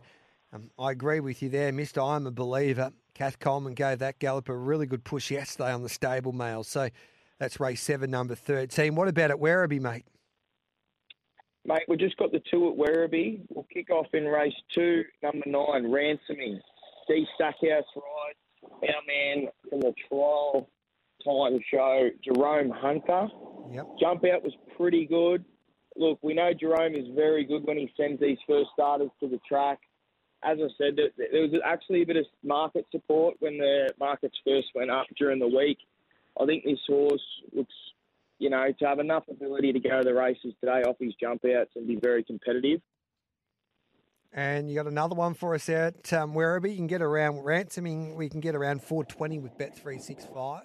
[0.51, 2.01] um, I agree with you there, Mister.
[2.01, 2.91] I'm a believer.
[3.13, 6.63] Kath Coleman gave that gallop a really good push yesterday on the stable mail.
[6.63, 6.89] So
[7.37, 8.95] that's race seven, number thirteen.
[8.95, 10.05] What about at Werribee, mate?
[11.65, 13.41] Mate, we've just got the two at Werribee.
[13.49, 16.59] We'll kick off in race two, number nine, Ransoming.
[17.07, 20.69] D Stackhouse rides, our man from the trial
[21.23, 23.27] time show, Jerome Hunter.
[23.71, 23.87] Yep.
[23.99, 25.43] Jump out was pretty good.
[25.95, 29.39] Look, we know Jerome is very good when he sends these first starters to the
[29.47, 29.79] track.
[30.43, 34.37] As I said, there there was actually a bit of market support when the markets
[34.45, 35.79] first went up during the week.
[36.39, 37.23] I think this horse
[37.53, 37.73] looks,
[38.40, 41.44] you know, to have enough ability to go to the races today off his jump
[41.45, 42.82] outs and be very competitive.
[44.34, 46.72] And you got another one for us out um, Werribee.
[46.72, 48.16] You can get around ransoming.
[48.16, 50.64] We can get around four twenty with Bet three six five.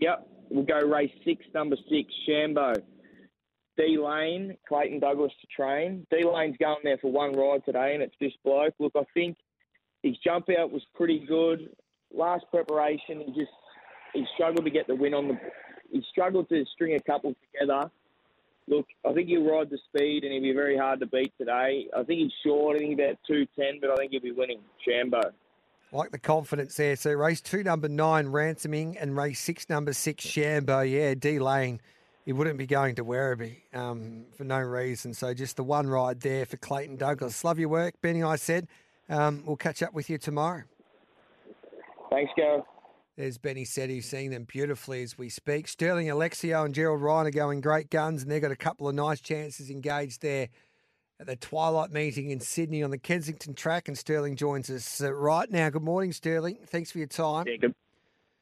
[0.00, 2.82] Yep, we'll go race six, number six, Shambo.
[3.76, 6.06] D Lane, Clayton Douglas to train.
[6.10, 8.72] D Lane's going there for one ride today, and it's this bloke.
[8.78, 9.36] Look, I think
[10.02, 11.68] his jump out was pretty good.
[12.10, 13.52] Last preparation, he just
[14.14, 15.34] he struggled to get the win on the.
[15.92, 17.90] He struggled to string a couple together.
[18.68, 21.86] Look, I think he'll ride the speed, and he'll be very hard to beat today.
[21.96, 22.76] I think he's short.
[22.76, 24.60] I think about two ten, but I think he'll be winning.
[24.86, 25.22] Shambo.
[25.92, 26.96] Like the confidence there.
[26.96, 30.88] So race two, number nine, ransoming, and race six, number six, Shambo.
[30.90, 31.80] Yeah, D Lane.
[32.24, 35.14] He wouldn't be going to Werribee um, for no reason.
[35.14, 37.44] So just the one ride there for Clayton Douglas.
[37.44, 38.24] Love your work, Benny.
[38.24, 38.66] I said
[39.08, 40.64] um, we'll catch up with you tomorrow.
[42.10, 42.64] Thanks, Gareth.
[43.16, 45.68] There's Benny said he's seeing them beautifully as we speak.
[45.68, 48.94] Sterling Alexiou and Gerald Ryan are going great guns, and they've got a couple of
[48.94, 50.48] nice chances engaged there
[51.18, 53.88] at the Twilight meeting in Sydney on the Kensington track.
[53.88, 55.70] And Sterling joins us uh, right now.
[55.70, 56.58] Good morning, Sterling.
[56.66, 57.46] Thanks for your time.
[57.48, 57.74] Yeah, good.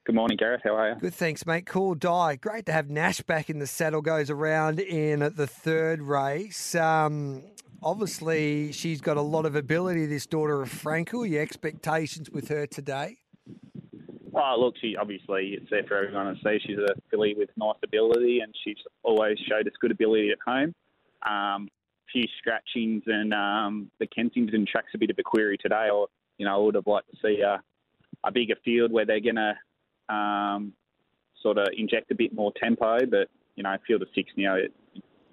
[0.07, 0.63] Good morning, Gareth.
[0.65, 0.95] How are you?
[0.97, 1.67] Good, thanks, mate.
[1.67, 2.37] Cool die.
[2.37, 4.03] Great to have Nash back in the saddle.
[4.03, 6.75] Goes around in the third race.
[6.75, 7.45] Um,
[7.81, 10.07] obviously, she's got a lot of ability.
[10.07, 11.27] This daughter of Frankel.
[11.27, 13.19] Your expectations with her today?
[14.37, 16.59] Oh, look, she obviously it's there for everyone to see.
[16.67, 20.75] She's a filly with nice ability, and she's always showed us good ability at home.
[21.25, 21.69] Um,
[22.13, 25.89] few scratchings, and um, the Kensington track's a bit of a query today.
[25.93, 26.09] Or
[26.39, 27.63] you know, I would have liked to see a,
[28.25, 30.73] a bigger field where they're going to um,
[31.41, 32.99] sort of inject a bit more tempo.
[33.07, 34.73] But you know, field of six now it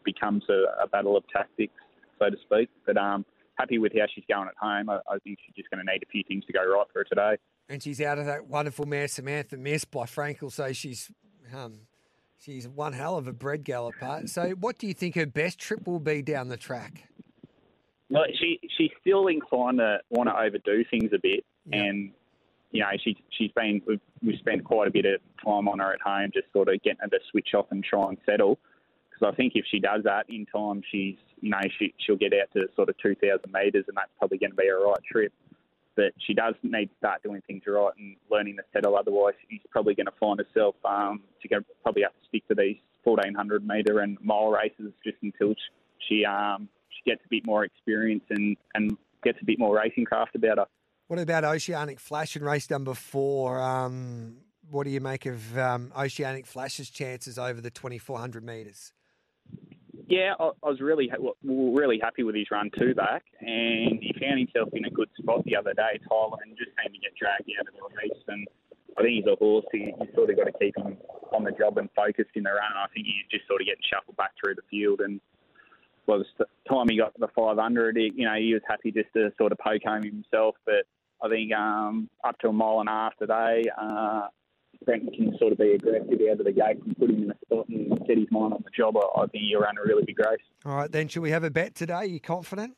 [0.06, 1.74] becomes a, a battle of tactics,
[2.20, 2.70] so to speak.
[2.86, 3.26] But um,
[3.56, 4.90] happy with how she's going at home.
[4.90, 7.00] I, I think she's just going to need a few things to go right for
[7.00, 7.42] her today.
[7.72, 10.52] And she's out of that wonderful mare, Samantha Miss by Frankel.
[10.52, 11.10] So she's
[11.56, 11.80] um,
[12.38, 14.24] she's one hell of a bred galloper.
[14.26, 17.08] So what do you think her best trip will be down the track?
[18.10, 22.12] Well, she she's still inclined to want to overdo things a bit, and
[22.72, 25.94] you know she she's been we've, we've spent quite a bit of time on her
[25.94, 28.60] at home, just sort of getting her to switch off and try and settle.
[29.10, 32.34] Because I think if she does that in time, she's you know she she'll get
[32.34, 35.00] out to sort of two thousand metres, and that's probably going to be a right
[35.10, 35.32] trip.
[35.96, 38.98] But she does need to start doing things right and learning to settle.
[38.98, 41.22] Otherwise, she's probably going to find herself um,
[41.84, 45.54] probably have to stick to these fourteen hundred metre and mile races just until
[46.08, 50.06] she um she gets a bit more experience and and gets a bit more racing
[50.06, 50.66] craft about her.
[51.08, 53.62] What about Oceanic Flash in race number four?
[53.62, 54.38] Um,
[54.70, 58.94] what do you make of um, Oceanic Flash's chances over the 2,400 metres?
[60.08, 61.12] Yeah, I, was really
[61.44, 65.44] really happy with his run two back, and he found himself in a good spot
[65.46, 68.24] the other day, Tyler, and just seemed to get dragged out of the race.
[68.28, 68.48] And
[68.98, 69.66] I think he's a horse.
[69.72, 70.98] He, sort of got to keep him
[71.34, 72.76] on the job and focused in the run.
[72.76, 75.00] I think he's just sort of getting shuffled back through the field.
[75.02, 75.22] And
[76.08, 79.12] by the time he got to the 500, he, you know, he was happy just
[79.14, 80.56] to sort of poke home himself.
[80.66, 80.86] But
[81.24, 84.28] I think um, up to a mile and a half today, uh,
[84.86, 87.36] Brent can sort of be aggressive out of the gate and put him in a
[87.46, 88.98] spot and set his mind on the job.
[88.98, 90.40] I I think he'll run a really big race.
[90.66, 91.94] All right, then, should we have a bet today?
[91.94, 92.76] Are you confident?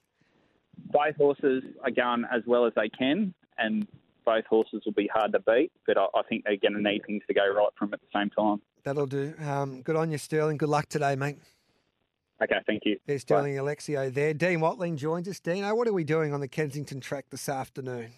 [0.91, 3.87] Both horses are going as well as they can, and
[4.25, 5.71] both horses will be hard to beat.
[5.85, 8.01] But I, I think they're going to need things to go right for them at
[8.01, 8.61] the same time.
[8.83, 9.33] That'll do.
[9.39, 10.57] Um, good on you, Sterling.
[10.57, 11.37] Good luck today, mate.
[12.41, 12.97] Okay, thank you.
[13.05, 14.33] There's Sterling Alexiou there.
[14.33, 15.39] Dean Watling joins us.
[15.39, 18.11] Dino, what are we doing on the Kensington track this afternoon?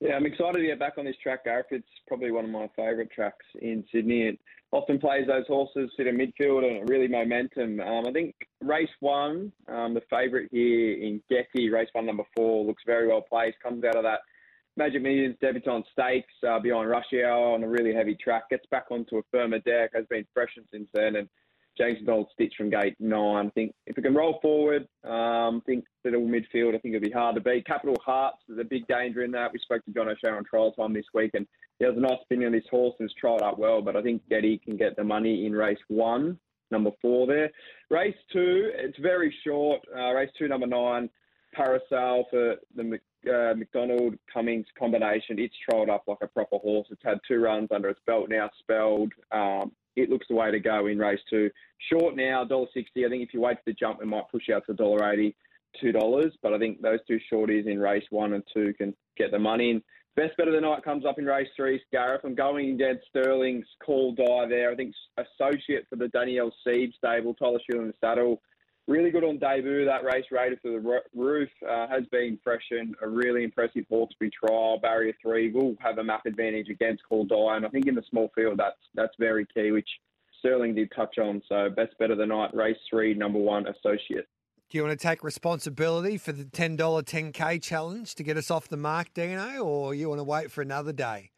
[0.00, 1.66] Yeah, I'm excited to get back on this track, Gareth.
[1.70, 4.28] It's probably one of my favourite tracks in Sydney.
[4.28, 4.38] It
[4.70, 7.80] often plays those horses sit in midfield and really momentum.
[7.80, 12.64] Um, I think race one, um, the favourite here in Getty, race one, number four,
[12.64, 13.58] looks very well placed.
[13.60, 14.20] Comes out of that
[14.76, 18.48] Magic Millions debutante stakes uh, behind Rush Hour on a really heavy track.
[18.50, 19.90] Gets back onto a firmer deck.
[19.94, 21.28] Has been freshened since then and
[21.78, 23.46] James Donald Stitch from gate nine.
[23.46, 27.08] I think if we can roll forward, um, I think little midfield, I think it'll
[27.08, 27.66] be hard to beat.
[27.66, 29.52] Capital Hearts, there's a big danger in that.
[29.52, 31.46] We spoke to John O'Shea on trial time this week, and
[31.78, 33.80] he has a nice opinion on this horse and has trialled up well.
[33.80, 36.38] But I think Getty can get the money in race one,
[36.70, 37.50] number four there.
[37.90, 39.80] Race two, it's very short.
[39.96, 41.08] Uh, race two, number nine,
[41.54, 45.38] Parasol for the uh, McDonald Cummings combination.
[45.38, 46.86] It's trialled up like a proper horse.
[46.90, 49.12] It's had two runs under its belt now, spelled.
[49.32, 51.50] Um, it looks the way to go in race two.
[51.92, 52.66] Short now, $1.60.
[53.06, 55.34] I think if you wait for the jump, it might push out to $1.80,
[55.82, 56.30] $2.
[56.42, 59.70] But I think those two shorties in race one and two can get the money.
[59.70, 59.82] And
[60.16, 62.22] best bet of the night comes up in race three, Gareth.
[62.24, 64.72] I'm going against Sterling's call die there.
[64.72, 68.42] I think associate for the Danielle Seed stable, Tyler Shield in the saddle.
[68.88, 69.84] Really good on debut.
[69.84, 72.96] That race rated for the roof uh, has been freshened.
[73.02, 74.78] A really impressive to trial.
[74.80, 78.02] Barrier three will have a map advantage against Call Die, and I think in the
[78.08, 79.88] small field that's that's very key, which
[80.38, 81.42] Sterling did touch on.
[81.50, 84.26] So best bet of the night, race three, number one, associate.
[84.70, 88.68] Do you want to take responsibility for the $10 10K challenge to get us off
[88.68, 91.30] the mark, Dino, or you want to wait for another day?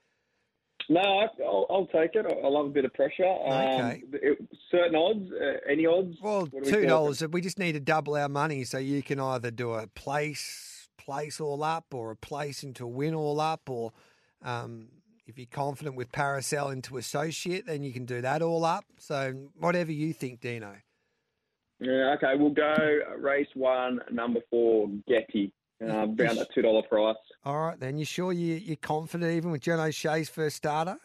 [0.90, 2.26] No, I- I'll, I'll take it.
[2.26, 3.22] I love a bit of pressure.
[3.24, 4.02] Okay.
[4.02, 4.38] Um, it-
[4.72, 6.16] certain odds, uh, any odds?
[6.20, 7.22] Well, we two dollars.
[7.28, 11.40] We just need to double our money, so you can either do a place, place
[11.40, 13.92] all up, or a place into a win all up, or
[14.42, 14.88] um,
[15.28, 18.84] if you're confident with Paracel into associate, then you can do that all up.
[18.98, 20.74] So whatever you think, Dino.
[21.78, 22.74] Yeah, okay, we'll go
[23.16, 25.52] race one, number four, Getty.
[25.82, 27.16] Uh, around that two dollar price.
[27.44, 30.98] All right, then you sure you you're confident even with John O'Shea's first starter?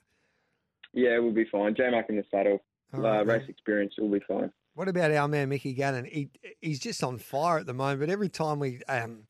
[0.93, 1.76] Yeah, we'll be fine.
[1.76, 2.61] J Mac in the saddle,
[2.93, 3.49] All uh, race then.
[3.49, 4.52] experience, will be fine.
[4.73, 6.06] What about our man Mickey Gannon?
[6.06, 6.30] He
[6.61, 8.02] he's just on fire at the moment.
[8.02, 9.27] But every time we um,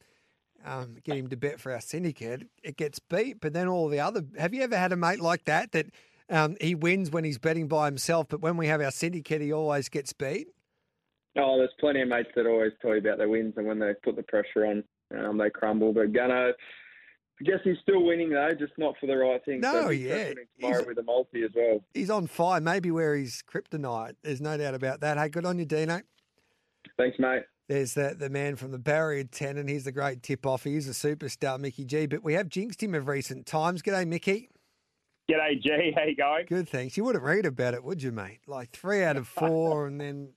[0.64, 3.40] um, get him to bet for our syndicate, it gets beat.
[3.40, 4.24] But then all the other.
[4.40, 5.88] Have you ever had a mate like that that
[6.30, 9.54] um, he wins when he's betting by himself, but when we have our syndicate, he
[9.54, 10.48] always gets beat?
[11.38, 13.94] Oh, there's plenty of mates that always tell you about their wins, and when they
[14.04, 14.84] put the pressure on,
[15.18, 15.94] um, they crumble.
[15.94, 19.60] But Gunnar, I guess he's still winning though, just not for the right thing.
[19.60, 21.84] No, so yeah, pressure tomorrow with a multi as well.
[21.94, 22.62] He's on fire.
[22.62, 24.16] Maybe where he's kryptonite.
[24.24, 25.18] There's no doubt about that.
[25.18, 26.02] Hey, good on you, Dino.
[26.98, 27.44] Thanks, mate.
[27.68, 30.64] There's the, the man from the barrier 10, and he's the great tip off.
[30.64, 32.06] He's a superstar, Mickey G.
[32.06, 33.82] But we have jinxed him of recent times.
[33.82, 34.50] G'day, Mickey.
[35.30, 35.92] G'day, G.
[35.96, 36.46] How you going?
[36.48, 36.96] Good, thanks.
[36.96, 38.42] You wouldn't read about it, would you, mate?
[38.46, 40.30] Like three out of four, and then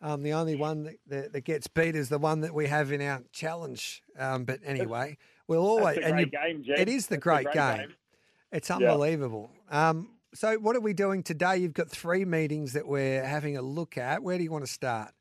[0.00, 2.92] um, the only one that, that, that gets beat is the one that we have
[2.92, 4.02] in our challenge.
[4.18, 7.76] Um, but anyway, we'll always and you, game, it is the great, great game.
[7.78, 7.94] game.
[8.52, 8.76] It's Yeah.
[8.76, 9.50] unbelievable.
[9.70, 11.56] Um, so, what are we doing today?
[11.56, 14.22] You've got three meetings that we're having a look at.
[14.22, 15.12] Where do you want to start?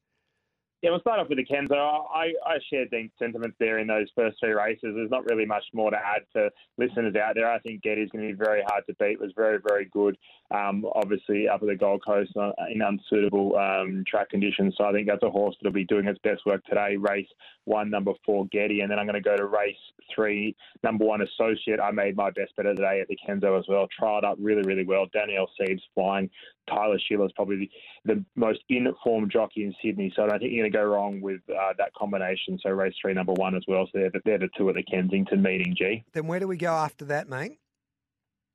[0.83, 1.73] Yeah, we'll start off with the Kenzo.
[1.75, 4.93] I, I shared Dean's sentiments there in those first two races.
[4.95, 7.51] There's not really much more to add to listeners out there.
[7.51, 9.19] I think Getty's going to be very hard to beat.
[9.19, 10.15] Was very, very good.
[10.51, 14.75] Um, obviously, up at the Gold Coast uh, in unsuitable um, track conditions.
[14.77, 16.95] So I think that's a horse that'll be doing its best work today.
[16.95, 17.27] Race
[17.65, 19.75] one, number four, Getty, and then I'm going to go to race
[20.13, 21.79] three, number one, Associate.
[21.79, 23.87] I made my best bet of the day at the Kenzo as well.
[23.99, 25.07] Trialled up really, really well.
[25.11, 26.29] Danielle Seeds flying.
[26.67, 27.69] Tyler Schiller's probably
[28.05, 31.21] the, most in-form jockey in Sydney, so I don't think you're going to go wrong
[31.21, 32.59] with uh, that combination.
[32.61, 33.85] So race three, number one as well.
[33.91, 36.03] So they're, the- they're the two at the Kensington meeting, G.
[36.13, 37.59] Then where do we go after that, mate?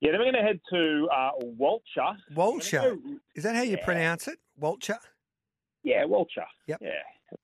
[0.00, 1.30] Yeah, then we're going to head to uh,
[1.60, 2.16] Walcha.
[2.34, 2.98] Walcha.
[3.36, 4.38] Is that how you pronounce it?
[4.60, 4.98] Walcha.
[5.84, 6.44] Yeah, Walcha.
[6.66, 6.78] Yep.
[6.80, 6.90] Yeah,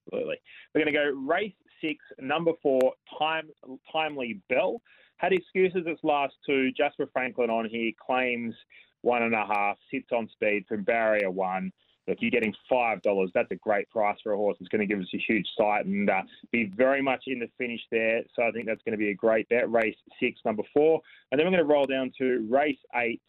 [0.06, 0.36] absolutely.
[0.74, 2.80] We're going to go race six, number four,
[3.18, 3.48] time
[3.92, 4.80] timely bell.
[5.18, 6.70] Had excuses its last two.
[6.72, 8.54] Jasper Franklin on here claims
[9.02, 11.72] one and a half, sits on speed from barrier one.
[12.06, 13.30] If you're getting five dollars.
[13.34, 14.56] That's a great price for a horse.
[14.60, 17.50] It's going to give us a huge sight and uh, be very much in the
[17.58, 18.22] finish there.
[18.34, 19.70] So I think that's going to be a great bet.
[19.70, 23.20] Race six, number four, and then we're going to roll down to race eight,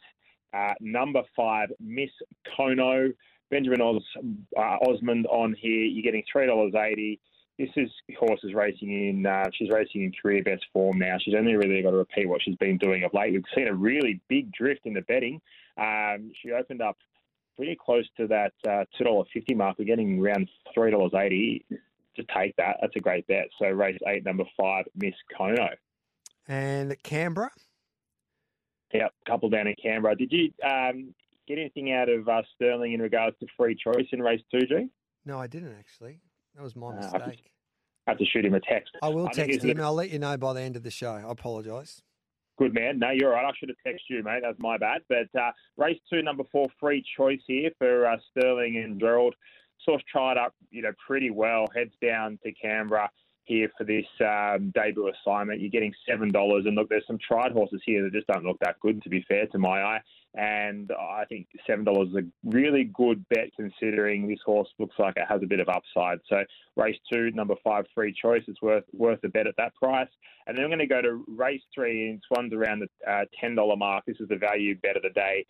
[0.54, 2.10] uh, number five, Miss
[2.58, 3.14] Kono.
[3.52, 4.04] Benjamin Os,
[4.56, 5.84] uh, Osmond on here.
[5.84, 7.20] You're getting three dollars eighty.
[7.58, 9.26] This is horses racing in.
[9.26, 11.18] Uh, she's racing in career best form now.
[11.20, 13.34] She's only really got to repeat what she's been doing of late.
[13.34, 15.42] We've seen a really big drift in the betting.
[15.80, 16.98] Um, she opened up
[17.56, 19.78] pretty close to that uh, two dollar fifty mark.
[19.80, 21.66] We're getting around three dollars eighty.
[22.16, 23.46] To take that, that's a great bet.
[23.60, 25.70] So race eight, number five, Miss Kono.
[26.50, 27.52] And Canberra.
[28.94, 30.16] Yep, couple down in Canberra.
[30.18, 31.14] Did you um,
[31.48, 34.88] get anything out of uh, Sterling in regards to free choice in race two, G?
[35.26, 36.20] No, I didn't actually.
[36.56, 37.52] That was my Uh, I have to- mistake.
[38.08, 38.92] I have to shoot him a text.
[39.04, 39.80] I will think text him.
[39.80, 41.12] I'll let you know by the end of the show.
[41.12, 42.02] I apologise.
[42.60, 43.00] Good man.
[43.00, 43.46] No, you're right.
[43.46, 44.42] I should have texted you, mate.
[44.44, 45.02] That's my bad.
[45.08, 49.34] But uh, race two, number four, free choice here for uh, Sterling and Gerald.
[49.88, 51.66] Of tried up, you know, pretty well.
[51.74, 53.10] Heads down to Canberra
[53.46, 55.62] here for this um, debut assignment.
[55.62, 58.60] You're getting seven dollars, and look, there's some tried horses here that just don't look
[58.60, 60.02] that good, to be fair to my eye.
[60.36, 65.16] And I think seven dollars is a really good bet considering this horse looks like
[65.18, 66.20] it has a bit of upside.
[66.30, 66.44] So
[66.76, 68.44] race two, number five, free choice.
[68.48, 70.08] It's worth worth a bet at that price.
[70.46, 73.26] And then I'm going to go to race three, and this one's around the uh,
[73.42, 74.06] ten dollar mark.
[74.06, 75.46] This is the value bet of the day.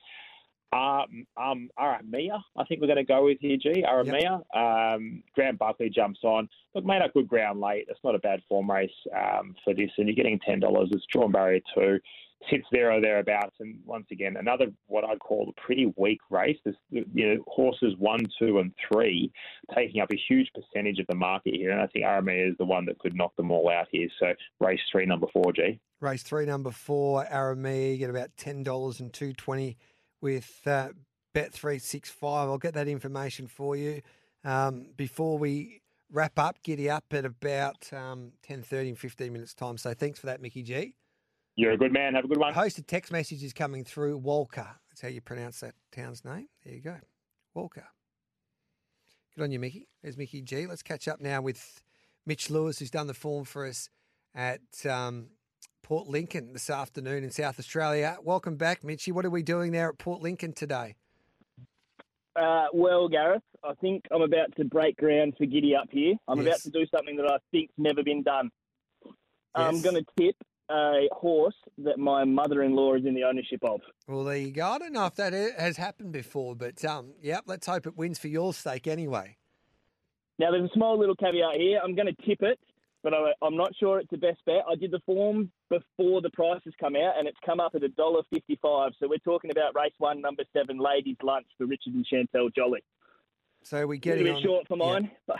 [0.72, 3.84] Um, um, Aramia, I think we're going to go with here, G.
[3.84, 4.41] Aramia.
[4.56, 6.47] Um, Grant Buckley jumps on.
[6.76, 7.85] Look, made up good ground late.
[7.89, 10.89] It's not a bad form race um, for this, and you're getting ten dollars.
[10.91, 11.99] It's drawn barrier two,
[12.49, 16.57] sits there or thereabouts, and once again another what I'd call a pretty weak race.
[16.64, 19.32] There's you know horses one, two, and three
[19.76, 22.66] taking up a huge percentage of the market here, and I think Aramia is the
[22.66, 24.07] one that could knock them all out here.
[24.20, 25.80] So race three, number four, G.
[25.99, 29.78] Race three, number four, Aramea, get about ten dollars and two twenty
[30.22, 30.90] with uh,
[31.34, 32.49] Bet three six five.
[32.49, 34.02] I'll get that information for you
[34.44, 36.57] um, before we wrap up.
[36.64, 39.78] Giddy up at about um, 10.30 in fifteen minutes time.
[39.78, 40.95] So thanks for that, Mickey G.
[41.60, 42.14] You're a good man.
[42.14, 42.53] Have a good one.
[42.53, 44.18] Hosted text messages coming through.
[44.18, 44.65] Walker.
[44.90, 46.48] That's how you pronounce that town's name.
[46.64, 46.95] There you go,
[47.53, 47.86] Walker.
[49.36, 49.90] Good on you, Mickey.
[50.02, 50.68] There's Mickey G.
[50.68, 51.81] Let's catch up now with
[52.26, 53.90] Mitch Lewis, who's done the form for us
[54.34, 55.31] at um,
[55.84, 58.15] Port Lincoln this afternoon in South Australia.
[58.23, 59.11] Welcome back, Mitchy.
[59.11, 60.95] What are we doing there at Port Lincoln today?
[62.38, 66.14] Uh, well, Gareth, I think I'm about to break ground for Giddy Up here.
[66.26, 68.49] I'm about to do something that I think's never been done.
[69.56, 70.36] I'm going to tip
[70.70, 73.82] a horse that my mother-in-law is in the ownership of.
[74.08, 74.68] Well, there you go.
[74.68, 78.20] I don't know if that has happened before, but um, yep, let's hope it wins
[78.20, 79.38] for your sake anyway.
[80.38, 81.80] Now, there's a small little caveat here.
[81.84, 82.60] I'm going to tip it,
[83.04, 84.64] but I, I'm not sure it's the best bet.
[84.72, 87.90] I did the form before the prices come out, and it's come up at a
[87.90, 88.91] dollar fifty-five.
[89.00, 92.80] So we're talking about race one, number seven, ladies' lunch for Richard and Chantel Jolly.
[93.64, 94.86] So we A getting little bit on- short for yeah.
[94.86, 95.38] mine, but,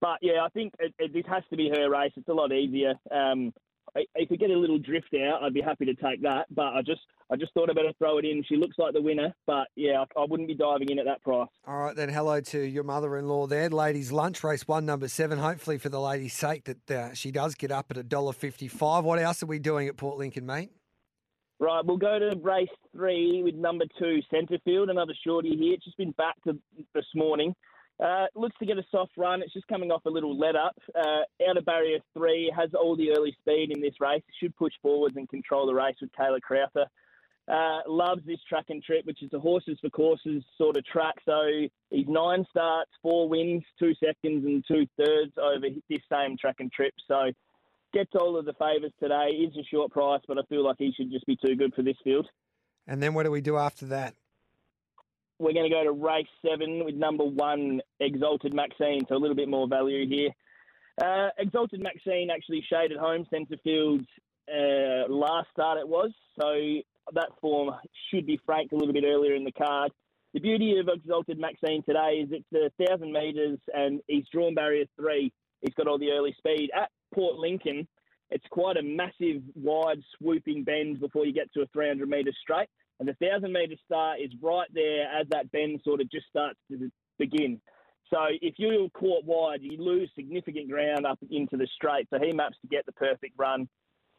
[0.00, 2.12] but yeah, I think it, it, this has to be her race.
[2.16, 2.94] It's a lot easier.
[3.10, 3.52] Um,
[3.94, 6.46] if we get a little drift out, I'd be happy to take that.
[6.54, 7.00] But I just,
[7.30, 8.42] I just thought I better throw it in.
[8.48, 11.22] She looks like the winner, but yeah, I, I wouldn't be diving in at that
[11.22, 11.48] price.
[11.66, 13.70] All right, then hello to your mother-in-law there.
[13.70, 15.38] Ladies' lunch, race one, number seven.
[15.38, 19.04] Hopefully, for the lady's sake, that uh, she does get up at a dollar fifty-five.
[19.04, 20.70] What else are we doing at Port Lincoln, mate?
[21.58, 25.72] Right, we'll go to race three with number two, Centrefield, another shorty here.
[25.72, 26.58] It's just been back to
[26.94, 27.54] this morning.
[27.98, 29.42] Uh, looks to get a soft run.
[29.42, 30.76] It's just coming off a little let up.
[30.94, 34.22] Uh, out of barrier three, has all the early speed in this race.
[34.40, 36.86] Should push forwards and control the race with Taylor Crowther.
[37.48, 41.14] Uh, loves this track and trip, which is a horses for courses sort of track.
[41.24, 41.40] So
[41.90, 46.70] he's nine starts, four wins, two seconds, and two thirds over this same track and
[46.72, 46.92] trip.
[47.08, 47.30] So
[47.94, 49.28] gets all of the favours today.
[49.28, 51.82] Is a short price, but I feel like he should just be too good for
[51.82, 52.26] this field.
[52.86, 54.14] And then what do we do after that?
[55.38, 59.02] We're going to go to race seven with number one, Exalted Maxine.
[59.08, 60.30] So a little bit more value here.
[61.02, 64.00] Uh, Exalted Maxine actually shaded home centre field
[64.48, 66.10] uh, last start it was.
[66.40, 66.54] So
[67.12, 67.70] that form
[68.10, 69.92] should be franked a little bit earlier in the card.
[70.32, 74.84] The beauty of Exalted Maxine today is it's a thousand metres and he's drawn barrier
[74.98, 75.32] three.
[75.60, 77.86] He's got all the early speed at Port Lincoln.
[78.30, 82.68] It's quite a massive, wide, swooping bend before you get to a 300 metre straight.
[82.98, 86.58] And the 1,000 metre start is right there as that bend sort of just starts
[86.70, 87.60] to begin.
[88.10, 92.06] So if you're caught wide, you lose significant ground up into the straight.
[92.10, 93.68] So he maps to get the perfect run.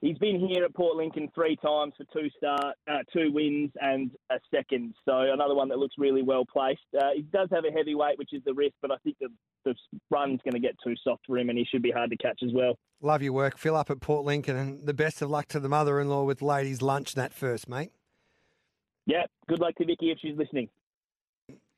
[0.02, 4.12] He's been here at Port Lincoln three times for two start, uh, two wins and
[4.30, 4.94] a second.
[5.06, 6.82] So another one that looks really well placed.
[6.96, 9.30] Uh, he does have a heavy weight, which is the risk, but I think the,
[9.66, 9.74] the
[10.12, 12.42] run's going to get too soft for him, and he should be hard to catch
[12.44, 12.78] as well.
[13.02, 13.58] Love your work.
[13.58, 16.84] Fill up at Port Lincoln, and the best of luck to the mother-in-law with ladies'
[16.84, 17.92] lunch that first, mate.
[19.08, 20.68] Yeah, good luck to Vicky if she's listening.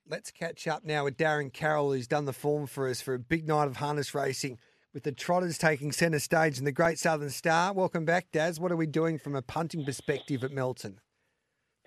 [0.09, 3.19] Let's catch up now with Darren Carroll, who's done the form for us for a
[3.19, 4.57] big night of harness racing
[4.95, 7.71] with the Trotters taking centre stage in the Great Southern Star.
[7.71, 8.59] Welcome back, Daz.
[8.59, 10.99] What are we doing from a punting perspective at Melton?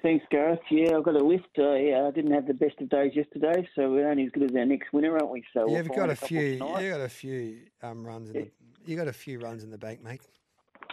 [0.00, 0.60] Thanks, Gareth.
[0.70, 1.48] Yeah, I've got a lift.
[1.58, 4.44] Uh, yeah, I didn't have the best of days yesterday, so we're only as good
[4.44, 5.42] as our next winner, aren't we?
[5.52, 6.58] So Yeah, we'll you've got a couple few.
[6.58, 6.84] tonight.
[6.84, 8.50] You got a few um, runs in the.
[8.84, 10.20] You got a few runs in the bank, mate.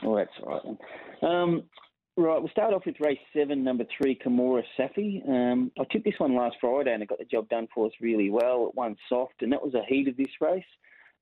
[0.04, 0.62] Oh, that's all right.
[1.22, 1.30] Then.
[1.30, 1.64] Um,
[2.26, 5.28] right, we'll start off with race seven, number three, Kimura Safi.
[5.28, 7.94] Um, I took this one last Friday and it got the job done for us
[8.02, 8.68] really well.
[8.68, 10.64] It won soft, and that was a heat of this race.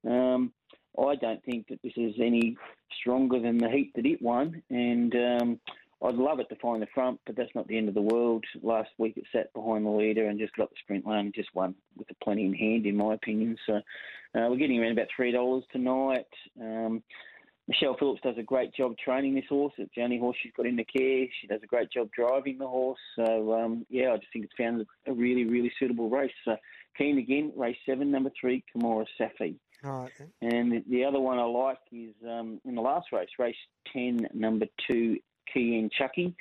[0.07, 0.51] Um,
[0.97, 2.57] I don't think that this is any
[2.99, 5.59] stronger than the heat that it won, and um,
[6.03, 8.45] I'd love it to find the front, but that's not the end of the world.
[8.61, 11.53] Last week it sat behind the leader and just got the sprint lane and just
[11.55, 13.57] won with a plenty in hand, in my opinion.
[13.65, 16.27] So uh, we're getting around about three dollars tonight.
[16.61, 17.03] Um,
[17.67, 19.73] Michelle Phillips does a great job training this horse.
[19.77, 21.27] It's the only horse she's got in the care.
[21.41, 22.99] She does a great job driving the horse.
[23.17, 26.31] So um, yeah, I just think it's found a really, really suitable race.
[26.45, 26.55] So
[26.97, 29.55] keen again, race seven, number three, Kimura Safi.
[29.83, 30.11] All right.
[30.41, 30.53] Then.
[30.53, 33.55] And the- the other one I like is um, in the last race, race
[33.93, 35.17] 10, number two,
[35.53, 36.35] Key Chucky.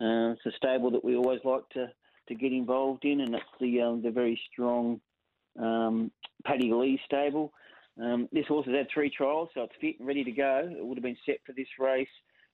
[0.00, 1.90] Uh, it's a stable that we always like to,
[2.28, 5.00] to get involved in, and it's the um, the very strong
[5.58, 6.10] um,
[6.44, 7.52] Paddy Lee stable.
[8.00, 10.68] Um, this horse has had three trials, so it's fit and ready to go.
[10.70, 12.08] It would have been set for this race.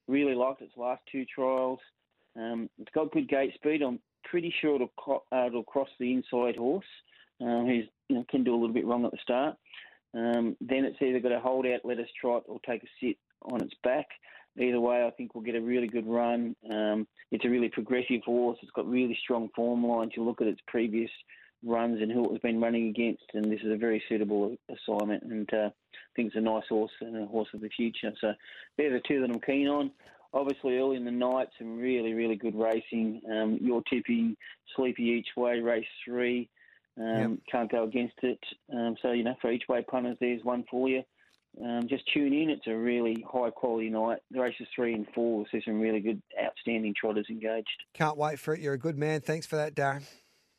[0.09, 1.79] Really liked its last two trials.
[2.37, 3.83] Um, it's got good gate speed.
[3.83, 6.87] I'm pretty sure it'll, co- uh, it'll cross the inside horse,
[7.41, 9.57] uh, who's you know can do a little bit wrong at the start.
[10.15, 13.17] Um, then it's either got to hold out, let us trot, or take a sit
[13.43, 14.07] on its back.
[14.59, 16.57] Either way, I think we'll get a really good run.
[16.71, 18.59] Um, it's a really progressive horse.
[18.63, 20.13] It's got really strong form lines.
[20.17, 21.11] You look at its previous
[21.65, 25.23] runs and who it has been running against, and this is a very suitable assignment.
[25.25, 28.13] And uh, I think it's a nice horse and a horse of the future.
[28.21, 28.33] So
[28.77, 29.91] they're the two that I'm keen on.
[30.35, 33.23] Obviously, early in the night, some really, really good racing.
[33.31, 34.37] Um, you're tipping
[34.77, 36.49] Sleepy each way, race three.
[36.99, 38.41] Um, Can't go against it.
[38.73, 41.03] Um, so, you know, for each way punters, there's one for you.
[41.65, 42.51] Um, just tune in.
[42.51, 44.19] It's a really high quality night.
[44.31, 47.69] The races three and four will see some really good, outstanding trotters engaged.
[47.95, 48.61] Can't wait for it.
[48.61, 49.21] You're a good man.
[49.21, 50.05] Thanks for that, Darren.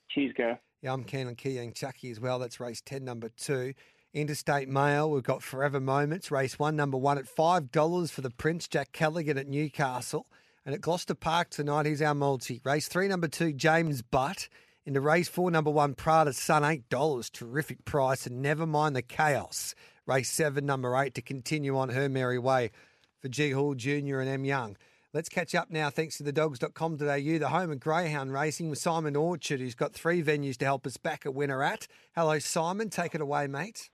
[0.10, 0.60] Cheers, Gareth.
[0.82, 2.40] Yeah, I'm keen on Keyang Chucky as well.
[2.40, 3.74] That's race 10, number two.
[4.14, 8.68] Interstate Mail, we've got Forever Moments, race one, number one at $5 for the Prince,
[8.68, 10.26] Jack Callaghan at Newcastle.
[10.66, 12.62] And at Gloucester Park tonight, here's our multi.
[12.64, 14.50] Race three, number two, James Butt.
[14.86, 17.32] Into race four, number one, Prada Sun, $8.
[17.32, 18.26] Terrific price.
[18.26, 19.76] And never mind the chaos.
[20.06, 22.72] Race seven, number eight, to continue on her merry way
[23.20, 24.20] for G Hall Jr.
[24.20, 24.78] and M Young.
[25.12, 29.16] Let's catch up now, thanks to the dogs.com.au, the home of Greyhound Racing with Simon
[29.16, 31.88] Orchard, who's got three venues to help us back a winner at.
[32.16, 32.92] Hello, Simon.
[32.92, 33.90] Take it away, mate.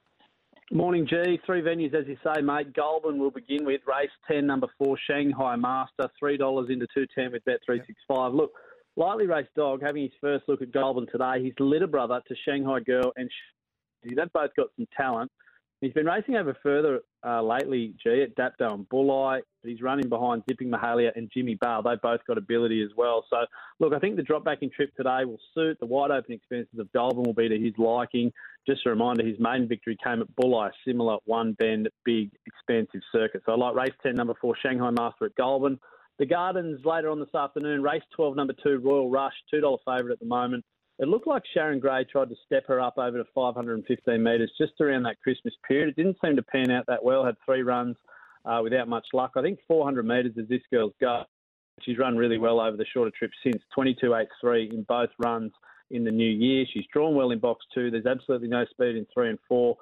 [0.74, 1.40] Morning, G.
[1.46, 2.74] Three venues, as you say, mate.
[2.74, 8.36] Goulburn will begin with race 10, number four, Shanghai Master, $3 into 210 with Bet365.
[8.36, 8.52] Look,
[8.98, 12.82] lightly raced dog, having his first look at Goulburn today, his little brother to Shanghai
[12.82, 15.32] Girl and Sh- they've both got some talent.
[15.80, 20.44] He's been racing over further uh, lately, G, at Dapto and Bulli, he's running behind
[20.50, 21.82] Zipping Mahalia and Jimmy Bale.
[21.82, 23.26] They've both got ability as well.
[23.30, 23.38] So,
[23.80, 25.80] look, I think the drop back in trip today will suit.
[25.80, 28.32] The wide open expenses of Goulburn will be to his liking.
[28.68, 33.42] Just a reminder, his main victory came at Bulli, similar one bend, big, expensive circuit.
[33.46, 35.80] So I like race 10, number four, Shanghai Master at Goulburn.
[36.20, 40.20] The Gardens later on this afternoon, race 12, number two, Royal Rush, $2 favourite at
[40.20, 40.64] the moment.
[40.98, 44.80] It looked like Sharon Gray tried to step her up over to 515 metres just
[44.80, 45.90] around that Christmas period.
[45.90, 47.98] It didn't seem to pan out that well, had three runs
[48.46, 49.32] uh, without much luck.
[49.36, 51.24] I think 400 metres is this girl's go.
[51.82, 55.52] She's run really well over the shorter trips since 22.83 in both runs
[55.92, 56.66] in the new year.
[56.74, 57.92] She's drawn well in box two.
[57.92, 59.76] There's absolutely no speed in three and four.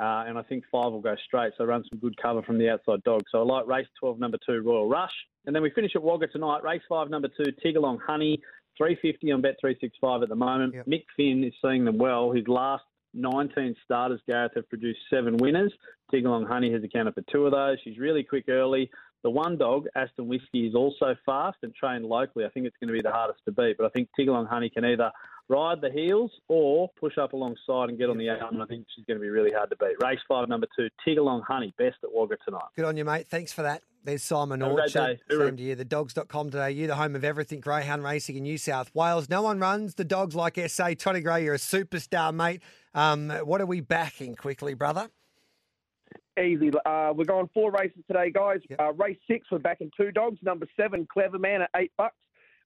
[0.00, 2.70] Uh, and I think five will go straight, so run some good cover from the
[2.70, 3.22] outside dog.
[3.30, 5.12] So I like race 12, number two, Royal Rush.
[5.46, 6.62] And then we finish at Wagga tonight.
[6.62, 8.40] Race five, number two, Tigalong Honey,
[8.76, 10.74] 350 on Bet365 at the moment.
[10.88, 12.30] Mick Finn is seeing them well.
[12.32, 12.84] His last
[13.14, 15.72] 19 starters, Gareth, have produced seven winners.
[16.12, 17.78] Tigalong Honey has accounted for two of those.
[17.82, 18.90] She's really quick early.
[19.22, 22.44] The one dog, Aston Whiskey, is also fast and trained locally.
[22.44, 24.70] I think it's going to be the hardest to beat, but I think Tigalong Honey
[24.70, 25.10] can either
[25.50, 28.54] ride the heels or push up alongside and get on the arm.
[28.54, 29.96] And I think she's going to be really hard to beat.
[30.02, 32.62] Race five, number two, Tigalong Honey, best at Wagga tonight.
[32.76, 33.28] Good on you, mate.
[33.28, 33.82] Thanks for that.
[34.04, 35.20] There's Simon Have a great Orchard.
[35.28, 35.36] day.
[35.36, 35.74] Same to you.
[35.74, 39.28] The dogs.com.au, the home of everything greyhound racing in New South Wales.
[39.28, 40.94] No one runs the dogs like SA.
[40.94, 42.62] Tony Gray, you're a superstar, mate.
[42.94, 45.10] Um, what are we backing quickly, brother?
[46.42, 46.70] Easy.
[46.86, 48.60] Uh, we're going four races today, guys.
[48.78, 50.38] Uh, race six, we're backing two dogs.
[50.42, 52.14] Number seven, Clever Man at eight bucks.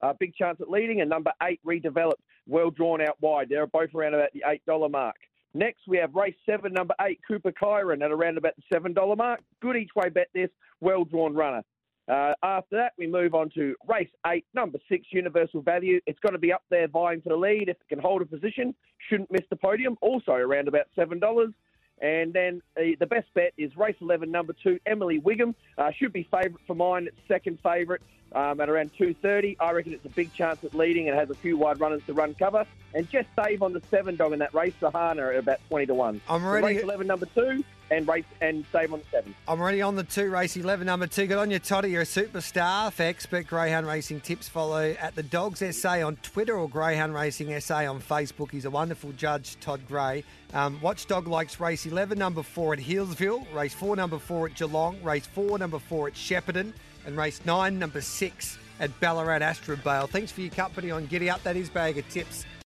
[0.05, 1.01] Uh, big chance at leading.
[1.01, 3.49] And number eight, Redeveloped, well drawn out wide.
[3.49, 5.17] They're both around about the $8 mark.
[5.55, 9.41] Next, we have race seven, number eight, Cooper Kyron at around about the $7 mark.
[9.63, 10.51] Good each way bet this,
[10.81, 11.63] well drawn runner.
[12.07, 16.01] Uh, after that, we move on to race eight, number six, Universal Value.
[16.07, 17.69] It's going to be up there vying for the lead.
[17.71, 18.75] If it can hold a position,
[19.09, 19.97] shouldn't miss the podium.
[20.03, 21.55] Also around about $7.
[22.01, 25.55] And then uh, the best bet is race 11, number two, Emily Wiggum.
[25.79, 27.09] Uh, should be favourite for mine.
[27.29, 28.03] Second favourite
[28.33, 29.57] um, at around 2.30.
[29.61, 32.13] I reckon it's a big chance at leading and has a few wide runners to
[32.13, 32.67] run cover.
[32.95, 35.95] And just save on the seven dog in that race, Sahana, at about 20 to
[35.95, 36.21] 1.
[36.29, 36.67] I'm So ready.
[36.67, 39.35] race 11, number two, and race and save on the seven.
[39.47, 41.27] I'm already on the two race 11 number two.
[41.27, 41.91] Good on you, Toddy.
[41.91, 42.93] You're a superstar.
[42.93, 47.59] For expert greyhound racing tips, follow at the Dogs SA on Twitter or Greyhound Racing
[47.61, 48.51] SA on Facebook.
[48.51, 50.25] He's a wonderful judge, Todd Gray.
[50.53, 55.03] Um, Watchdog likes race 11, number four at Healesville, race four, number four at Geelong,
[55.03, 56.73] race four, number four at Shepparton,
[57.07, 60.09] and race nine, number six at Ballarat Astrabale.
[60.09, 61.43] Thanks for your company on Giddy Up.
[61.43, 62.45] That is Bag of Tips.